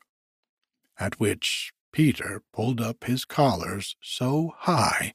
at 0.99 1.19
which 1.19 1.71
Peter 1.91 2.43
pulled 2.51 2.81
up 2.81 3.05
his 3.05 3.23
collars 3.23 3.95
so 4.01 4.53
high 4.57 5.13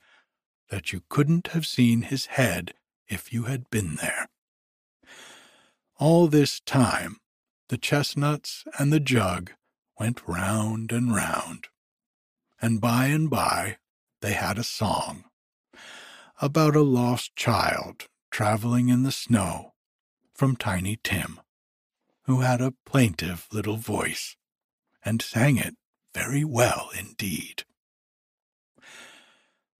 that 0.71 0.93
you 0.93 1.03
couldn't 1.09 1.49
have 1.49 1.66
seen 1.66 2.03
his 2.03 2.27
head 2.27 2.75
if 3.09 3.33
you 3.33 3.45
had 3.45 3.69
been 3.71 3.97
there. 3.97 4.29
All 5.99 6.29
this 6.29 6.61
time 6.61 7.19
the 7.69 7.79
chestnuts 7.79 8.64
and 8.79 8.93
the 8.93 9.01
jug 9.01 9.53
went 9.99 10.27
round 10.27 10.93
and 10.93 11.14
round, 11.14 11.69
and 12.61 12.81
by 12.81 13.07
and 13.07 13.29
by 13.29 13.77
they 14.21 14.33
had 14.33 14.59
a 14.59 14.64
song 14.64 15.25
about 16.41 16.77
a 16.77 16.83
lost 16.83 17.35
child 17.37 18.07
traveling 18.31 18.89
in 18.89 19.03
the 19.03 19.12
snow 19.12 19.73
from 20.35 20.57
Tiny 20.57 20.99
Tim, 21.03 21.41
who 22.25 22.41
had 22.41 22.61
a 22.61 22.75
plaintive 22.87 23.47
little 23.53 23.77
voice 23.77 24.37
and 25.05 25.21
sang 25.21 25.57
it 25.57 25.75
very 26.14 26.45
well 26.45 26.91
indeed. 26.97 27.64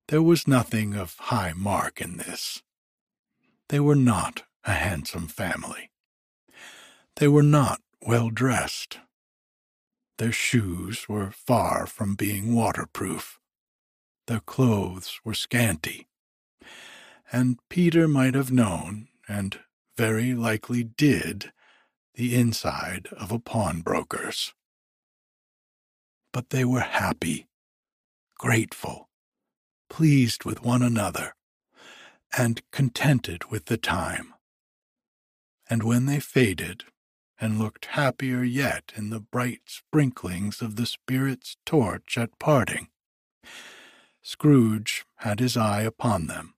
There 0.09 0.23
was 0.23 0.49
nothing 0.49 0.95
of 0.95 1.17
high 1.19 1.53
mark 1.55 2.01
in 2.01 2.17
this. 2.17 2.63
They 3.69 3.79
were 3.79 3.95
not 3.95 4.45
a 4.65 4.73
handsome 4.73 5.29
family. 5.29 5.91
They 7.19 7.27
were 7.27 7.43
not 7.43 7.81
well 8.01 8.31
dressed. 8.31 9.01
Their 10.19 10.31
shoes 10.31 11.09
were 11.09 11.33
far 11.33 11.85
from 11.85 12.15
being 12.15 12.55
waterproof. 12.55 13.41
Their 14.29 14.39
clothes 14.39 15.19
were 15.25 15.35
scanty. 15.35 16.07
And 17.33 17.59
Peter 17.69 18.07
might 18.07 18.35
have 18.35 18.53
known, 18.53 19.09
and 19.29 19.59
very 19.97 20.33
likely 20.33 20.85
did 20.85 21.51
the 22.15 22.37
inside 22.37 23.09
of 23.11 23.33
a 23.33 23.41
pawnbroker's. 23.41 24.55
But 26.33 26.51
they 26.51 26.65
were 26.65 26.81
happy, 26.81 27.49
grateful, 28.39 29.09
pleased 29.91 30.45
with 30.45 30.63
one 30.63 30.83
another, 30.83 31.35
and 32.37 32.63
contented 32.71 33.51
with 33.51 33.65
the 33.65 33.77
time. 33.77 34.35
And 35.69 35.83
when 35.83 36.07
they 36.07 36.21
faded, 36.21 36.85
and 37.41 37.59
looked 37.59 37.87
happier 37.87 38.43
yet 38.43 38.93
in 38.97 39.11
the 39.11 39.21
bright 39.21 39.63
sprinklings 39.67 40.61
of 40.61 40.77
the 40.77 40.87
Spirit's 40.87 41.57
torch 41.65 42.19
at 42.19 42.39
parting, 42.39 42.89
Scrooge 44.23 45.07
had 45.17 45.41
his 45.41 45.57
eye 45.57 45.83
upon 45.83 46.27
them, 46.27 46.55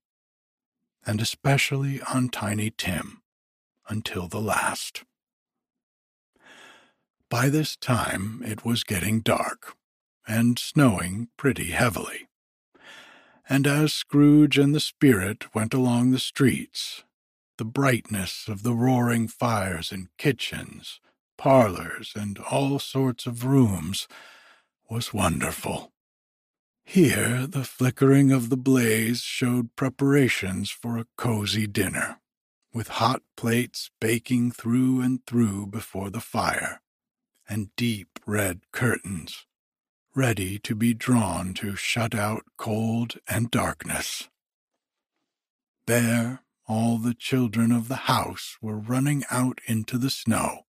and 1.06 1.20
especially 1.20 2.00
on 2.12 2.28
Tiny 2.28 2.70
Tim 2.70 3.22
until 3.88 4.26
the 4.26 4.40
last. 4.40 5.04
By 7.28 7.48
this 7.48 7.76
time 7.76 8.42
it 8.44 8.64
was 8.64 8.82
getting 8.82 9.20
dark, 9.20 9.76
and 10.26 10.58
snowing 10.58 11.28
pretty 11.36 11.70
heavily. 11.70 12.28
And 13.48 13.66
as 13.66 13.92
Scrooge 13.92 14.58
and 14.58 14.74
the 14.74 14.80
spirit 14.80 15.54
went 15.54 15.74
along 15.74 16.10
the 16.10 16.18
streets, 16.20 17.04
the 17.60 17.64
brightness 17.66 18.48
of 18.48 18.62
the 18.62 18.72
roaring 18.72 19.28
fires 19.28 19.92
in 19.92 20.08
kitchens, 20.16 20.98
parlors, 21.36 22.14
and 22.16 22.38
all 22.50 22.78
sorts 22.78 23.26
of 23.26 23.44
rooms 23.44 24.08
was 24.88 25.12
wonderful. 25.12 25.92
Here 26.84 27.46
the 27.46 27.64
flickering 27.64 28.32
of 28.32 28.48
the 28.48 28.56
blaze 28.56 29.20
showed 29.20 29.76
preparations 29.76 30.70
for 30.70 30.96
a 30.96 31.04
cozy 31.18 31.66
dinner 31.66 32.18
with 32.72 32.88
hot 32.88 33.20
plates 33.36 33.90
baking 34.00 34.52
through 34.52 35.02
and 35.02 35.26
through 35.26 35.66
before 35.66 36.08
the 36.08 36.18
fire, 36.18 36.80
and 37.46 37.76
deep 37.76 38.18
red 38.24 38.62
curtains, 38.72 39.44
ready 40.14 40.58
to 40.60 40.74
be 40.74 40.94
drawn 40.94 41.52
to 41.52 41.76
shut 41.76 42.14
out 42.14 42.44
cold 42.56 43.16
and 43.28 43.50
darkness. 43.50 44.30
There, 45.86 46.40
all 46.70 46.98
the 46.98 47.14
children 47.14 47.72
of 47.72 47.88
the 47.88 48.06
house 48.06 48.56
were 48.62 48.78
running 48.78 49.24
out 49.28 49.60
into 49.66 49.98
the 49.98 50.08
snow 50.08 50.60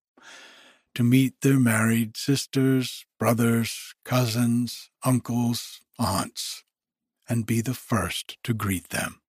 to 0.95 1.04
meet 1.04 1.39
their 1.41 1.60
married 1.60 2.18
sisters, 2.18 3.06
brothers, 3.20 3.93
cousins, 4.04 4.89
uncles, 5.06 5.80
aunts, 5.99 6.64
and 7.30 7.45
be 7.45 7.62
the 7.62 7.76
first 7.76 8.38
to 8.43 8.52
greet 8.52 8.89
them. 8.89 9.22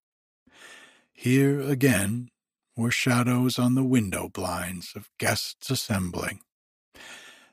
Here 1.12 1.60
again 1.60 2.30
were 2.74 2.90
shadows 2.90 3.58
on 3.58 3.74
the 3.74 3.84
window 3.84 4.30
blinds 4.30 4.94
of 4.96 5.10
guests 5.18 5.68
assembling, 5.68 6.40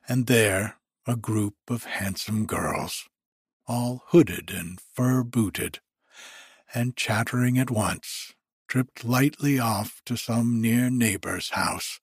and 0.08 0.28
there 0.28 0.78
a 1.06 1.18
group 1.18 1.56
of 1.68 1.84
handsome 1.84 2.46
girls, 2.46 3.10
all 3.68 4.04
hooded 4.08 4.50
and 4.50 4.80
fur 4.80 5.24
booted, 5.24 5.80
and 6.74 6.96
chattering 6.96 7.60
at 7.60 7.70
once, 7.70 8.34
tripped 8.70 9.04
lightly 9.04 9.60
off 9.60 10.02
to 10.06 10.16
some 10.16 10.62
near 10.62 10.90
neighbor's 10.92 11.50
house, 11.50 12.00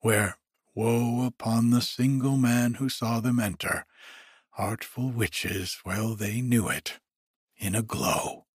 where 0.00 0.38
woe 0.74 1.26
upon 1.26 1.70
the 1.70 1.82
single 1.82 2.38
man 2.38 2.74
who 2.74 2.88
saw 2.88 3.20
them 3.20 3.38
enter, 3.38 3.84
artful 4.56 5.10
witches, 5.10 5.78
well 5.84 6.14
they 6.14 6.40
knew 6.40 6.66
it, 6.66 6.98
in 7.58 7.74
a 7.74 7.82
glow. 7.82 8.46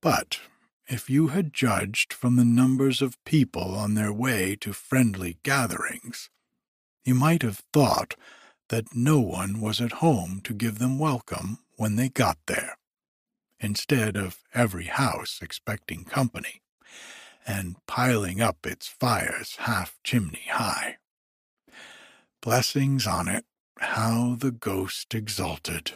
But 0.00 0.40
if 0.86 1.10
you 1.10 1.28
had 1.28 1.52
judged 1.52 2.14
from 2.14 2.36
the 2.36 2.44
numbers 2.44 3.02
of 3.02 3.22
people 3.24 3.74
on 3.74 3.94
their 3.94 4.12
way 4.12 4.56
to 4.60 4.72
friendly 4.72 5.36
gatherings, 5.42 6.30
you 7.04 7.14
might 7.14 7.42
have 7.42 7.62
thought 7.72 8.14
that 8.70 8.94
no 8.94 9.20
one 9.20 9.60
was 9.60 9.80
at 9.80 9.92
home 9.92 10.40
to 10.44 10.54
give 10.54 10.78
them 10.78 10.98
welcome 10.98 11.58
when 11.76 11.96
they 11.96 12.08
got 12.08 12.38
there, 12.46 12.78
instead 13.60 14.16
of 14.16 14.42
every 14.54 14.86
house 14.86 15.40
expecting 15.42 16.04
company, 16.04 16.62
and 17.46 17.76
piling 17.86 18.40
up 18.40 18.66
its 18.66 18.86
fires 18.86 19.56
half 19.60 19.98
chimney 20.04 20.46
high. 20.50 20.96
Blessings 22.40 23.06
on 23.06 23.28
it, 23.28 23.44
how 23.78 24.36
the 24.38 24.50
ghost 24.50 25.14
exulted, 25.14 25.92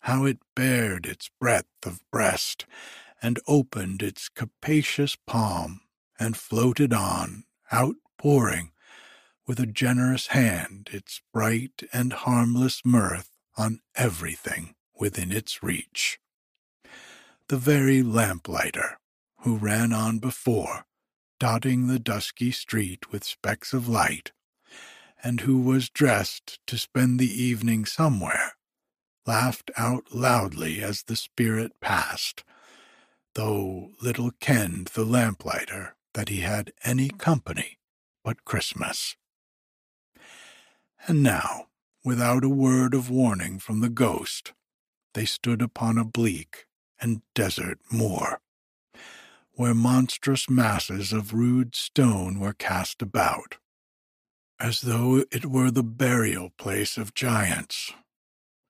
how 0.00 0.24
it 0.24 0.38
bared 0.54 1.06
its 1.06 1.30
breadth 1.40 1.84
of 1.84 2.00
breast, 2.10 2.66
and 3.22 3.40
opened 3.48 4.02
its 4.02 4.28
capacious 4.28 5.16
palm, 5.26 5.80
and 6.18 6.36
floated 6.36 6.92
on, 6.92 7.44
outpouring, 7.72 8.70
with 9.46 9.58
a 9.60 9.66
generous 9.66 10.28
hand, 10.28 10.90
its 10.92 11.20
bright 11.32 11.82
and 11.92 12.12
harmless 12.12 12.82
mirth 12.84 13.30
on 13.56 13.80
everything 13.94 14.74
within 14.98 15.32
its 15.32 15.62
reach. 15.62 16.18
The 17.48 17.58
very 17.58 18.02
lamplighter, 18.02 18.98
who 19.42 19.56
ran 19.56 19.92
on 19.92 20.18
before, 20.18 20.84
dotting 21.38 21.86
the 21.86 22.00
dusky 22.00 22.50
street 22.50 23.12
with 23.12 23.22
specks 23.22 23.72
of 23.72 23.86
light, 23.86 24.32
and 25.22 25.42
who 25.42 25.60
was 25.60 25.88
dressed 25.88 26.58
to 26.66 26.76
spend 26.76 27.20
the 27.20 27.30
evening 27.30 27.84
somewhere, 27.84 28.56
laughed 29.26 29.70
out 29.76 30.12
loudly 30.12 30.82
as 30.82 31.04
the 31.04 31.14
spirit 31.14 31.78
passed, 31.80 32.42
though 33.34 33.92
little 34.02 34.32
kenned 34.40 34.88
the 34.88 35.04
lamplighter 35.04 35.94
that 36.14 36.28
he 36.28 36.40
had 36.40 36.72
any 36.82 37.10
company 37.10 37.78
but 38.24 38.44
Christmas. 38.44 39.14
And 41.06 41.22
now, 41.22 41.66
without 42.04 42.42
a 42.42 42.48
word 42.48 42.92
of 42.92 43.08
warning 43.08 43.60
from 43.60 43.82
the 43.82 43.88
ghost, 43.88 44.52
they 45.14 45.24
stood 45.24 45.62
upon 45.62 45.96
a 45.96 46.04
bleak 46.04 46.66
and 47.00 47.22
desert 47.34 47.78
moor, 47.90 48.40
where 49.52 49.74
monstrous 49.74 50.48
masses 50.48 51.12
of 51.12 51.34
rude 51.34 51.74
stone 51.74 52.38
were 52.38 52.52
cast 52.52 53.02
about, 53.02 53.56
as 54.60 54.80
though 54.80 55.24
it 55.30 55.46
were 55.46 55.70
the 55.70 55.82
burial 55.82 56.50
place 56.58 56.96
of 56.96 57.14
giants, 57.14 57.92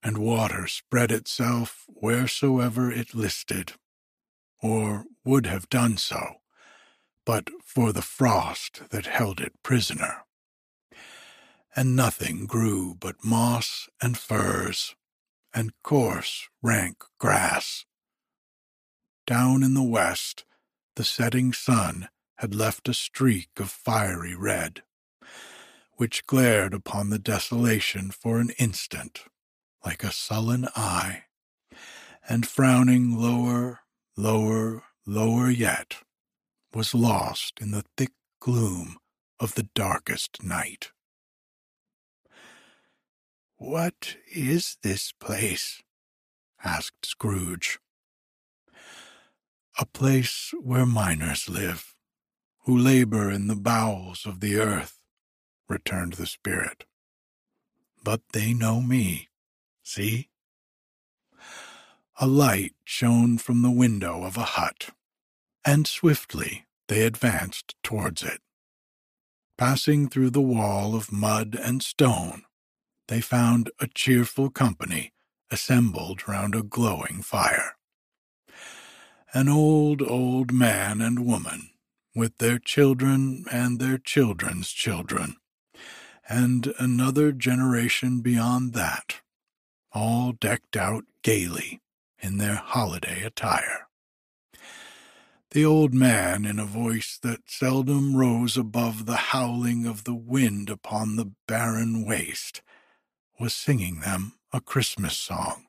and 0.03 0.18
water 0.18 0.66
spread 0.66 1.11
itself 1.11 1.85
wheresoever 1.89 2.91
it 2.91 3.14
listed 3.14 3.72
or 4.62 5.05
would 5.24 5.47
have 5.47 5.68
done 5.68 5.97
so, 5.97 6.37
but 7.24 7.51
for 7.64 7.93
the 7.93 8.03
frost 8.03 8.83
that 8.91 9.07
held 9.07 9.41
it 9.41 9.53
prisoner. 9.62 10.24
And 11.74 11.95
nothing 11.95 12.47
grew 12.47 12.95
but 12.95 13.24
moss 13.24 13.89
and 14.01 14.16
furze, 14.16 14.95
and 15.53 15.72
coarse, 15.83 16.49
rank 16.62 17.05
grass. 17.18 17.85
Down 19.27 19.62
in 19.62 19.74
the 19.74 19.83
west, 19.83 20.45
the 20.95 21.05
setting 21.05 21.53
sun 21.53 22.09
had 22.37 22.55
left 22.55 22.89
a 22.89 22.95
streak 22.95 23.51
of 23.59 23.70
fiery 23.70 24.35
red, 24.35 24.83
which 25.95 26.27
glared 26.27 26.72
upon 26.72 27.11
the 27.11 27.18
desolation 27.18 28.11
for 28.11 28.39
an 28.39 28.51
instant, 28.59 29.24
like 29.85 30.05
a 30.05 30.12
sullen 30.12 30.68
eye, 30.77 31.24
and 32.29 32.47
frowning 32.47 33.16
lower 33.16 33.81
lower, 34.16 34.83
lower 35.05 35.51
yet, 35.51 35.97
was 36.72 36.95
lost 36.95 37.61
in 37.61 37.70
the 37.70 37.85
thick 37.97 38.12
gloom 38.41 38.97
of 39.39 39.55
the 39.55 39.68
darkest 39.74 40.43
night. 40.43 40.91
What 43.57 44.16
is 44.33 44.77
this 44.83 45.12
place? 45.12 45.83
asked 46.64 47.07
Scrooge. 47.07 47.79
A 49.79 49.87
place 49.87 50.53
where 50.61 50.87
miners 50.87 51.49
live, 51.49 51.95
who 52.64 52.77
labor 52.77 53.31
in 53.31 53.47
the 53.47 53.57
bowels 53.57 54.24
of 54.27 54.41
the 54.41 54.57
earth, 54.57 55.01
returned 55.68 56.14
the 56.14 56.27
spirit. 56.27 56.85
But 58.03 58.22
they 58.33 58.55
know 58.55 58.81
me. 58.81 59.29
See? 59.83 60.29
a 62.18 62.27
light 62.27 62.74
shone 62.85 63.37
from 63.37 63.61
the 63.61 63.70
window 63.70 64.24
of 64.24 64.39
a 64.39 64.45
hut, 64.57 64.91
and 65.66 65.87
swiftly 65.87 66.64
they 66.89 67.03
advanced 67.03 67.74
towards 67.83 68.22
it. 68.22 68.41
Passing 69.59 70.09
through 70.09 70.31
the 70.31 70.41
wall 70.41 70.95
of 70.95 71.12
mud 71.12 71.59
and 71.62 71.83
stone, 71.83 72.43
they 73.09 73.20
found 73.20 73.70
a 73.81 73.87
cheerful 73.87 74.49
company 74.49 75.12
assembled 75.51 76.27
round 76.27 76.55
a 76.55 76.62
glowing 76.62 77.22
fire. 77.22 77.76
An 79.37 79.51
old, 79.51 80.01
old 80.01 80.51
man 80.51 81.03
and 81.03 81.26
woman, 81.26 81.68
with 82.14 82.39
their 82.39 82.59
children 82.59 83.45
and 83.53 83.78
their 83.78 83.99
children's 83.99 84.70
children, 84.70 85.37
and 86.26 86.72
another 86.78 87.32
generation 87.32 88.20
beyond 88.20 88.72
that, 88.72 89.20
all 89.93 90.32
decked 90.32 90.74
out 90.74 91.05
gaily 91.20 91.82
in 92.18 92.39
their 92.39 92.55
holiday 92.55 93.22
attire. 93.24 93.89
The 95.51 95.66
old 95.66 95.93
man, 95.93 96.47
in 96.47 96.59
a 96.59 96.64
voice 96.64 97.18
that 97.20 97.51
seldom 97.51 98.16
rose 98.16 98.57
above 98.57 99.05
the 99.05 99.16
howling 99.16 99.84
of 99.84 100.05
the 100.05 100.14
wind 100.14 100.70
upon 100.70 101.16
the 101.16 101.32
barren 101.47 102.07
waste, 102.07 102.62
was 103.39 103.53
singing 103.53 104.01
them 104.01 104.39
a 104.55 104.62
Christmas 104.62 105.14
song. 105.14 105.66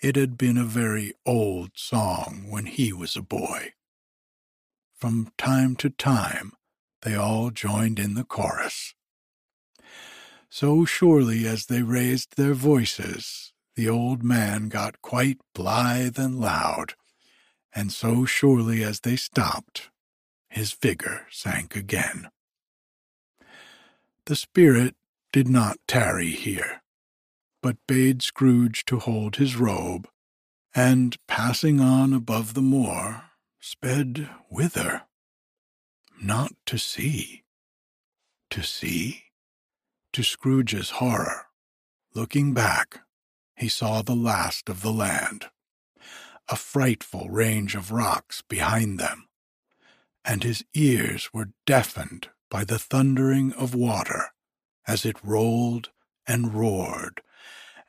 It 0.00 0.14
had 0.14 0.38
been 0.38 0.56
a 0.56 0.64
very 0.64 1.12
old 1.26 1.72
song 1.74 2.46
when 2.48 2.66
he 2.66 2.92
was 2.92 3.16
a 3.16 3.22
boy. 3.22 3.72
From 4.94 5.32
time 5.36 5.74
to 5.76 5.90
time, 5.90 6.52
they 7.02 7.16
all 7.16 7.50
joined 7.50 7.98
in 7.98 8.14
the 8.14 8.24
chorus. 8.24 8.94
So 10.48 10.84
surely 10.84 11.46
as 11.46 11.66
they 11.66 11.82
raised 11.82 12.36
their 12.36 12.54
voices, 12.54 13.52
the 13.74 13.88
old 13.88 14.22
man 14.22 14.68
got 14.68 15.02
quite 15.02 15.38
blithe 15.52 16.18
and 16.18 16.40
loud, 16.40 16.94
and 17.74 17.92
so 17.92 18.24
surely 18.24 18.84
as 18.84 19.00
they 19.00 19.16
stopped, 19.16 19.90
his 20.48 20.72
vigor 20.72 21.26
sank 21.30 21.74
again. 21.74 22.30
The 24.26 24.36
spirit 24.36 24.94
did 25.32 25.48
not 25.48 25.78
tarry 25.86 26.30
here, 26.30 26.82
but 27.62 27.76
bade 27.86 28.22
Scrooge 28.22 28.84
to 28.86 28.98
hold 28.98 29.36
his 29.36 29.56
robe, 29.56 30.08
and 30.74 31.16
passing 31.26 31.80
on 31.80 32.12
above 32.12 32.54
the 32.54 32.62
moor, 32.62 33.24
sped 33.60 34.28
whither? 34.48 35.02
Not 36.20 36.52
to 36.66 36.78
sea. 36.78 37.44
To 38.50 38.62
sea? 38.62 39.24
To 40.12 40.22
Scrooge's 40.22 40.90
horror, 40.90 41.46
looking 42.14 42.54
back, 42.54 43.00
he 43.56 43.68
saw 43.68 44.02
the 44.02 44.16
last 44.16 44.68
of 44.68 44.82
the 44.82 44.92
land, 44.92 45.46
a 46.48 46.56
frightful 46.56 47.28
range 47.28 47.74
of 47.74 47.92
rocks 47.92 48.42
behind 48.42 48.98
them, 48.98 49.28
and 50.24 50.42
his 50.42 50.64
ears 50.74 51.30
were 51.32 51.50
deafened 51.66 52.30
by 52.50 52.64
the 52.64 52.78
thundering 52.78 53.52
of 53.52 53.74
water 53.74 54.32
as 54.86 55.04
it 55.04 55.22
rolled 55.22 55.90
and 56.26 56.54
roared 56.54 57.20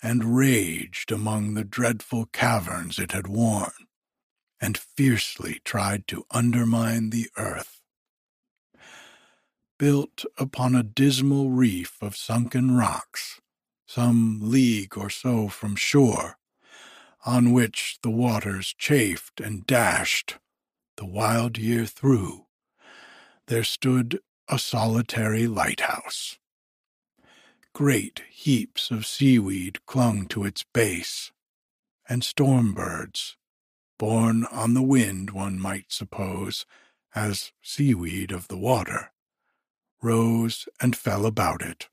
and 0.01 0.35
raged 0.35 1.11
among 1.11 1.53
the 1.53 1.63
dreadful 1.63 2.25
caverns 2.27 2.99
it 2.99 3.11
had 3.11 3.27
worn, 3.27 3.71
and 4.61 4.77
fiercely 4.77 5.59
tried 5.63 6.07
to 6.07 6.25
undermine 6.31 7.09
the 7.09 7.29
earth. 7.37 7.81
Built 9.77 10.25
upon 10.37 10.75
a 10.75 10.83
dismal 10.83 11.49
reef 11.49 11.97
of 12.01 12.15
sunken 12.15 12.75
rocks, 12.75 13.39
some 13.87 14.39
league 14.41 14.97
or 14.97 15.09
so 15.09 15.47
from 15.47 15.75
shore, 15.75 16.37
on 17.25 17.51
which 17.51 17.97
the 18.03 18.09
waters 18.09 18.73
chafed 18.77 19.39
and 19.39 19.65
dashed 19.65 20.37
the 20.97 21.05
wild 21.05 21.57
year 21.57 21.85
through, 21.85 22.45
there 23.47 23.63
stood 23.63 24.19
a 24.47 24.59
solitary 24.59 25.47
lighthouse. 25.47 26.37
Great 27.79 28.23
heaps 28.29 28.91
of 28.91 29.05
seaweed 29.05 29.85
clung 29.85 30.25
to 30.25 30.43
its 30.43 30.65
base, 30.73 31.31
and 32.09 32.25
storm 32.25 32.73
birds, 32.73 33.37
borne 33.97 34.43
on 34.51 34.73
the 34.73 34.81
wind, 34.81 35.29
one 35.29 35.57
might 35.57 35.85
suppose, 35.87 36.65
as 37.15 37.53
seaweed 37.61 38.33
of 38.33 38.49
the 38.49 38.57
water, 38.57 39.13
rose 40.01 40.67
and 40.81 40.93
fell 40.93 41.25
about 41.25 41.61
it, 41.61 41.87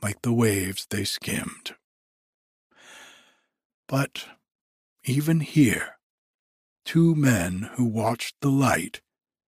like 0.00 0.22
the 0.22 0.32
waves 0.32 0.86
they 0.88 1.04
skimmed. 1.04 1.74
But 3.86 4.24
even 5.04 5.40
here, 5.40 5.98
two 6.86 7.14
men 7.14 7.68
who 7.74 7.84
watched 7.84 8.36
the 8.40 8.50
light 8.50 9.02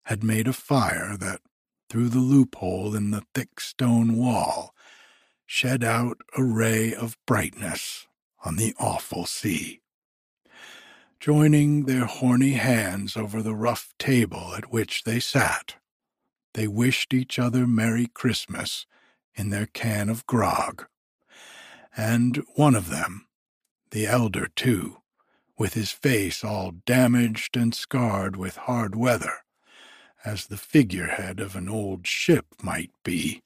had 0.07 0.25
made 0.25 0.49
a 0.49 0.53
fire 0.53 1.17
that, 1.19 1.41
through 1.89 2.09
the 2.09 2.19
loophole 2.19 2.97
in 2.97 3.13
the 3.13 3.23
thick 3.33 3.61
stone 3.61 4.17
wall, 4.17 4.75
shed 5.53 5.84
out 5.84 6.16
a 6.34 6.42
ray 6.42 6.94
of 6.94 7.14
brightness 7.26 8.07
on 8.42 8.57
the 8.57 8.74
awful 8.80 9.26
sea. 9.26 9.82
Joining 11.20 11.84
their 11.84 12.07
horny 12.07 12.53
hands 12.53 13.18
over 13.18 13.42
the 13.42 13.55
rough 13.55 13.92
table 13.98 14.55
at 14.57 14.72
which 14.72 15.05
they 15.05 15.20
sat, 15.20 15.74
they 16.55 16.66
wished 16.66 17.12
each 17.12 17.38
other 17.38 17.66
Merry 17.66 18.07
Christmas 18.07 18.86
in 19.34 19.50
their 19.50 19.66
can 19.66 20.09
of 20.09 20.26
grog. 20.26 20.86
And 21.94 22.42
one 22.55 22.74
of 22.74 22.88
them, 22.88 23.26
the 23.90 24.07
elder 24.07 24.48
too, 24.57 25.03
with 25.59 25.74
his 25.74 25.92
face 25.92 26.42
all 26.42 26.72
damaged 26.86 27.59
and 27.59 27.74
scarred 27.74 28.36
with 28.36 28.57
hard 28.57 28.94
weather, 28.94 29.44
as 30.24 30.46
the 30.46 30.57
figurehead 30.57 31.40
of 31.40 31.55
an 31.55 31.68
old 31.68 32.07
ship 32.07 32.46
might 32.62 32.90
be, 33.05 33.42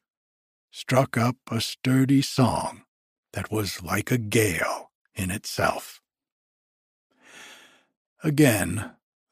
struck 0.77 1.16
up 1.16 1.37
a 1.51 1.59
sturdy 1.59 2.20
song 2.20 2.83
that 3.33 3.51
was 3.51 3.83
like 3.83 4.11
a 4.11 4.18
gale 4.18 4.91
in 5.14 5.31
itself. 5.31 6.03
Again 8.22 8.91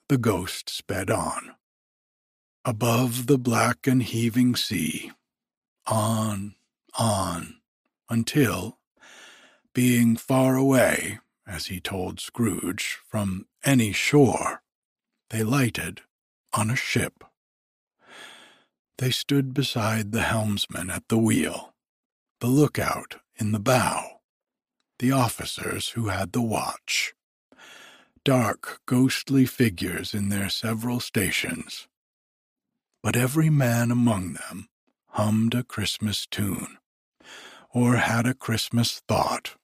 the 0.08 0.16
ghost 0.16 0.70
sped 0.70 1.10
on. 1.10 1.54
Above 2.64 3.26
the 3.26 3.36
black 3.36 3.86
and 3.86 4.02
heaving 4.02 4.56
sea, 4.56 5.12
on, 5.86 6.54
on, 6.98 7.56
until, 8.08 8.78
being 9.74 10.16
far 10.16 10.56
away, 10.56 11.18
as 11.46 11.66
he 11.66 11.78
told 11.78 12.20
Scrooge, 12.20 13.00
from 13.06 13.44
any 13.62 13.92
shore, 13.92 14.62
they 15.28 15.42
lighted 15.42 16.00
on 16.54 16.70
a 16.70 16.76
ship. 16.76 17.22
They 18.98 19.10
stood 19.10 19.54
beside 19.54 20.12
the 20.12 20.22
helmsman 20.22 20.90
at 20.90 21.08
the 21.08 21.18
wheel, 21.18 21.74
the 22.40 22.46
lookout 22.46 23.16
in 23.36 23.52
the 23.52 23.58
bow, 23.58 24.20
the 24.98 25.10
officers 25.10 25.90
who 25.90 26.08
had 26.08 26.32
the 26.32 26.42
watch, 26.42 27.14
dark, 28.24 28.80
ghostly 28.86 29.46
figures 29.46 30.14
in 30.14 30.28
their 30.28 30.48
several 30.48 31.00
stations. 31.00 31.88
But 33.02 33.16
every 33.16 33.50
man 33.50 33.90
among 33.90 34.34
them 34.34 34.68
hummed 35.08 35.54
a 35.54 35.64
Christmas 35.64 36.26
tune, 36.26 36.78
or 37.70 37.96
had 37.96 38.26
a 38.26 38.34
Christmas 38.34 39.02
thought 39.08 39.56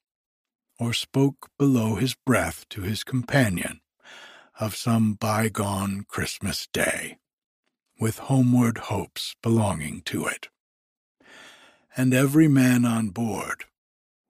or 0.81 0.93
spoke 0.93 1.51
below 1.59 1.95
his 1.97 2.15
breath 2.15 2.67
to 2.71 2.81
his 2.81 3.05
companion 3.05 3.81
of 4.59 4.75
some 4.75 5.15
bygone 5.15 6.05
Christmas 6.09 6.67
day, 6.73 7.19
with 8.01 8.19
homeward 8.19 8.79
hopes 8.79 9.37
belonging 9.43 10.01
to 10.03 10.27
it. 10.27 10.49
And 11.97 12.15
every 12.15 12.49
man 12.49 12.85
on 12.85 13.11
board, 13.11 13.65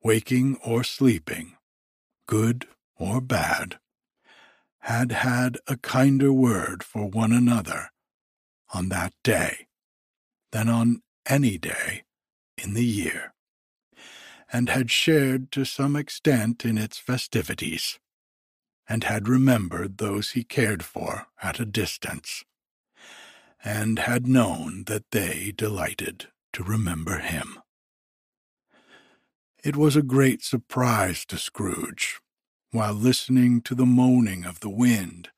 waking 0.03 0.59
or 0.65 0.83
sleeping, 0.83 1.57
good 2.27 2.67
or 2.99 3.21
bad, 3.21 3.79
had 4.81 5.13
had 5.13 5.59
a 5.67 5.77
kinder 5.77 6.33
word 6.33 6.83
for 6.83 7.07
one 7.07 7.33
another 7.33 7.91
on 8.75 8.89
that 8.89 9.13
day 9.23 9.69
than 10.53 10.69
on 10.69 11.03
any 11.27 11.57
day 11.57 12.03
in 12.59 12.75
the 12.75 12.85
year 12.85 13.35
and 14.53 14.69
had 14.69 14.91
shared 14.91 15.53
to 15.53 15.65
some 15.65 15.97
extent 15.97 16.65
in 16.65 16.77
its 16.77 16.99
festivities, 16.99 17.99
and 18.89 19.05
had 19.05 19.29
remembered 19.29 19.99
those 19.99 20.31
he 20.31 20.43
cared 20.43 20.83
for 20.85 21.29
at 21.43 21.61
a 21.61 21.65
distance, 21.65 22.45
and 23.65 23.99
had 23.99 24.27
known 24.27 24.85
that 24.87 25.11
they 25.11 25.53
delighted 25.57 26.29
to 26.53 26.63
remember 26.63 27.19
him. 27.19 27.59
It 29.63 29.77
was 29.77 29.97
a 29.97 30.03
great 30.03 30.43
surprise 30.43 31.27
to 31.27 31.37
Scrooge, 31.37 32.21
while 32.71 32.95
listening 32.95 33.61
to 33.63 33.75
the 33.75 33.87
moaning 33.87 34.45
of 34.45 34.61
the 34.61 34.71
wind, 34.71 35.31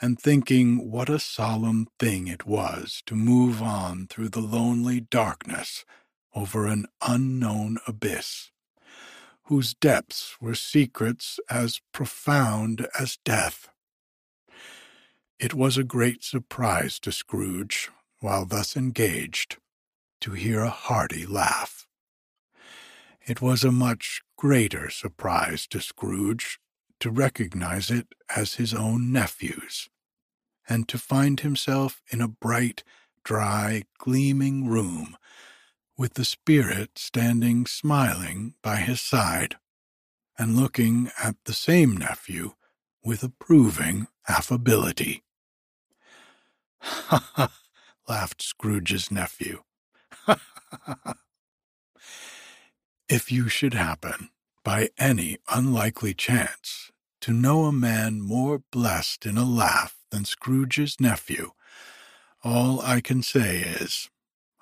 and 0.00 0.18
thinking 0.18 0.90
what 0.90 1.08
a 1.08 1.20
solemn 1.20 1.86
thing 1.98 2.26
it 2.26 2.46
was 2.46 3.02
to 3.06 3.14
move 3.14 3.62
on 3.62 4.08
through 4.08 4.30
the 4.30 4.40
lonely 4.40 5.00
darkness 5.00 5.84
over 6.34 6.66
an 6.66 6.86
unknown 7.06 7.78
abyss, 7.86 8.50
whose 9.44 9.74
depths 9.74 10.36
were 10.40 10.54
secrets 10.54 11.38
as 11.48 11.80
profound 11.92 12.88
as 12.98 13.18
death. 13.24 13.68
It 15.40 15.52
was 15.52 15.76
a 15.76 15.84
great 15.84 16.22
surprise 16.22 17.00
to 17.00 17.10
Scrooge, 17.10 17.90
while 18.20 18.46
thus 18.46 18.76
engaged, 18.76 19.56
to 20.20 20.30
hear 20.30 20.60
a 20.60 20.70
hearty 20.70 21.26
laugh. 21.26 21.86
It 23.26 23.42
was 23.42 23.64
a 23.64 23.72
much 23.72 24.22
greater 24.36 24.90
surprise 24.90 25.66
to 25.68 25.80
Scrooge 25.80 26.60
to 27.00 27.10
recognize 27.10 27.90
it 27.90 28.14
as 28.34 28.54
his 28.54 28.72
own 28.72 29.10
nephew's, 29.10 29.88
and 30.68 30.88
to 30.88 30.98
find 30.98 31.40
himself 31.40 32.00
in 32.10 32.20
a 32.20 32.28
bright, 32.28 32.84
dry, 33.24 33.82
gleaming 33.98 34.68
room 34.68 35.16
with 35.98 36.14
the 36.14 36.24
spirit 36.24 36.96
standing 36.96 37.66
smiling 37.66 38.54
by 38.62 38.76
his 38.76 39.00
side, 39.00 39.56
and 40.38 40.56
looking 40.56 41.10
at 41.22 41.36
the 41.44 41.52
same 41.52 41.96
nephew 41.96 42.52
with 43.02 43.24
approving 43.24 44.06
affability. 44.28 45.23
Ha 46.84 47.30
ha! 47.34 47.52
laughed 48.08 48.42
Scrooge's 48.42 49.10
nephew. 49.10 49.62
If 53.08 53.30
you 53.30 53.48
should 53.48 53.74
happen, 53.74 54.30
by 54.64 54.88
any 54.98 55.38
unlikely 55.48 56.14
chance, 56.14 56.90
to 57.20 57.32
know 57.32 57.66
a 57.66 57.72
man 57.72 58.20
more 58.20 58.62
blessed 58.72 59.26
in 59.26 59.36
a 59.38 59.44
laugh 59.44 59.96
than 60.10 60.24
Scrooge's 60.24 60.98
nephew, 61.00 61.52
all 62.42 62.80
I 62.80 63.00
can 63.02 63.22
say 63.22 63.60
is, 63.60 64.10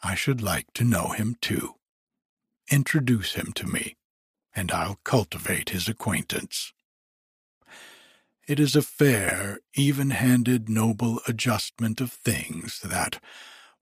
I 0.03 0.15
should 0.17 0.43
like 0.43 0.67
to 0.75 0.85
know 0.85 1.11
him 1.11 1.37
too. 1.41 1.77
Introduce 2.71 3.35
him 3.35 3.53
to 3.55 3.67
me, 3.67 3.97
and 4.55 4.73
I'll 4.73 4.99
cultivate 5.05 5.71
his 5.71 5.89
acquaintance. 5.89 6.73
It 8.49 8.59
is 8.59 8.75
a 8.75 8.83
fair, 8.83 9.61
even 9.75 10.11
handed, 10.11 10.69
noble 10.69 11.21
adjustment 11.29 12.01
of 12.01 12.13
things 12.13 12.81
that, 12.81 13.23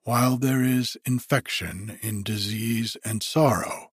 while 0.02 0.36
there 0.36 0.62
is 0.62 0.98
infection 1.06 1.98
in 2.02 2.22
disease 2.22 2.96
and 3.02 3.22
sorrow, 3.22 3.90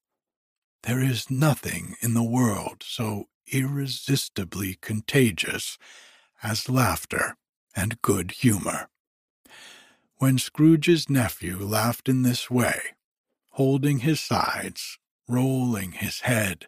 there 0.84 1.02
is 1.02 1.32
nothing 1.32 1.96
in 2.02 2.14
the 2.14 2.24
world 2.24 2.84
so 2.86 3.26
irresistibly 3.52 4.78
contagious 4.82 5.78
as 6.44 6.70
laughter 6.70 7.38
and 7.76 8.02
good 8.02 8.32
humor. 8.32 8.90
When 10.18 10.38
Scrooge's 10.38 11.10
nephew 11.10 11.60
laughed 11.60 12.10
in 12.10 12.24
this 12.24 12.50
way, 12.52 12.80
holding 13.52 14.00
his 14.00 14.20
sides, 14.20 15.00
rolling 15.30 15.94
his 15.94 16.22
head, 16.22 16.68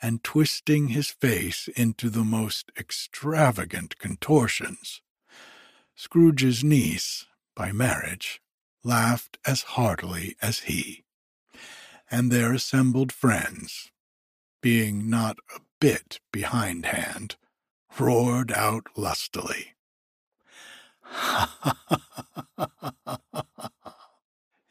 and 0.00 0.22
twisting 0.22 0.88
his 0.88 1.10
face 1.10 1.68
into 1.76 2.08
the 2.10 2.24
most 2.24 2.70
extravagant 2.78 3.98
contortions, 3.98 5.00
Scrooge's 5.94 6.62
niece, 6.62 7.26
by 7.56 7.72
marriage, 7.72 8.40
laughed 8.84 9.38
as 9.44 9.62
heartily 9.62 10.36
as 10.40 10.60
he, 10.60 11.04
and 12.10 12.30
their 12.30 12.52
assembled 12.52 13.10
friends, 13.12 13.90
being 14.60 15.10
not 15.10 15.38
a 15.54 15.60
bit 15.80 16.20
behindhand, 16.32 17.36
roared 17.98 18.52
out 18.52 18.86
lustily. 18.96 19.74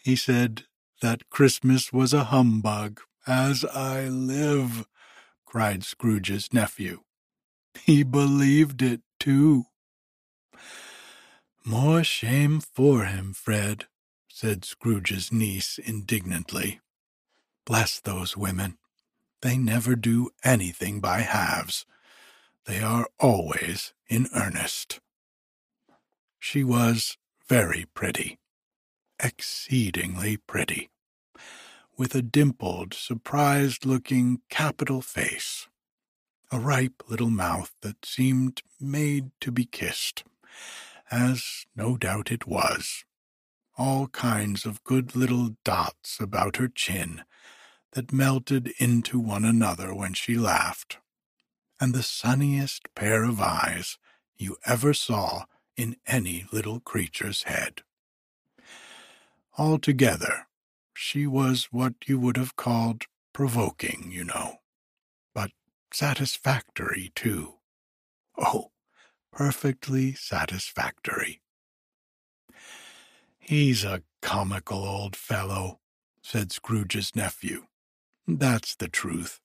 he 0.04 0.16
said 0.16 0.64
that 1.02 1.30
Christmas 1.30 1.92
was 1.92 2.14
a 2.14 2.26
humbug, 2.26 3.02
as 3.26 3.66
I 3.66 4.08
live, 4.08 4.86
cried 5.48 5.84
Scrooge's 5.84 6.54
nephew. 6.54 7.00
He 7.74 8.04
believed 8.04 8.82
it, 8.82 9.02
too. 9.20 9.66
More 11.66 12.04
shame 12.04 12.60
for 12.60 13.06
him, 13.06 13.34
Fred, 13.34 13.86
said 14.28 14.66
Scrooge's 14.66 15.32
niece 15.32 15.80
indignantly. 15.80 16.82
Bless 17.66 18.00
those 18.00 18.38
women. 18.38 18.78
They 19.42 19.58
never 19.58 19.96
do 19.96 20.30
anything 20.44 21.00
by 21.00 21.20
halves. 21.22 21.86
They 22.66 22.82
are 22.82 23.08
always 23.20 23.94
in 24.08 24.28
earnest. 24.36 25.00
She 26.40 26.64
was 26.64 27.18
very 27.48 27.86
pretty, 27.94 28.38
exceedingly 29.24 30.38
pretty, 30.38 30.90
with 31.98 32.14
a 32.14 32.22
dimpled, 32.22 32.94
surprised 32.94 33.86
looking 33.86 34.42
capital 34.50 35.02
face, 35.02 35.68
a 36.52 36.60
ripe 36.60 37.04
little 37.10 37.30
mouth 37.30 37.74
that 37.82 38.06
seemed 38.06 38.62
made 38.80 39.32
to 39.42 39.52
be 39.52 39.66
kissed, 39.66 40.24
as 41.10 41.66
no 41.76 41.98
doubt 41.98 42.32
it 42.32 42.46
was, 42.46 43.04
all 43.78 44.08
kinds 44.08 44.66
of 44.66 44.84
good 44.84 45.16
little 45.16 45.56
dots 45.64 46.20
about 46.20 46.58
her 46.58 46.68
chin 46.68 47.24
that 47.94 48.14
melted 48.14 48.74
into 48.78 49.20
one 49.20 49.46
another 49.46 49.94
when 49.94 50.14
she 50.14 50.36
laughed, 50.36 50.98
and 51.80 51.94
the 51.94 52.04
sunniest 52.04 52.94
pair 52.96 53.24
of 53.24 53.42
eyes 53.42 53.98
you 54.36 54.58
ever 54.66 54.94
saw 54.94 55.46
in 55.76 55.96
any 56.06 56.46
little 56.52 56.80
creature's 56.80 57.44
head. 57.44 57.82
Altogether, 59.58 60.48
she 60.98 61.28
was 61.28 61.66
what 61.70 61.94
you 62.08 62.18
would 62.18 62.38
have 62.38 62.56
called 62.56 63.04
provoking, 63.32 64.10
you 64.12 64.24
know, 64.24 64.56
but 65.34 65.52
satisfactory, 65.94 67.12
too. 67.14 67.54
Oh, 68.36 68.72
perfectly 69.32 70.14
satisfactory. 70.14 71.42
He's 73.38 73.84
a 73.84 74.02
comical 74.24 74.84
old 74.84 75.16
fellow, 75.16 75.80
said 76.24 76.52
Scrooge's 76.52 77.16
nephew. 77.16 77.68
That's 78.28 78.76
the 78.76 78.90
truth, 78.90 79.40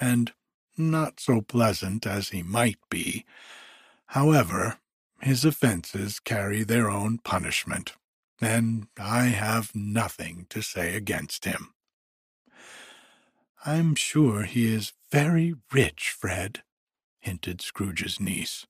and 0.00 0.32
not 0.78 1.18
so 1.18 1.40
pleasant 1.40 2.06
as 2.06 2.28
he 2.28 2.44
might 2.44 2.78
be. 2.88 3.24
However, 4.06 4.78
his 5.20 5.44
offences 5.44 6.20
carry 6.20 6.62
their 6.62 6.88
own 6.88 7.18
punishment, 7.18 7.94
and 8.40 8.88
I 8.98 9.26
have 9.26 9.74
nothing 9.74 10.46
to 10.50 10.62
say 10.62 10.96
against 10.96 11.44
him. 11.44 11.74
I'm 13.64 13.94
sure 13.94 14.42
he 14.42 14.72
is 14.72 14.92
very 15.10 15.54
rich, 15.72 16.14
Fred, 16.18 16.62
hinted 17.20 17.62
Scrooge's 17.62 18.20
niece. 18.20 18.66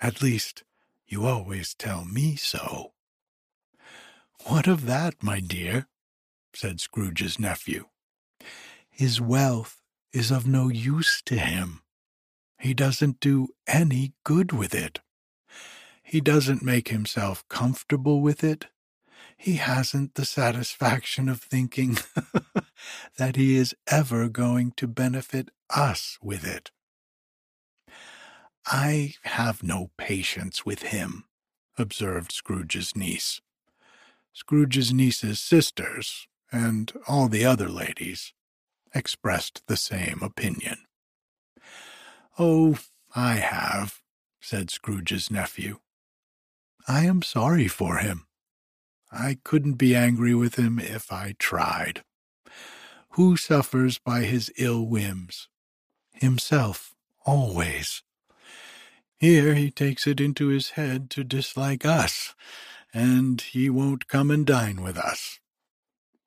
At 0.00 0.22
least, 0.22 0.64
you 1.06 1.26
always 1.26 1.74
tell 1.74 2.04
me 2.04 2.36
so. 2.36 2.92
What 4.46 4.66
of 4.66 4.86
that, 4.86 5.22
my 5.22 5.40
dear? 5.40 5.86
said 6.54 6.80
Scrooge's 6.80 7.38
nephew. 7.38 7.86
His 8.90 9.20
wealth 9.20 9.82
is 10.12 10.30
of 10.30 10.46
no 10.46 10.68
use 10.68 11.20
to 11.26 11.36
him. 11.36 11.82
He 12.58 12.72
doesn't 12.72 13.20
do 13.20 13.48
any 13.66 14.14
good 14.24 14.52
with 14.52 14.74
it. 14.74 15.00
He 16.02 16.20
doesn't 16.20 16.62
make 16.62 16.88
himself 16.88 17.44
comfortable 17.48 18.20
with 18.20 18.44
it. 18.44 18.66
He 19.44 19.56
hasn't 19.56 20.14
the 20.14 20.24
satisfaction 20.24 21.28
of 21.28 21.38
thinking 21.38 21.98
that 23.18 23.36
he 23.36 23.56
is 23.56 23.74
ever 23.86 24.30
going 24.30 24.72
to 24.78 24.86
benefit 24.86 25.50
us 25.68 26.16
with 26.22 26.46
it. 26.46 26.70
I 28.64 29.16
have 29.24 29.62
no 29.62 29.90
patience 29.98 30.64
with 30.64 30.84
him, 30.84 31.24
observed 31.76 32.32
Scrooge's 32.32 32.96
niece. 32.96 33.42
Scrooge's 34.32 34.94
niece's 34.94 35.40
sisters, 35.40 36.26
and 36.50 36.90
all 37.06 37.28
the 37.28 37.44
other 37.44 37.68
ladies, 37.68 38.32
expressed 38.94 39.62
the 39.66 39.76
same 39.76 40.20
opinion. 40.22 40.78
Oh, 42.38 42.78
I 43.14 43.34
have, 43.34 44.00
said 44.40 44.70
Scrooge's 44.70 45.30
nephew. 45.30 45.80
I 46.88 47.04
am 47.04 47.20
sorry 47.20 47.68
for 47.68 47.98
him. 47.98 48.26
I 49.14 49.38
couldn't 49.44 49.74
be 49.74 49.94
angry 49.94 50.34
with 50.34 50.56
him 50.56 50.80
if 50.80 51.12
I 51.12 51.36
tried. 51.38 52.02
Who 53.10 53.36
suffers 53.36 53.98
by 53.98 54.22
his 54.22 54.52
ill 54.58 54.84
whims? 54.86 55.48
Himself, 56.12 56.94
always. 57.24 58.02
Here 59.18 59.54
he 59.54 59.70
takes 59.70 60.06
it 60.08 60.20
into 60.20 60.48
his 60.48 60.70
head 60.70 61.10
to 61.10 61.22
dislike 61.22 61.86
us, 61.86 62.34
and 62.92 63.40
he 63.40 63.70
won't 63.70 64.08
come 64.08 64.30
and 64.32 64.44
dine 64.44 64.82
with 64.82 64.98
us. 64.98 65.38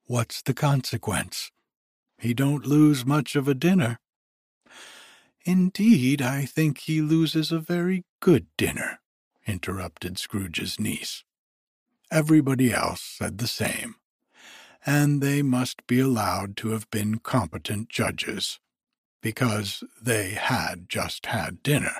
What's 0.06 0.42
the 0.42 0.54
consequence? 0.54 1.52
He 2.18 2.34
don't 2.34 2.66
lose 2.66 3.06
much 3.06 3.36
of 3.36 3.50
a 3.50 3.54
dinner. 3.54 4.00
Indeed, 5.46 6.22
I 6.22 6.46
think 6.46 6.80
he 6.80 7.02
loses 7.02 7.52
a 7.52 7.60
very 7.60 8.06
good 8.22 8.48
dinner, 8.58 9.00
interrupted 9.46 10.18
Scrooge's 10.18 10.80
niece. 10.80 11.26
Everybody 12.10 12.74
else 12.74 13.01
said 13.01 13.38
the 13.38 13.47
same, 13.47 13.95
and 14.86 15.22
they 15.22 15.41
must 15.41 15.86
be 15.88 15.99
allowed 15.99 16.55
to 16.58 16.70
have 16.70 16.89
been 16.89 17.20
competent 17.20 17.89
judges, 17.89 18.60
because 19.22 19.84
they 20.01 20.30
had 20.32 20.88
just 20.88 21.26
had 21.26 21.62
dinner, 21.64 21.97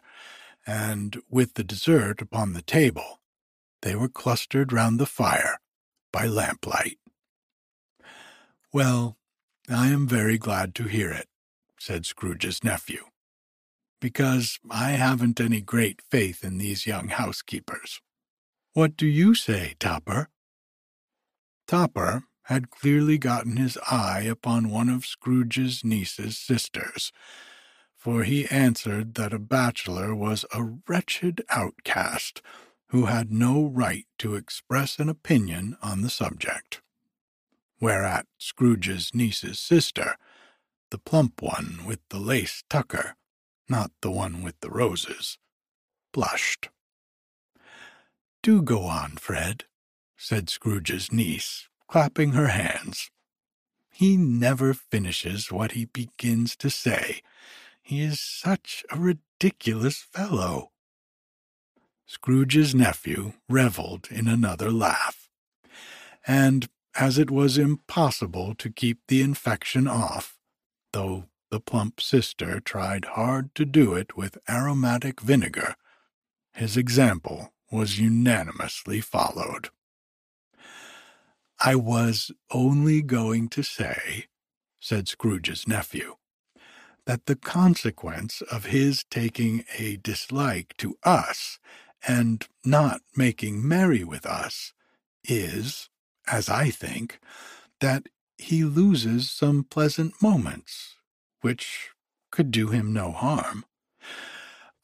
and 0.66 1.18
with 1.30 1.56
the 1.56 1.64
dessert 1.64 2.22
upon 2.22 2.54
the 2.54 2.62
table, 2.62 3.20
they 3.82 3.96
were 3.96 4.08
clustered 4.10 4.72
round 4.72 5.00
the 5.00 5.06
fire 5.06 5.60
by 6.14 6.26
lamplight. 6.26 7.00
Well, 8.72 9.18
I 9.70 9.88
am 9.88 10.08
very 10.08 10.38
glad 10.38 10.74
to 10.76 10.84
hear 10.84 11.12
it, 11.12 11.28
said 11.78 12.06
Scrooge's 12.06 12.64
nephew, 12.64 13.06
because 14.00 14.60
I 14.70 14.92
haven't 14.92 15.42
any 15.42 15.60
great 15.60 16.02
faith 16.10 16.46
in 16.46 16.58
these 16.60 16.88
young 16.88 17.10
housekeepers. 17.10 18.02
What 18.78 18.96
do 18.96 19.08
you 19.08 19.34
say, 19.34 19.74
Topper? 19.80 20.30
Topper 21.68 22.26
had 22.44 22.70
clearly 22.70 23.18
gotten 23.18 23.58
his 23.58 23.76
eye 23.90 24.22
upon 24.22 24.70
one 24.70 24.88
of 24.88 25.04
Scrooge's 25.04 25.84
niece's 25.84 26.38
sisters, 26.38 27.12
for 27.96 28.22
he 28.22 28.46
answered 28.50 29.16
that 29.16 29.34
a 29.34 29.40
bachelor 29.40 30.14
was 30.14 30.46
a 30.54 30.62
wretched 30.88 31.42
outcast 31.50 32.44
who 32.90 33.06
had 33.06 33.32
no 33.32 33.66
right 33.66 34.06
to 34.20 34.36
express 34.36 35.00
an 35.00 35.10
opinion 35.10 35.76
on 35.82 36.04
the 36.04 36.10
subject 36.12 36.84
whereat 37.82 38.28
Scrooge's 38.38 39.10
niece's 39.12 39.60
sister, 39.60 40.18
the 40.92 41.00
plump 41.00 41.42
one 41.42 41.80
with 41.88 42.02
the 42.10 42.20
lace 42.20 42.64
tucker, 42.70 43.16
not 43.68 43.90
the 44.02 44.12
one 44.12 44.44
with 44.44 44.60
the 44.60 44.70
roses, 44.70 45.40
blushed. 46.14 46.70
Do 48.44 48.62
go 48.62 48.84
on, 48.84 49.12
Fred, 49.18 49.66
said 50.16 50.50
Scrooge's 50.50 51.12
niece, 51.12 51.68
clapping 51.88 52.32
her 52.32 52.48
hands. 52.48 53.10
He 53.92 54.16
never 54.16 54.74
finishes 54.74 55.52
what 55.52 55.72
he 55.72 55.86
begins 55.86 56.56
to 56.58 56.70
say. 56.70 57.22
He 57.82 58.02
is 58.02 58.20
such 58.20 58.86
a 58.92 59.00
ridiculous 59.00 59.98
fellow. 59.98 60.72
Scrooge's 62.06 62.76
nephew 62.76 63.34
revelled 63.50 64.08
in 64.12 64.28
another 64.28 64.72
laugh, 64.72 65.30
and 66.26 66.70
as 66.96 67.18
it 67.18 67.30
was 67.30 67.58
impossible 67.58 68.56
to 68.56 68.70
keep 68.70 69.00
the 69.08 69.22
infection 69.22 69.88
off, 69.88 70.38
though 70.94 71.26
the 71.50 71.60
plump 71.60 72.00
sister 72.02 72.60
tried 72.60 73.06
hard 73.06 73.54
to 73.56 73.66
do 73.66 73.94
it 73.94 74.16
with 74.18 74.38
aromatic 74.50 75.22
vinegar. 75.22 75.76
His 76.54 76.78
example 76.78 77.54
was 77.72 78.00
unanimously 78.00 79.02
followed. 79.02 79.70
I 81.60 81.76
was 81.76 82.32
only 82.52 83.02
going 83.02 83.50
to 83.50 83.64
say, 83.64 84.26
said 84.80 85.08
Scrooge's 85.08 85.68
nephew, 85.68 86.16
that 87.06 87.26
the 87.26 87.36
consequence 87.36 88.42
of 88.52 88.66
his 88.66 89.06
taking 89.10 89.64
a 89.80 89.98
dislike 89.98 90.76
to 90.78 90.98
us 91.04 91.60
and 92.08 92.48
not 92.66 93.02
making 93.16 93.68
merry 93.68 94.04
with 94.04 94.26
us 94.26 94.74
is, 95.24 95.90
as 96.28 96.50
I 96.50 96.70
think, 96.70 97.20
that 97.82 98.08
he 98.38 98.64
loses 98.64 99.32
some 99.32 99.64
pleasant 99.64 100.22
moments, 100.22 100.96
which 101.42 101.90
could 102.32 102.52
do 102.52 102.70
him 102.70 102.94
no 102.94 103.12
harm. 103.12 103.66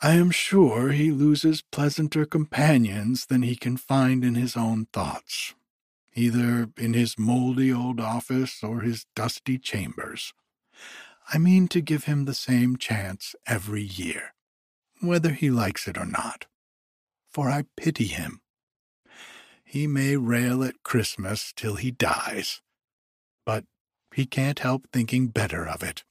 I 0.05 0.15
am 0.15 0.31
sure 0.31 0.91
he 0.91 1.11
loses 1.11 1.61
pleasanter 1.61 2.25
companions 2.25 3.27
than 3.27 3.41
he 3.41 3.55
can 3.55 3.77
find 3.77 4.25
in 4.25 4.35
his 4.35 4.57
own 4.57 4.87
thoughts, 4.91 5.55
either 6.13 6.67
in 6.77 6.93
his 6.93 7.17
mouldy 7.17 7.71
old 7.71 8.01
office 8.01 8.61
or 8.61 8.81
his 8.81 9.05
dusty 9.15 9.57
chambers. 9.57 10.33
I 11.33 11.37
mean 11.37 11.69
to 11.69 11.79
give 11.79 12.03
him 12.03 12.25
the 12.25 12.33
same 12.33 12.75
chance 12.75 13.33
every 13.47 13.81
year, 13.81 14.33
whether 14.99 15.31
he 15.31 15.49
likes 15.49 15.87
it 15.87 15.97
or 15.97 16.05
not, 16.05 16.47
for 17.31 17.49
I 17.49 17.63
pity 17.77 18.07
him. 18.07 18.41
He 19.63 19.87
may 19.87 20.17
rail 20.17 20.65
at 20.65 20.83
Christmas 20.83 21.53
till 21.55 21.75
he 21.75 21.91
dies, 21.91 22.61
but 23.45 23.63
he 24.13 24.25
can't 24.25 24.59
help 24.59 24.85
thinking 24.91 25.29
better 25.29 25.65
of 25.65 25.81
it. 25.81 26.03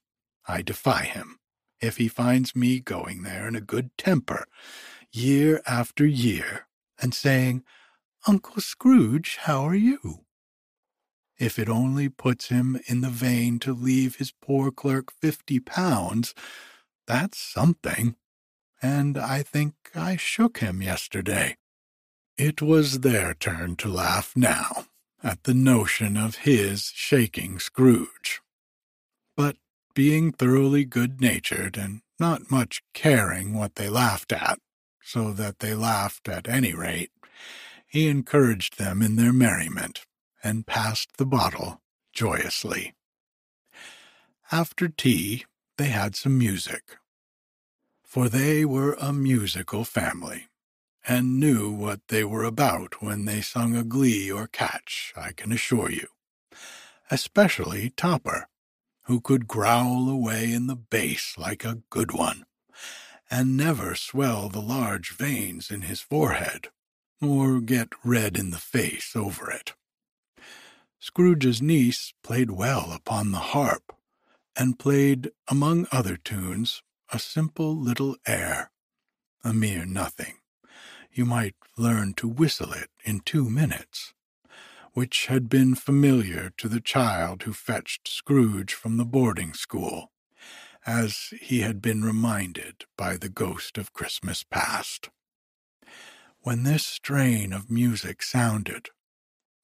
I 0.48 0.62
defy 0.62 1.04
him 1.04 1.40
if 1.82 1.96
he 1.96 2.08
finds 2.08 2.54
me 2.54 2.80
going 2.80 3.22
there 3.22 3.48
in 3.48 3.56
a 3.56 3.60
good 3.60 3.90
temper, 3.98 4.46
year 5.10 5.60
after 5.66 6.06
year, 6.06 6.66
and 7.00 7.12
saying, 7.12 7.64
Uncle 8.26 8.60
Scrooge, 8.60 9.38
how 9.42 9.62
are 9.64 9.74
you? 9.74 10.24
If 11.38 11.58
it 11.58 11.68
only 11.68 12.08
puts 12.08 12.48
him 12.48 12.78
in 12.86 13.00
the 13.00 13.10
vein 13.10 13.58
to 13.60 13.72
leave 13.72 14.16
his 14.16 14.30
poor 14.30 14.70
clerk 14.70 15.10
fifty 15.10 15.58
pounds, 15.58 16.34
that's 17.06 17.38
something. 17.38 18.14
And 18.80 19.18
I 19.18 19.42
think 19.42 19.74
I 19.94 20.16
shook 20.16 20.58
him 20.58 20.82
yesterday. 20.82 21.56
It 22.36 22.62
was 22.62 23.00
their 23.00 23.34
turn 23.34 23.76
to 23.76 23.88
laugh 23.88 24.34
now 24.36 24.86
at 25.22 25.44
the 25.44 25.54
notion 25.54 26.16
of 26.16 26.36
his 26.36 26.92
shaking 26.94 27.58
Scrooge. 27.58 28.41
Being 29.94 30.32
thoroughly 30.32 30.84
good 30.84 31.20
natured 31.20 31.76
and 31.76 32.00
not 32.18 32.50
much 32.50 32.82
caring 32.94 33.52
what 33.52 33.74
they 33.74 33.90
laughed 33.90 34.32
at, 34.32 34.58
so 35.02 35.32
that 35.32 35.58
they 35.58 35.74
laughed 35.74 36.28
at 36.28 36.48
any 36.48 36.72
rate, 36.72 37.10
he 37.86 38.08
encouraged 38.08 38.78
them 38.78 39.02
in 39.02 39.16
their 39.16 39.32
merriment 39.32 40.06
and 40.42 40.66
passed 40.66 41.18
the 41.18 41.26
bottle 41.26 41.82
joyously. 42.12 42.94
After 44.50 44.88
tea, 44.88 45.44
they 45.76 45.88
had 45.88 46.16
some 46.16 46.38
music, 46.38 46.96
for 48.02 48.28
they 48.28 48.64
were 48.64 48.94
a 48.94 49.12
musical 49.12 49.84
family 49.84 50.46
and 51.06 51.38
knew 51.40 51.70
what 51.70 52.00
they 52.08 52.24
were 52.24 52.44
about 52.44 53.02
when 53.02 53.24
they 53.24 53.40
sung 53.40 53.74
a 53.74 53.84
glee 53.84 54.30
or 54.30 54.46
catch, 54.46 55.12
I 55.16 55.32
can 55.32 55.52
assure 55.52 55.90
you, 55.90 56.06
especially 57.10 57.90
Topper 57.90 58.48
who 59.04 59.20
could 59.20 59.48
growl 59.48 60.08
away 60.08 60.52
in 60.52 60.66
the 60.66 60.76
bass 60.76 61.34
like 61.36 61.64
a 61.64 61.82
good 61.90 62.12
one, 62.12 62.44
and 63.30 63.56
never 63.56 63.94
swell 63.94 64.48
the 64.48 64.60
large 64.60 65.12
veins 65.12 65.70
in 65.70 65.82
his 65.82 66.00
forehead, 66.00 66.68
or 67.20 67.60
get 67.60 67.88
red 68.04 68.36
in 68.36 68.50
the 68.50 68.58
face 68.58 69.12
over 69.14 69.50
it. 69.50 69.74
Scrooge's 70.98 71.60
niece 71.60 72.14
played 72.22 72.50
well 72.50 72.92
upon 72.92 73.32
the 73.32 73.38
harp, 73.38 73.94
and 74.56 74.78
played, 74.78 75.30
among 75.48 75.86
other 75.90 76.16
tunes, 76.16 76.82
a 77.12 77.18
simple 77.18 77.76
little 77.76 78.16
air, 78.26 78.70
a 79.42 79.52
mere 79.52 79.84
nothing. 79.84 80.34
You 81.10 81.24
might 81.24 81.56
learn 81.76 82.14
to 82.14 82.28
whistle 82.28 82.72
it 82.72 82.90
in 83.04 83.20
two 83.20 83.50
minutes 83.50 84.14
which 84.92 85.26
had 85.26 85.48
been 85.48 85.74
familiar 85.74 86.52
to 86.56 86.68
the 86.68 86.80
child 86.80 87.42
who 87.42 87.52
fetched 87.52 88.08
Scrooge 88.08 88.74
from 88.74 88.96
the 88.96 89.04
boarding 89.04 89.54
school, 89.54 90.12
as 90.86 91.32
he 91.40 91.60
had 91.60 91.80
been 91.80 92.04
reminded 92.04 92.84
by 92.96 93.16
the 93.16 93.28
ghost 93.28 93.78
of 93.78 93.92
Christmas 93.92 94.42
past. 94.42 95.10
When 96.40 96.64
this 96.64 96.84
strain 96.84 97.52
of 97.52 97.70
music 97.70 98.22
sounded, 98.22 98.88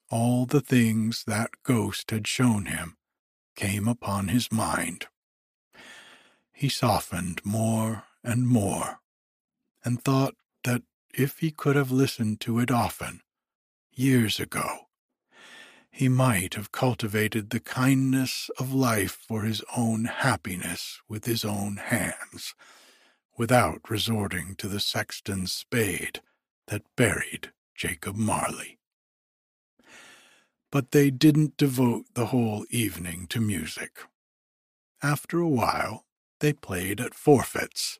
all 0.09 0.45
the 0.45 0.61
things 0.61 1.23
that 1.27 1.51
ghost 1.63 2.09
had 2.09 2.25
shown 2.25 2.65
him 2.65 2.97
came 3.55 3.87
upon 3.87 4.29
his 4.29 4.51
mind. 4.51 5.07
He 6.51 6.69
softened 6.69 7.41
more 7.45 8.05
and 8.23 8.47
more, 8.47 8.99
and 9.83 10.01
thought 10.01 10.35
that 10.63 10.83
if 11.13 11.39
he 11.39 11.51
could 11.51 11.75
have 11.75 11.91
listened 11.91 12.39
to 12.41 12.59
it 12.59 12.71
often, 12.71 13.21
years 13.91 14.39
ago, 14.39 14.88
he 15.99 16.07
might 16.07 16.53
have 16.53 16.71
cultivated 16.71 17.49
the 17.49 17.59
kindness 17.59 18.49
of 18.57 18.73
life 18.73 19.17
for 19.27 19.41
his 19.41 19.61
own 19.75 20.05
happiness 20.05 21.01
with 21.09 21.25
his 21.25 21.43
own 21.43 21.75
hands, 21.75 22.55
without 23.37 23.89
resorting 23.89 24.55
to 24.55 24.69
the 24.69 24.79
sexton's 24.79 25.51
spade 25.51 26.21
that 26.67 26.83
buried 26.95 27.51
Jacob 27.75 28.15
Marley. 28.15 28.79
But 30.71 30.91
they 30.91 31.09
didn't 31.09 31.57
devote 31.57 32.05
the 32.13 32.27
whole 32.27 32.65
evening 32.69 33.27
to 33.31 33.41
music. 33.41 33.99
After 35.03 35.39
a 35.39 35.49
while, 35.49 36.05
they 36.39 36.53
played 36.53 37.01
at 37.01 37.13
forfeits, 37.13 37.99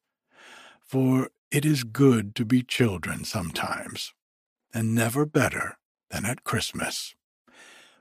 for 0.79 1.31
it 1.51 1.65
is 1.65 1.83
good 1.83 2.33
to 2.35 2.45
be 2.45 2.63
children 2.63 3.25
sometimes, 3.25 4.13
and 4.73 4.95
never 4.95 5.25
better 5.25 5.79
than 6.09 6.23
at 6.23 6.45
Christmas 6.45 7.13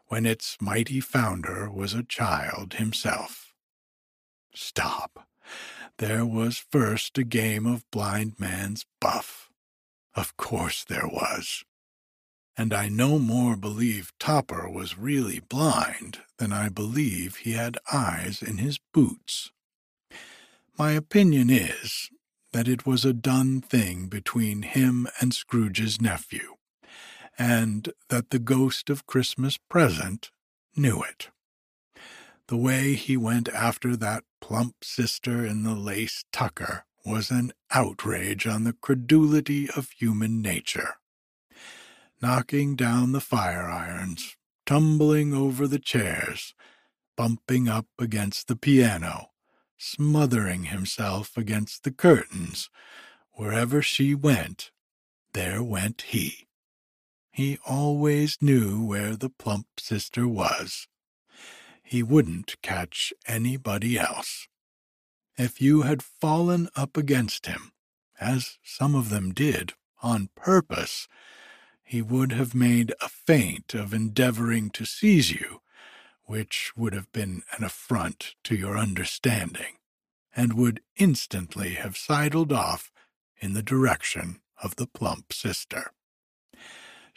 when 0.09 0.27
its 0.27 0.57
mighty 0.61 1.01
founder 1.01 1.71
was 1.71 1.95
a 1.95 2.03
child 2.03 2.75
himself. 2.75 3.55
Stop. 4.55 5.29
There 5.99 6.25
was 6.25 6.59
first 6.59 7.17
a 7.19 7.25
game 7.25 7.67
of 7.67 7.89
blind 7.91 8.39
man's 8.39 8.85
buff. 9.01 9.51
Of 10.15 10.37
course 10.37 10.85
there 10.85 11.07
was. 11.07 11.65
And 12.57 12.75
I 12.75 12.89
no 12.89 13.19
more 13.19 13.57
believe 13.57 14.13
Topper 14.19 14.69
was 14.69 14.99
really 14.99 15.41
blind 15.41 16.19
than 16.39 16.53
I 16.53 16.69
believe 16.69 17.37
he 17.37 17.53
had 17.53 17.79
eyes 17.93 18.43
in 18.43 18.59
his 18.59 18.79
boots. 18.93 19.53
My 20.77 20.93
opinion 20.93 21.51
is 21.51 22.11
that 22.53 22.69
it 22.69 22.87
was 22.87 23.05
a 23.05 23.13
done 23.13 23.61
thing 23.61 24.07
between 24.09 24.63
him 24.63 25.07
and 25.21 25.35
Scrooge's 25.35 26.01
nephew 26.01 26.58
and 27.39 27.93
that 28.09 28.31
the 28.31 28.39
ghost 28.39 28.91
of 28.91 29.07
Christmas 29.07 29.57
present 29.57 30.31
knew 30.77 31.03
it. 31.03 31.29
The 32.49 32.57
way 32.57 32.95
he 32.95 33.17
went 33.17 33.49
after 33.51 33.95
that 33.97 34.25
plump 34.41 34.83
sister 34.83 35.45
in 35.45 35.63
the 35.63 35.75
lace 35.75 36.25
tucker 36.33 36.85
was 37.05 37.31
an 37.31 37.53
outrage 37.71 38.47
on 38.47 38.65
the 38.65 38.73
credulity 38.73 39.69
of 39.77 39.91
human 39.91 40.43
nature. 40.43 40.95
Knocking 42.21 42.75
down 42.75 43.13
the 43.13 43.21
fire 43.21 43.69
irons, 43.69 44.37
tumbling 44.67 45.33
over 45.33 45.69
the 45.69 45.79
chairs, 45.79 46.55
bumping 47.17 47.69
up 47.69 47.87
against 47.99 48.49
the 48.49 48.57
piano, 48.57 49.31
smothering 49.77 50.65
himself 50.65 51.37
against 51.37 51.85
the 51.85 51.93
curtains, 51.93 52.69
wherever 53.33 53.81
she 53.81 54.15
went, 54.15 54.73
there 55.33 55.63
went 55.63 56.03
he. 56.09 56.48
He 57.39 57.57
always 57.65 58.37
knew 58.41 58.85
where 58.85 59.15
the 59.15 59.31
plump 59.31 59.69
sister 59.79 60.27
was. 60.27 60.89
He 61.85 62.03
wouldn't 62.03 62.61
catch 62.63 63.13
anybody 63.29 63.97
else. 63.97 64.49
If 65.37 65.61
you 65.63 65.83
had 65.83 66.03
fallen 66.03 66.69
up 66.75 66.97
against 66.97 67.47
him, 67.47 67.71
as 68.21 68.59
some 68.65 68.97
of 68.97 69.09
them 69.09 69.33
did, 69.33 69.75
on 70.03 70.31
purpose, 70.35 71.07
he 71.85 72.03
would 72.03 72.33
have 72.33 72.57
made 72.57 72.93
a 73.01 73.09
feint 73.09 73.73
of 73.73 73.95
endeavoring 73.95 74.71
to 74.71 74.85
seize 74.85 75.31
you, 75.31 75.61
which 76.25 76.73
would 76.77 76.93
have 76.93 77.13
been 77.13 77.45
an 77.57 77.63
affront 77.63 78.35
to 78.43 78.57
your 78.57 78.77
understanding, 78.77 79.77
and 80.35 80.55
would 80.55 80.81
instantly 80.97 81.75
have 81.75 81.97
sidled 81.97 82.53
off 82.53 82.91
in 83.37 83.53
the 83.53 83.63
direction 83.63 84.41
of 84.61 84.75
the 84.75 84.89
plump 84.89 85.33
sister. 85.33 85.93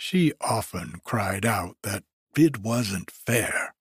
She 0.03 0.34
often 0.41 0.99
cried 1.03 1.45
out 1.45 1.78
that 1.84 2.03
it 2.36 2.57
wasn't 2.57 3.11
fair, 3.11 3.76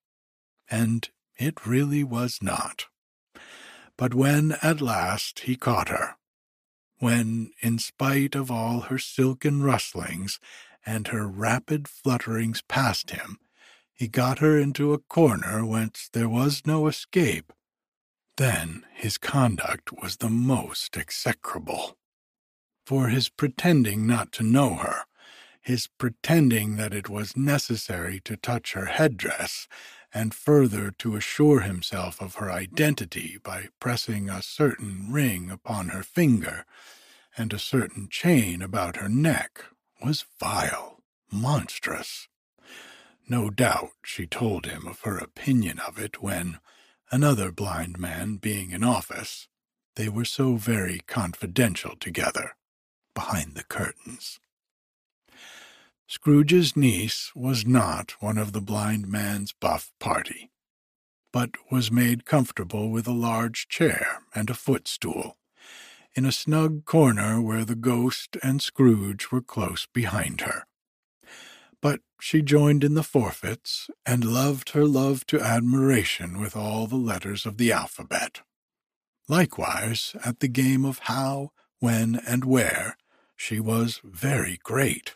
and 0.69 1.09
it 1.35 1.65
really 1.65 2.03
was 2.03 2.37
not. 2.43 2.85
But 3.97 4.13
when 4.13 4.51
at 4.61 4.81
last 4.81 5.39
he 5.39 5.55
caught 5.55 5.89
her, 5.89 6.17
when, 6.99 7.53
in 7.61 7.79
spite 7.79 8.35
of 8.35 8.51
all 8.51 8.81
her 8.81 8.99
silken 8.99 9.63
rustlings 9.63 10.39
and 10.85 11.07
her 11.07 11.27
rapid 11.27 11.87
flutterings 11.87 12.61
past 12.67 13.09
him, 13.09 13.39
he 13.91 14.07
got 14.07 14.37
her 14.37 14.59
into 14.59 14.93
a 14.93 14.99
corner 14.99 15.65
whence 15.65 16.07
there 16.13 16.29
was 16.29 16.67
no 16.67 16.85
escape, 16.85 17.51
then 18.37 18.85
his 18.93 19.17
conduct 19.17 19.91
was 19.91 20.17
the 20.17 20.29
most 20.29 20.95
execrable. 20.97 21.97
For 22.85 23.07
his 23.07 23.27
pretending 23.27 24.05
not 24.05 24.31
to 24.33 24.43
know 24.43 24.75
her, 24.75 25.05
his 25.61 25.87
pretending 25.87 26.75
that 26.75 26.93
it 26.93 27.07
was 27.07 27.37
necessary 27.37 28.19
to 28.19 28.35
touch 28.35 28.73
her 28.73 28.85
headdress, 28.85 29.67
and 30.13 30.33
further 30.33 30.91
to 30.91 31.15
assure 31.15 31.61
himself 31.61 32.21
of 32.21 32.35
her 32.35 32.51
identity 32.51 33.37
by 33.41 33.69
pressing 33.79 34.29
a 34.29 34.41
certain 34.41 35.07
ring 35.09 35.49
upon 35.49 35.89
her 35.89 36.03
finger 36.03 36.65
and 37.37 37.53
a 37.53 37.59
certain 37.59 38.07
chain 38.09 38.61
about 38.61 38.97
her 38.97 39.07
neck, 39.07 39.63
was 40.03 40.25
vile, 40.39 41.01
monstrous. 41.31 42.27
No 43.29 43.49
doubt 43.49 43.91
she 44.03 44.25
told 44.25 44.65
him 44.65 44.87
of 44.87 45.01
her 45.01 45.17
opinion 45.17 45.79
of 45.79 45.97
it 45.97 46.21
when, 46.21 46.59
another 47.11 47.51
blind 47.51 47.97
man 47.97 48.35
being 48.35 48.71
in 48.71 48.83
office, 48.83 49.47
they 49.95 50.09
were 50.09 50.25
so 50.25 50.55
very 50.55 50.99
confidential 51.07 51.95
together 51.97 52.55
behind 53.13 53.55
the 53.55 53.63
curtains. 53.63 54.39
Scrooge's 56.11 56.75
niece 56.75 57.31
was 57.33 57.65
not 57.65 58.21
one 58.21 58.37
of 58.37 58.51
the 58.51 58.59
blind 58.59 59.07
man's 59.07 59.53
buff 59.53 59.93
party, 59.97 60.51
but 61.31 61.51
was 61.71 61.89
made 61.89 62.25
comfortable 62.25 62.89
with 62.89 63.07
a 63.07 63.13
large 63.13 63.69
chair 63.69 64.21
and 64.35 64.49
a 64.49 64.53
footstool, 64.53 65.37
in 66.13 66.25
a 66.25 66.31
snug 66.33 66.83
corner 66.83 67.41
where 67.41 67.63
the 67.63 67.75
ghost 67.77 68.35
and 68.43 68.61
Scrooge 68.61 69.31
were 69.31 69.41
close 69.41 69.87
behind 69.93 70.41
her. 70.41 70.65
But 71.81 72.01
she 72.19 72.41
joined 72.41 72.83
in 72.83 72.93
the 72.93 73.03
forfeits, 73.03 73.89
and 74.05 74.25
loved 74.25 74.71
her 74.71 74.83
love 74.83 75.25
to 75.27 75.39
admiration 75.39 76.41
with 76.41 76.57
all 76.57 76.87
the 76.87 76.97
letters 76.97 77.45
of 77.45 77.55
the 77.55 77.71
alphabet. 77.71 78.41
Likewise, 79.29 80.13
at 80.25 80.41
the 80.41 80.49
game 80.49 80.83
of 80.83 80.99
how, 81.03 81.51
when, 81.79 82.19
and 82.27 82.43
where, 82.43 82.97
she 83.37 83.61
was 83.61 84.01
very 84.03 84.59
great, 84.61 85.15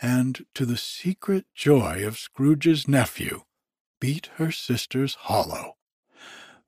and 0.00 0.44
to 0.54 0.64
the 0.64 0.76
secret 0.76 1.46
joy 1.54 2.04
of 2.06 2.18
Scrooge's 2.18 2.88
nephew, 2.88 3.42
beat 4.00 4.30
her 4.36 4.50
sisters 4.50 5.14
hollow, 5.22 5.76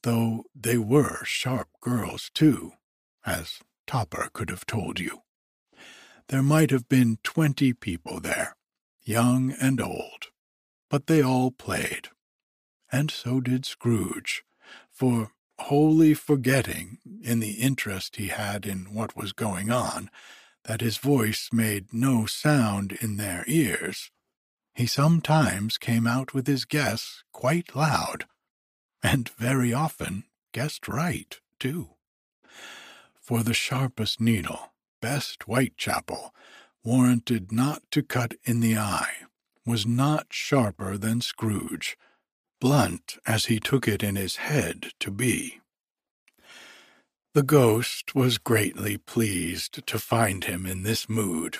though 0.03 0.45
they 0.55 0.77
were 0.77 1.25
sharp 1.25 1.69
girls 1.81 2.31
too, 2.35 2.73
as 3.25 3.61
Topper 3.87 4.29
could 4.33 4.51
have 4.51 4.67
told 4.67 5.01
you. 5.01 5.23
There 6.29 6.43
might 6.43 6.71
have 6.71 6.89
been 6.89 7.19
twenty 7.23 7.73
people 7.73 8.21
there, 8.21 8.57
young 9.03 9.53
and 9.61 9.81
old, 9.81 10.29
but 10.91 11.07
they 11.07 11.23
all 11.23 11.51
played, 11.51 12.09
and 12.91 13.11
so 13.11 13.41
did 13.41 13.65
Scrooge, 13.65 14.45
for 14.91 15.33
wholly 15.59 16.15
forgetting, 16.15 16.99
in 17.23 17.41
the 17.41 17.53
interest 17.53 18.17
he 18.17 18.29
had 18.29 18.67
in 18.67 18.93
what 18.93 19.17
was 19.17 19.33
going 19.33 19.71
on, 19.71 20.11
that 20.65 20.81
his 20.81 20.97
voice 20.97 21.49
made 21.53 21.93
no 21.93 22.27
sound 22.27 22.93
in 23.01 23.17
their 23.17 23.45
ears, 23.47 24.11
he 24.75 24.87
sometimes 24.87 25.77
came 25.79 26.07
out 26.07 26.33
with 26.33 26.47
his 26.47 26.65
guess 26.65 27.25
quite 27.33 27.77
loud, 27.77 28.27
and 29.03 29.29
very 29.31 29.73
often 29.73 30.25
guessed 30.53 30.89
right, 30.89 31.41
too. 31.59 31.91
For 33.21 33.43
the 33.43 33.55
sharpest 33.55 34.21
needle, 34.21 34.73
best 35.01 35.43
Whitechapel, 35.45 36.35
warranted 36.85 37.53
not 37.53 37.83
to 37.91 38.03
cut 38.03 38.35
in 38.45 38.61
the 38.61 38.77
eye, 38.77 39.15
was 39.65 39.87
not 39.87 40.27
sharper 40.31 40.97
than 40.97 41.21
Scrooge, 41.21 41.97
blunt 42.61 43.19
as 43.27 43.47
he 43.47 43.61
took 43.61 43.87
it 43.87 44.03
in 44.03 44.17
his 44.17 44.37
head 44.37 44.93
to 45.01 45.11
be. 45.11 45.61
The 47.35 47.43
ghost 47.43 48.15
was 48.15 48.37
greatly 48.37 48.99
pleased 48.99 49.87
to 49.87 49.99
find 49.99 50.45
him 50.45 50.67
in 50.67 50.83
this 50.83 51.09
mood, 51.09 51.59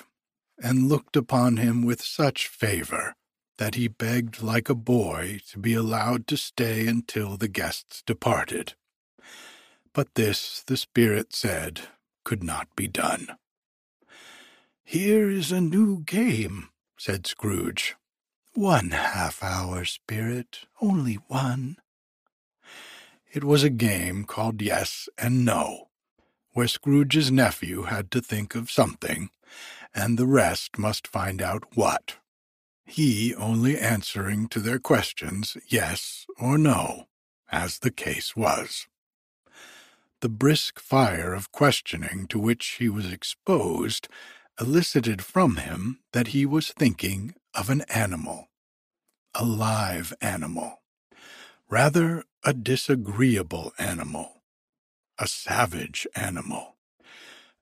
and 0.61 0.87
looked 0.87 1.15
upon 1.15 1.57
him 1.57 1.83
with 1.83 1.99
such 1.99 2.47
favor 2.47 3.15
that 3.57 3.73
he 3.73 3.87
begged 3.87 4.43
like 4.43 4.69
a 4.69 4.75
boy 4.75 5.39
to 5.49 5.57
be 5.57 5.73
allowed 5.73 6.27
to 6.27 6.37
stay 6.37 6.85
until 6.87 7.37
the 7.37 7.47
guests 7.47 8.03
departed. 8.05 8.75
But 9.93 10.13
this, 10.13 10.61
the 10.61 10.77
spirit 10.77 11.33
said, 11.33 11.81
could 12.23 12.43
not 12.43 12.67
be 12.75 12.87
done. 12.87 13.29
Here 14.83 15.27
is 15.27 15.51
a 15.51 15.59
new 15.61 16.03
game, 16.03 16.69
said 16.99 17.25
Scrooge. 17.25 17.95
One 18.53 18.91
half 18.91 19.41
hour, 19.41 19.85
spirit, 19.85 20.67
only 20.79 21.15
one. 21.15 21.77
It 23.33 23.43
was 23.43 23.63
a 23.63 23.71
game 23.71 24.25
called 24.25 24.61
Yes 24.61 25.09
and 25.17 25.43
No, 25.43 25.89
where 26.51 26.67
Scrooge's 26.67 27.31
nephew 27.31 27.83
had 27.83 28.11
to 28.11 28.21
think 28.21 28.53
of 28.53 28.69
something, 28.69 29.31
and 29.91 30.19
the 30.19 30.27
rest 30.27 30.77
must 30.77 31.07
find 31.07 31.41
out 31.41 31.63
what, 31.73 32.17
he 32.85 33.33
only 33.33 33.75
answering 33.79 34.49
to 34.49 34.59
their 34.59 34.77
questions 34.77 35.57
yes 35.67 36.27
or 36.37 36.59
no, 36.59 37.05
as 37.51 37.79
the 37.79 37.89
case 37.89 38.35
was. 38.35 38.85
The 40.21 40.29
brisk 40.29 40.79
fire 40.79 41.33
of 41.33 41.51
questioning 41.51 42.27
to 42.27 42.37
which 42.37 42.75
he 42.77 42.87
was 42.87 43.11
exposed 43.11 44.07
elicited 44.61 45.23
from 45.23 45.55
him 45.55 46.01
that 46.11 46.27
he 46.27 46.45
was 46.45 46.71
thinking 46.71 47.33
of 47.55 47.71
an 47.71 47.81
animal, 47.89 48.49
a 49.33 49.43
live 49.43 50.13
animal, 50.21 50.82
rather 51.69 52.23
a 52.43 52.53
disagreeable 52.53 53.71
animal, 53.77 54.43
a 55.17 55.27
savage 55.27 56.07
animal, 56.15 56.75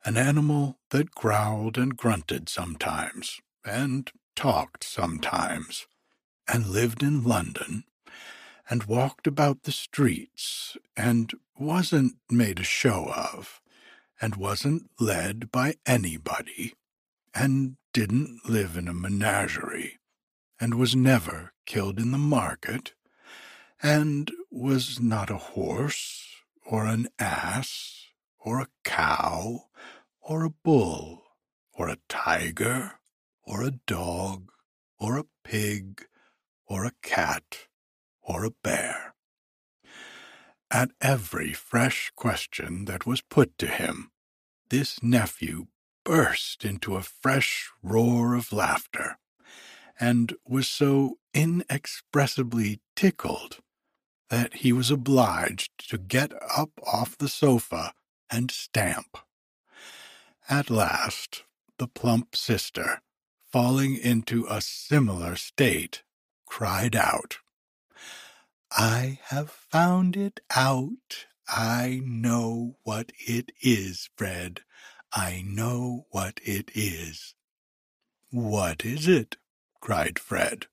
an 0.03 0.17
animal 0.17 0.79
that 0.89 1.11
growled 1.11 1.77
and 1.77 1.95
grunted 1.95 2.49
sometimes, 2.49 3.39
and 3.63 4.11
talked 4.35 4.83
sometimes, 4.83 5.87
and 6.47 6.67
lived 6.67 7.03
in 7.03 7.23
London, 7.23 7.83
and 8.69 8.85
walked 8.85 9.27
about 9.27 9.63
the 9.63 9.71
streets, 9.71 10.75
and 10.97 11.33
wasn't 11.57 12.15
made 12.29 12.59
a 12.59 12.63
show 12.63 13.11
of, 13.15 13.61
and 14.19 14.35
wasn't 14.35 14.89
led 14.99 15.51
by 15.51 15.75
anybody, 15.85 16.73
and 17.33 17.75
didn't 17.93 18.39
live 18.47 18.77
in 18.77 18.87
a 18.87 18.93
menagerie, 18.93 19.99
and 20.59 20.75
was 20.75 20.95
never 20.95 21.53
killed 21.65 21.99
in 21.99 22.11
the 22.11 22.17
market, 22.17 22.93
and 23.81 24.31
was 24.51 24.99
not 24.99 25.29
a 25.29 25.37
horse, 25.37 26.27
or 26.65 26.85
an 26.85 27.07
ass, 27.17 28.05
or 28.39 28.61
a 28.61 28.67
cow, 28.83 29.65
or 30.21 30.43
a 30.43 30.49
bull, 30.49 31.23
or 31.73 31.89
a 31.89 31.97
tiger, 32.07 32.99
or 33.43 33.63
a 33.63 33.71
dog, 33.71 34.51
or 34.99 35.17
a 35.17 35.25
pig, 35.43 36.05
or 36.67 36.85
a 36.85 36.93
cat, 37.01 37.67
or 38.21 38.45
a 38.45 38.51
bear. 38.63 39.15
At 40.69 40.91
every 41.01 41.51
fresh 41.51 42.11
question 42.15 42.85
that 42.85 43.05
was 43.05 43.21
put 43.21 43.57
to 43.57 43.67
him, 43.67 44.11
this 44.69 45.01
nephew 45.03 45.67
burst 46.05 46.63
into 46.63 46.95
a 46.95 47.01
fresh 47.01 47.69
roar 47.83 48.35
of 48.35 48.53
laughter, 48.53 49.17
and 49.99 50.35
was 50.47 50.69
so 50.69 51.17
inexpressibly 51.33 52.79
tickled 52.95 53.59
that 54.31 54.53
he 54.55 54.71
was 54.71 54.89
obliged 54.89 55.89
to 55.89 55.97
get 55.97 56.31
up 56.57 56.71
off 56.87 57.17
the 57.17 57.27
sofa 57.27 57.93
and 58.31 58.49
stamp. 58.49 59.17
At 60.49 60.69
last, 60.69 61.43
the 61.77 61.87
plump 61.87 62.33
sister, 62.33 63.01
falling 63.51 63.97
into 63.97 64.47
a 64.49 64.61
similar 64.61 65.35
state, 65.35 66.03
cried 66.45 66.95
out, 66.95 67.39
I 68.71 69.19
have 69.25 69.49
found 69.49 70.15
it 70.15 70.39
out. 70.55 71.25
I 71.49 71.99
know 72.05 72.77
what 72.83 73.11
it 73.27 73.51
is, 73.61 74.09
Fred. 74.15 74.61
I 75.11 75.43
know 75.45 76.05
what 76.09 76.39
it 76.45 76.71
is. 76.73 77.35
What 78.29 78.85
is 78.85 79.09
it? 79.09 79.35
cried 79.81 80.17
Fred. 80.19 80.67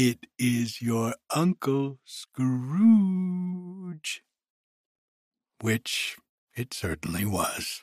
It 0.00 0.28
is 0.38 0.80
your 0.80 1.16
Uncle 1.28 1.98
Scrooge. 2.04 2.52
Which 5.60 6.16
it 6.54 6.72
certainly 6.72 7.24
was. 7.24 7.82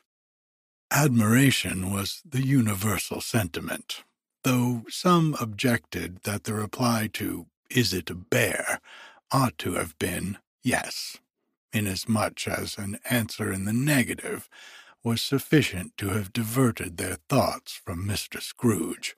Admiration 0.90 1.92
was 1.92 2.22
the 2.24 2.42
universal 2.42 3.20
sentiment, 3.20 4.06
though 4.46 4.86
some 4.88 5.36
objected 5.42 6.20
that 6.24 6.46
the 6.46 6.54
reply 6.54 7.10
to 7.16 7.48
Is 7.70 7.92
it 7.92 8.10
a 8.10 8.16
bear 8.16 8.80
ought 9.30 9.58
to 9.58 9.74
have 9.74 10.00
been 10.00 10.38
yes, 10.64 11.18
inasmuch 11.74 12.48
as 12.48 12.78
an 12.78 12.98
answer 13.10 13.52
in 13.52 13.66
the 13.66 13.74
negative 13.74 14.48
was 15.04 15.22
sufficient 15.22 15.98
to 15.98 16.12
have 16.12 16.32
diverted 16.32 16.96
their 16.96 17.18
thoughts 17.28 17.74
from 17.74 18.08
Mr. 18.08 18.42
Scrooge, 18.42 19.18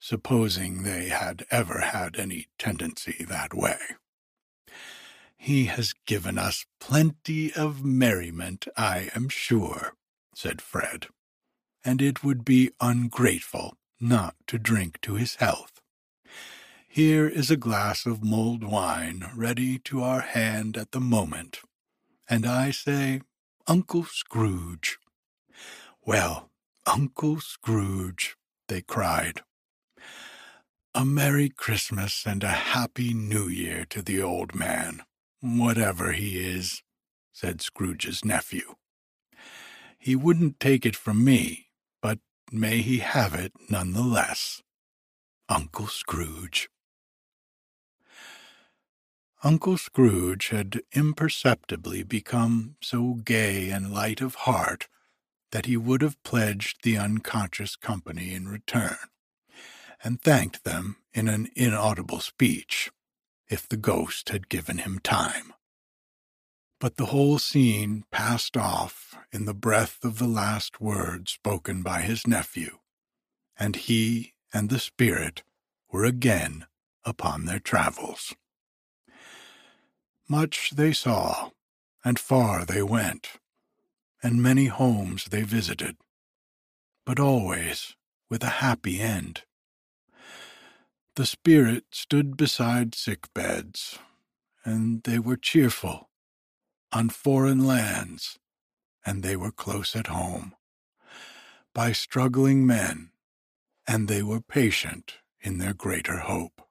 supposing 0.00 0.82
they 0.82 1.08
had 1.08 1.44
ever 1.50 1.80
had 1.80 2.18
any 2.18 2.48
tendency 2.58 3.24
that 3.28 3.54
way. 3.54 3.78
He 5.36 5.66
has 5.66 5.94
given 6.06 6.38
us 6.38 6.66
plenty 6.80 7.52
of 7.54 7.84
merriment, 7.84 8.66
I 8.76 9.10
am 9.14 9.28
sure, 9.28 9.94
said 10.34 10.60
Fred, 10.60 11.06
and 11.84 12.02
it 12.02 12.24
would 12.24 12.44
be 12.44 12.72
ungrateful 12.80 13.76
not 14.00 14.34
to 14.48 14.58
drink 14.58 15.00
to 15.02 15.14
his 15.14 15.36
health. 15.36 15.80
Here 16.88 17.28
is 17.28 17.50
a 17.50 17.56
glass 17.56 18.06
of 18.06 18.24
mulled 18.24 18.64
wine 18.64 19.30
ready 19.36 19.78
to 19.80 20.02
our 20.02 20.20
hand 20.20 20.76
at 20.76 20.92
the 20.92 21.00
moment, 21.00 21.60
and 22.28 22.46
I 22.46 22.70
say, 22.70 23.22
Uncle 23.66 24.04
Scrooge. 24.04 24.98
Well, 26.04 26.50
Uncle 26.86 27.40
Scrooge, 27.40 28.36
they 28.68 28.82
cried. 28.82 29.42
A 30.98 31.04
Merry 31.04 31.48
Christmas 31.48 32.26
and 32.26 32.42
a 32.42 32.48
Happy 32.48 33.14
New 33.14 33.46
Year 33.46 33.86
to 33.88 34.02
the 34.02 34.20
old 34.20 34.52
man, 34.52 35.02
whatever 35.40 36.10
he 36.10 36.40
is, 36.44 36.82
said 37.32 37.60
Scrooge's 37.60 38.24
nephew. 38.24 38.74
He 39.96 40.16
wouldn't 40.16 40.58
take 40.58 40.84
it 40.84 40.96
from 40.96 41.22
me, 41.22 41.68
but 42.02 42.18
may 42.50 42.78
he 42.78 42.98
have 42.98 43.32
it 43.32 43.52
none 43.70 43.92
the 43.92 44.02
less. 44.02 44.60
Uncle 45.48 45.86
Scrooge. 45.86 46.68
Uncle 49.44 49.78
Scrooge 49.78 50.48
had 50.48 50.80
imperceptibly 50.96 52.02
become 52.02 52.74
so 52.82 53.20
gay 53.24 53.70
and 53.70 53.94
light 53.94 54.20
of 54.20 54.34
heart 54.34 54.88
that 55.52 55.66
he 55.66 55.76
would 55.76 56.02
have 56.02 56.20
pledged 56.24 56.78
the 56.82 56.98
unconscious 56.98 57.76
company 57.76 58.34
in 58.34 58.48
return, 58.48 58.96
and 60.02 60.20
thanked 60.20 60.64
them 60.64 60.96
in 61.12 61.28
an 61.28 61.48
inaudible 61.56 62.20
speech, 62.20 62.90
if 63.48 63.68
the 63.68 63.76
ghost 63.76 64.28
had 64.28 64.48
given 64.48 64.78
him 64.78 64.98
time. 64.98 65.52
But 66.80 66.96
the 66.96 67.06
whole 67.06 67.38
scene 67.38 68.04
passed 68.10 68.56
off 68.56 69.16
in 69.32 69.46
the 69.46 69.54
breath 69.54 70.04
of 70.04 70.18
the 70.18 70.28
last 70.28 70.80
word 70.80 71.28
spoken 71.28 71.82
by 71.82 72.02
his 72.02 72.26
nephew, 72.26 72.78
and 73.58 73.74
he 73.74 74.34
and 74.52 74.70
the 74.70 74.78
spirit 74.78 75.42
were 75.90 76.04
again 76.04 76.66
upon 77.04 77.44
their 77.44 77.58
travels. 77.58 78.34
Much 80.28 80.70
they 80.70 80.92
saw, 80.92 81.50
and 82.04 82.18
far 82.18 82.64
they 82.64 82.82
went, 82.82 83.38
and 84.22 84.42
many 84.42 84.66
homes 84.66 85.24
they 85.26 85.42
visited, 85.42 85.96
but 87.04 87.18
always 87.18 87.96
with 88.28 88.42
a 88.42 88.60
happy 88.60 89.00
end. 89.00 89.42
The 91.18 91.26
spirit 91.26 91.86
stood 91.90 92.36
beside 92.36 92.94
sick 92.94 93.34
beds, 93.34 93.98
and 94.64 95.02
they 95.02 95.18
were 95.18 95.36
cheerful 95.36 96.10
on 96.92 97.08
foreign 97.08 97.66
lands, 97.66 98.38
and 99.04 99.24
they 99.24 99.34
were 99.34 99.50
close 99.50 99.96
at 99.96 100.06
home, 100.06 100.54
by 101.74 101.90
struggling 101.90 102.64
men, 102.64 103.10
and 103.84 104.06
they 104.06 104.22
were 104.22 104.40
patient 104.40 105.14
in 105.40 105.58
their 105.58 105.74
greater 105.74 106.18
hope, 106.18 106.62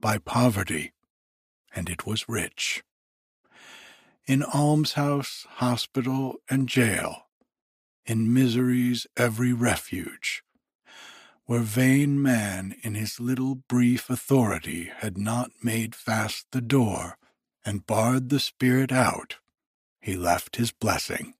by 0.00 0.16
poverty, 0.16 0.94
and 1.74 1.90
it 1.90 2.06
was 2.06 2.30
rich. 2.30 2.84
In 4.26 4.40
almshouse, 4.40 5.44
hospital, 5.56 6.36
and 6.48 6.70
jail, 6.70 7.26
in 8.06 8.32
misery's 8.32 9.06
every 9.14 9.52
refuge, 9.52 10.42
where 11.46 11.60
vain 11.60 12.20
man 12.20 12.74
in 12.82 12.94
his 12.94 13.20
little 13.20 13.54
brief 13.54 14.10
authority 14.10 14.90
had 14.98 15.16
not 15.16 15.50
made 15.62 15.94
fast 15.94 16.46
the 16.50 16.60
door 16.60 17.16
and 17.64 17.86
barred 17.86 18.28
the 18.28 18.40
spirit 18.40 18.92
out, 18.92 19.36
he 20.00 20.16
left 20.16 20.56
his 20.56 20.72
blessing 20.72 21.34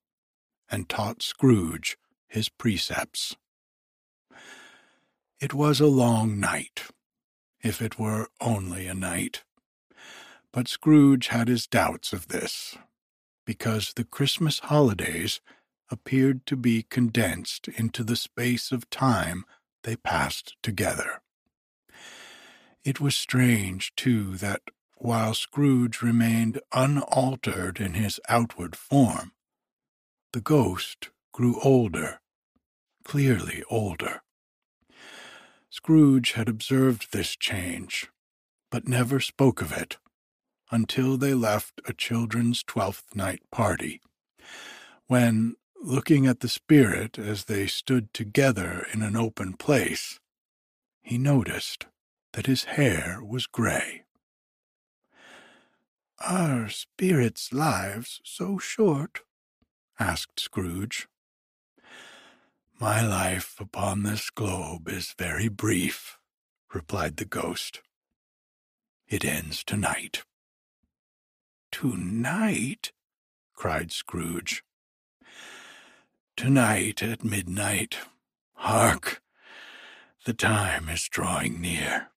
and 0.71 0.89
taught 0.89 1.23
Scrooge 1.23 1.99
his 2.29 2.49
precepts. 2.49 3.37
It 5.41 5.53
was 5.53 5.81
a 5.81 5.87
long 5.87 6.41
night, 6.41 6.85
if 7.63 7.83
it 7.83 7.99
were 7.99 8.29
only 8.41 8.87
a 8.87 8.95
night. 8.95 9.43
But 10.53 10.69
Scrooge 10.69 11.29
had 11.29 11.49
his 11.49 11.67
doubts 11.67 12.13
of 12.13 12.29
this, 12.29 12.77
because 13.45 13.93
the 13.93 14.05
Christmas 14.05 14.61
holidays 14.61 15.41
appeared 15.91 16.47
to 16.47 16.57
be 16.57 16.83
condensed 16.83 17.69
into 17.69 18.03
the 18.03 18.17
space 18.17 18.73
of 18.73 18.89
time 18.91 19.45
they 19.87 19.97
passed 19.97 20.57
together. 20.63 21.23
It 22.85 23.01
was 23.01 23.17
strange, 23.17 23.95
too, 23.95 24.37
that 24.37 24.61
while 24.97 25.33
Scrooge 25.33 26.03
remained 26.03 26.61
unaltered 26.73 27.81
in 27.81 27.95
his 27.95 28.21
outward 28.29 28.77
form, 28.77 29.33
the 30.33 30.41
ghost 30.41 31.11
grew 31.33 31.61
older, 31.63 32.21
clearly 33.05 33.63
older. 33.71 34.23
Scrooge 35.71 36.33
had 36.33 36.49
observed 36.49 37.13
this 37.13 37.37
change, 37.37 38.11
but 38.71 38.89
never 38.89 39.21
spoke 39.21 39.63
of 39.63 39.71
it 39.71 39.99
until 40.73 41.17
they 41.17 41.33
left 41.33 41.81
a 41.87 41.93
children's 41.93 42.65
Twelfth 42.65 43.15
Night 43.15 43.43
party, 43.53 44.01
when, 45.07 45.55
looking 45.87 46.27
at 46.27 46.41
the 46.41 46.49
spirit 46.49 47.17
as 47.17 47.45
they 47.45 47.65
stood 47.65 48.13
together 48.13 48.85
in 48.93 49.03
an 49.03 49.15
open 49.17 49.53
place, 49.53 50.19
he 51.01 51.17
noticed 51.17 51.87
that 52.33 52.47
his 52.47 52.65
hair 52.65 53.21
was 53.23 53.47
gray. 53.47 54.03
Are 56.19 56.69
spirits' 56.69 57.53
lives 57.53 58.21
so 58.25 58.59
short? 58.59 59.21
asked 60.01 60.41
Scrooge. 60.41 61.07
My 62.81 63.01
life 63.07 63.55
upon 63.61 64.03
this 64.03 64.29
globe 64.29 64.89
is 64.89 65.15
very 65.17 65.49
brief, 65.49 66.19
replied 66.75 67.17
the 67.17 67.25
ghost. 67.25 67.81
It 69.07 69.25
ends 69.25 69.63
tonight. 69.63 70.25
Tonight? 71.71 72.91
cried 73.55 73.93
Scrooge. 73.93 74.65
Tonight 76.37 77.03
at 77.03 77.25
midnight. 77.25 77.97
Hark! 78.57 79.23
The 80.27 80.35
time 80.35 80.91
is 80.91 81.09
drawing 81.09 81.63
near. 81.63 82.09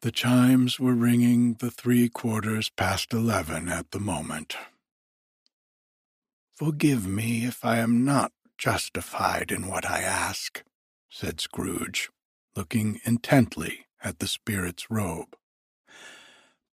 The 0.00 0.10
chimes 0.10 0.80
were 0.80 0.94
ringing 0.94 1.54
the 1.60 1.70
three 1.70 2.08
quarters 2.08 2.70
past 2.70 3.12
eleven 3.12 3.68
at 3.68 3.90
the 3.90 4.00
moment. 4.00 4.56
Forgive 6.56 7.06
me 7.06 7.44
if 7.44 7.66
I 7.66 7.80
am 7.80 8.02
not 8.02 8.32
justified 8.56 9.52
in 9.52 9.68
what 9.68 9.84
I 9.84 10.00
ask, 10.00 10.64
said 11.10 11.42
Scrooge, 11.42 12.08
looking 12.56 12.98
intently 13.04 13.84
at 14.02 14.20
the 14.20 14.26
spirit's 14.26 14.90
robe. 14.90 15.36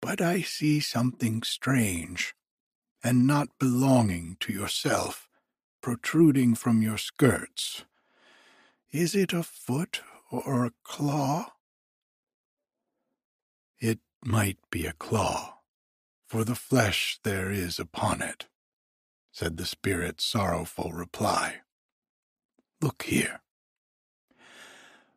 But 0.02 0.20
I 0.20 0.42
see 0.42 0.80
something 0.80 1.42
strange, 1.44 2.34
and 3.02 3.26
not 3.26 3.48
belonging 3.58 4.36
to 4.40 4.52
yourself, 4.52 5.27
protruding 5.80 6.54
from 6.54 6.82
your 6.82 6.98
skirts. 6.98 7.84
Is 8.90 9.14
it 9.14 9.32
a 9.32 9.42
foot 9.42 10.00
or 10.30 10.64
a 10.64 10.72
claw? 10.82 11.52
It 13.80 14.00
might 14.24 14.58
be 14.70 14.86
a 14.86 14.92
claw, 14.92 15.58
for 16.26 16.44
the 16.44 16.54
flesh 16.54 17.18
there 17.22 17.50
is 17.50 17.78
upon 17.78 18.22
it, 18.22 18.46
said 19.30 19.56
the 19.56 19.66
spirit's 19.66 20.24
sorrowful 20.24 20.92
reply. 20.92 21.56
Look 22.80 23.04
here. 23.04 23.40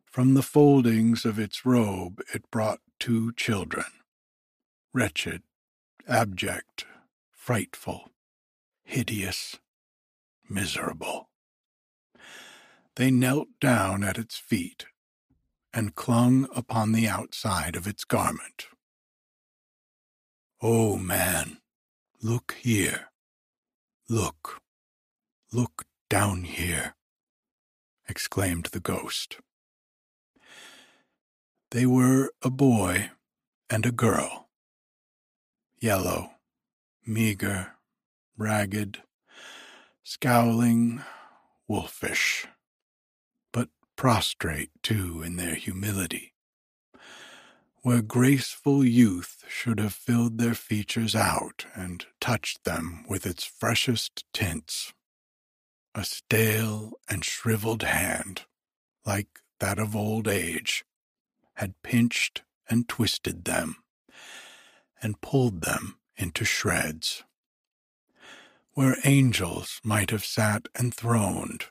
From 0.04 0.34
the 0.34 0.42
foldings 0.42 1.24
of 1.24 1.38
its 1.38 1.64
robe 1.64 2.20
it 2.34 2.50
brought 2.50 2.80
two 2.98 3.32
children, 3.32 3.86
wretched, 4.92 5.42
abject, 6.06 6.84
frightful, 7.30 8.10
hideous, 8.84 9.58
miserable. 10.52 11.28
They 12.96 13.10
knelt 13.10 13.48
down 13.60 14.04
at 14.04 14.18
its 14.18 14.36
feet 14.36 14.86
and 15.72 15.94
clung 15.94 16.48
upon 16.54 16.92
the 16.92 17.08
outside 17.08 17.76
of 17.76 17.86
its 17.86 18.04
garment. 18.04 18.66
Oh, 20.60 20.96
man, 20.96 21.58
look 22.20 22.56
here. 22.60 23.08
Look, 24.08 24.60
look 25.52 25.84
down 26.10 26.44
here, 26.44 26.94
exclaimed 28.06 28.66
the 28.66 28.80
ghost. 28.80 29.38
They 31.70 31.86
were 31.86 32.30
a 32.42 32.50
boy 32.50 33.10
and 33.70 33.86
a 33.86 33.92
girl, 33.92 34.50
yellow, 35.80 36.32
meager, 37.06 37.72
ragged, 38.36 39.02
scowling, 40.02 41.02
wolfish 41.68 42.46
but 43.52 43.68
prostrate 43.96 44.70
too 44.82 45.22
in 45.22 45.36
their 45.36 45.54
humility. 45.54 46.32
Where 47.82 48.02
graceful 48.02 48.84
youth 48.84 49.44
should 49.48 49.80
have 49.80 49.92
filled 49.92 50.38
their 50.38 50.54
features 50.54 51.16
out 51.16 51.66
and 51.74 52.06
touched 52.20 52.64
them 52.64 53.04
with 53.08 53.26
its 53.26 53.44
freshest 53.44 54.24
tints, 54.32 54.92
a 55.94 56.04
stale 56.04 56.92
and 57.08 57.24
shriveled 57.24 57.82
hand 57.82 58.42
like 59.04 59.40
that 59.58 59.78
of 59.78 59.96
old 59.96 60.28
age, 60.28 60.84
had 61.54 61.74
pinched 61.82 62.42
and 62.68 62.88
twisted 62.88 63.44
them, 63.44 63.76
and 65.02 65.20
pulled 65.20 65.62
them 65.62 65.98
into 66.16 66.44
shreds. 66.44 67.24
Where 68.74 68.96
angels 69.04 69.80
might 69.84 70.08
have 70.08 70.24
sat 70.24 70.66
enthroned, 70.78 71.66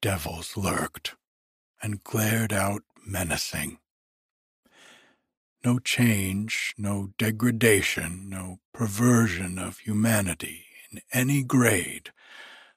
devils 0.00 0.56
lurked 0.56 1.16
and 1.82 2.02
glared 2.02 2.50
out 2.50 2.82
menacing. 3.06 3.78
No 5.62 5.78
change, 5.78 6.74
no 6.78 7.10
degradation, 7.18 8.30
no 8.30 8.60
perversion 8.72 9.58
of 9.58 9.80
humanity 9.80 10.64
in 10.90 11.02
any 11.12 11.42
grade 11.42 12.10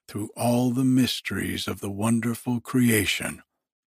through 0.09 0.29
all 0.35 0.71
the 0.71 0.83
mysteries 0.83 1.69
of 1.69 1.79
the 1.79 1.89
wonderful 1.89 2.59
creation 2.59 3.43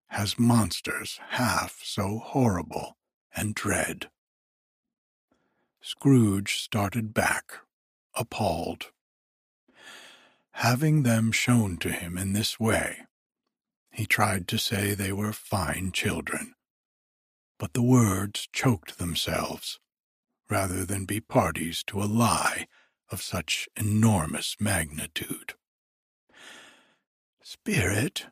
has 0.08 0.38
monsters 0.38 1.18
half 1.30 1.80
so 1.82 2.20
horrible 2.20 2.98
and 3.34 3.56
dread. 3.56 4.10
Scrooge 5.80 6.56
started 6.60 7.14
back, 7.14 7.54
appalled. 8.14 8.92
Having 10.60 11.04
them 11.04 11.32
shown 11.32 11.78
to 11.78 11.90
him 11.90 12.18
in 12.18 12.34
this 12.34 12.60
way, 12.60 13.08
he 13.94 14.06
tried 14.06 14.46
to 14.50 14.58
say 14.58 14.94
they 14.94 15.14
were 15.14 15.32
fine 15.32 15.94
children, 15.94 16.54
but 17.58 17.72
the 17.72 17.82
words 17.82 18.50
choked 18.52 18.98
themselves 18.98 19.80
rather 20.50 20.84
than 20.84 21.06
be 21.06 21.22
parties 21.22 21.82
to 21.88 22.04
a 22.04 22.12
lie 22.12 22.68
of 23.10 23.22
such 23.22 23.70
enormous 23.78 24.58
magnitude. 24.60 25.54
Spirit, 27.42 28.26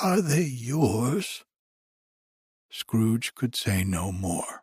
are 0.00 0.20
they 0.20 0.44
yours? 0.44 1.42
Scrooge 2.70 3.34
could 3.34 3.56
say 3.56 3.82
no 3.82 4.12
more. 4.12 4.62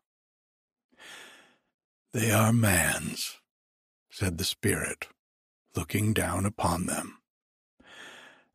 They 2.13 2.31
are 2.31 2.53
man's, 2.53 3.35
said 4.09 4.37
the 4.37 4.45
spirit, 4.45 5.09
looking 5.79 6.11
down 6.11 6.45
upon 6.45 6.87
them 6.87 7.19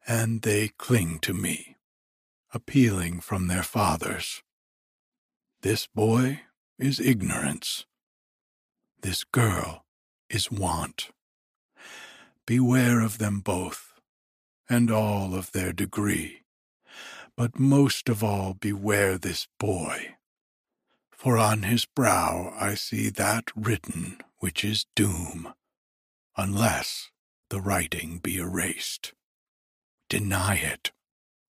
and 0.06 0.42
they 0.42 0.68
cling 0.68 1.18
to 1.20 1.32
me, 1.32 1.76
appealing 2.52 3.20
from 3.20 3.48
their 3.48 3.62
fathers. 3.62 4.42
This 5.62 5.86
boy 5.86 6.42
is 6.78 7.01
ignorance. 7.01 7.86
This 9.01 9.24
girl 9.24 9.86
is 10.28 10.51
want. 10.51 11.09
Beware 12.46 13.01
of 13.01 13.16
them 13.16 13.40
both, 13.40 13.94
and 14.68 14.90
all 14.90 15.34
of 15.34 15.52
their 15.52 15.72
degree, 15.72 16.42
but 17.36 17.59
most 17.59 18.10
of 18.10 18.22
all 18.22 18.52
beware 18.52 19.16
this 19.16 19.48
boy. 19.59 20.16
For 21.10 21.38
on 21.38 21.62
his 21.62 21.86
brow 21.86 22.55
I 22.60 22.74
see 22.74 23.09
that 23.09 23.44
written 23.56 24.18
which 24.40 24.62
is 24.62 24.84
doom, 24.94 25.55
unless 26.36 27.10
the 27.55 27.60
writing 27.60 28.18
be 28.18 28.39
erased. 28.39 29.12
Deny 30.09 30.56
it, 30.56 30.90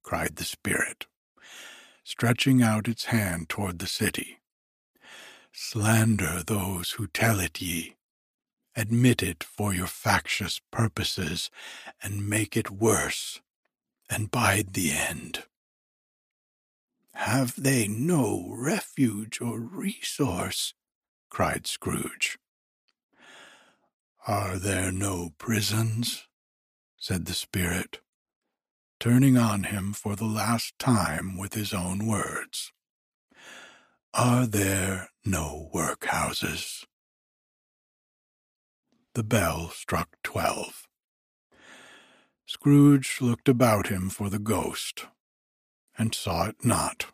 cried 0.03 0.35
the 0.35 0.43
spirit, 0.43 1.07
stretching 2.03 2.61
out 2.61 2.89
its 2.89 3.05
hand 3.05 3.49
toward 3.49 3.79
the 3.79 3.87
city. 3.87 4.41
Slander 5.53 6.43
those 6.45 6.91
who 6.93 7.07
tell 7.07 7.39
it 7.39 7.63
ye. 7.63 7.95
Admit 8.75 9.23
it 9.23 9.45
for 9.45 9.73
your 9.73 9.87
factious 9.87 10.61
purposes, 10.73 11.51
and 12.03 12.29
make 12.29 12.57
it 12.57 12.69
worse, 12.69 13.41
and 14.11 14.29
bide 14.29 14.73
the 14.73 14.91
end. 14.91 15.45
Have 17.15 17.63
they 17.63 17.87
no 17.87 18.49
refuge 18.49 19.41
or 19.41 19.61
resource? 19.61 20.75
cried 21.31 21.69
Scrooge. 21.69 22.41
Are 24.27 24.57
there 24.57 24.93
no 24.93 25.31
prisons? 25.39 26.29
said 26.97 27.27
the 27.27 27.35
spirit 27.35 28.01
turning 29.03 29.37
on 29.37 29.65
him 29.65 29.93
for 29.93 30.15
the 30.15 30.25
last 30.25 30.79
time 30.79 31.37
with 31.37 31.55
his 31.55 31.75
own 31.75 32.07
words. 32.07 32.71
Are 34.15 34.47
there 34.47 35.09
no 35.25 35.71
workhouses? 35.75 36.85
The 39.15 39.25
bell 39.25 39.71
struck 39.71 40.11
twelve. 40.23 40.87
Scrooge 42.47 43.19
looked 43.21 43.49
about 43.49 43.89
him 43.89 44.09
for 44.09 44.31
the 44.31 44.39
ghost, 44.39 45.07
and 45.99 46.15
saw 46.15 46.45
it 46.45 46.65
not. 46.65 47.07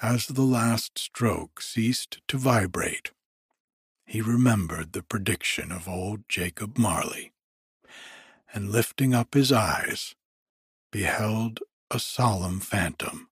As 0.00 0.26
the 0.26 0.40
last 0.40 0.98
stroke 0.98 1.60
ceased 1.60 2.22
to 2.28 2.38
vibrate, 2.38 3.10
he 4.10 4.20
remembered 4.20 4.92
the 4.92 5.04
prediction 5.04 5.70
of 5.70 5.86
old 5.86 6.28
Jacob 6.28 6.76
Marley, 6.76 7.30
and 8.52 8.72
lifting 8.72 9.14
up 9.14 9.34
his 9.34 9.52
eyes, 9.52 10.16
beheld 10.90 11.60
a 11.92 12.00
solemn 12.00 12.58
phantom, 12.58 13.28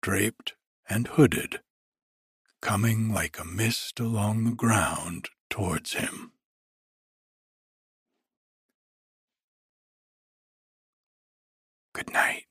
draped 0.00 0.54
and 0.88 1.08
hooded, 1.08 1.58
coming 2.62 3.12
like 3.12 3.40
a 3.40 3.44
mist 3.44 3.98
along 3.98 4.44
the 4.44 4.54
ground 4.54 5.30
towards 5.50 5.94
him. 5.94 6.30
Good 11.92 12.12
night. 12.12 12.47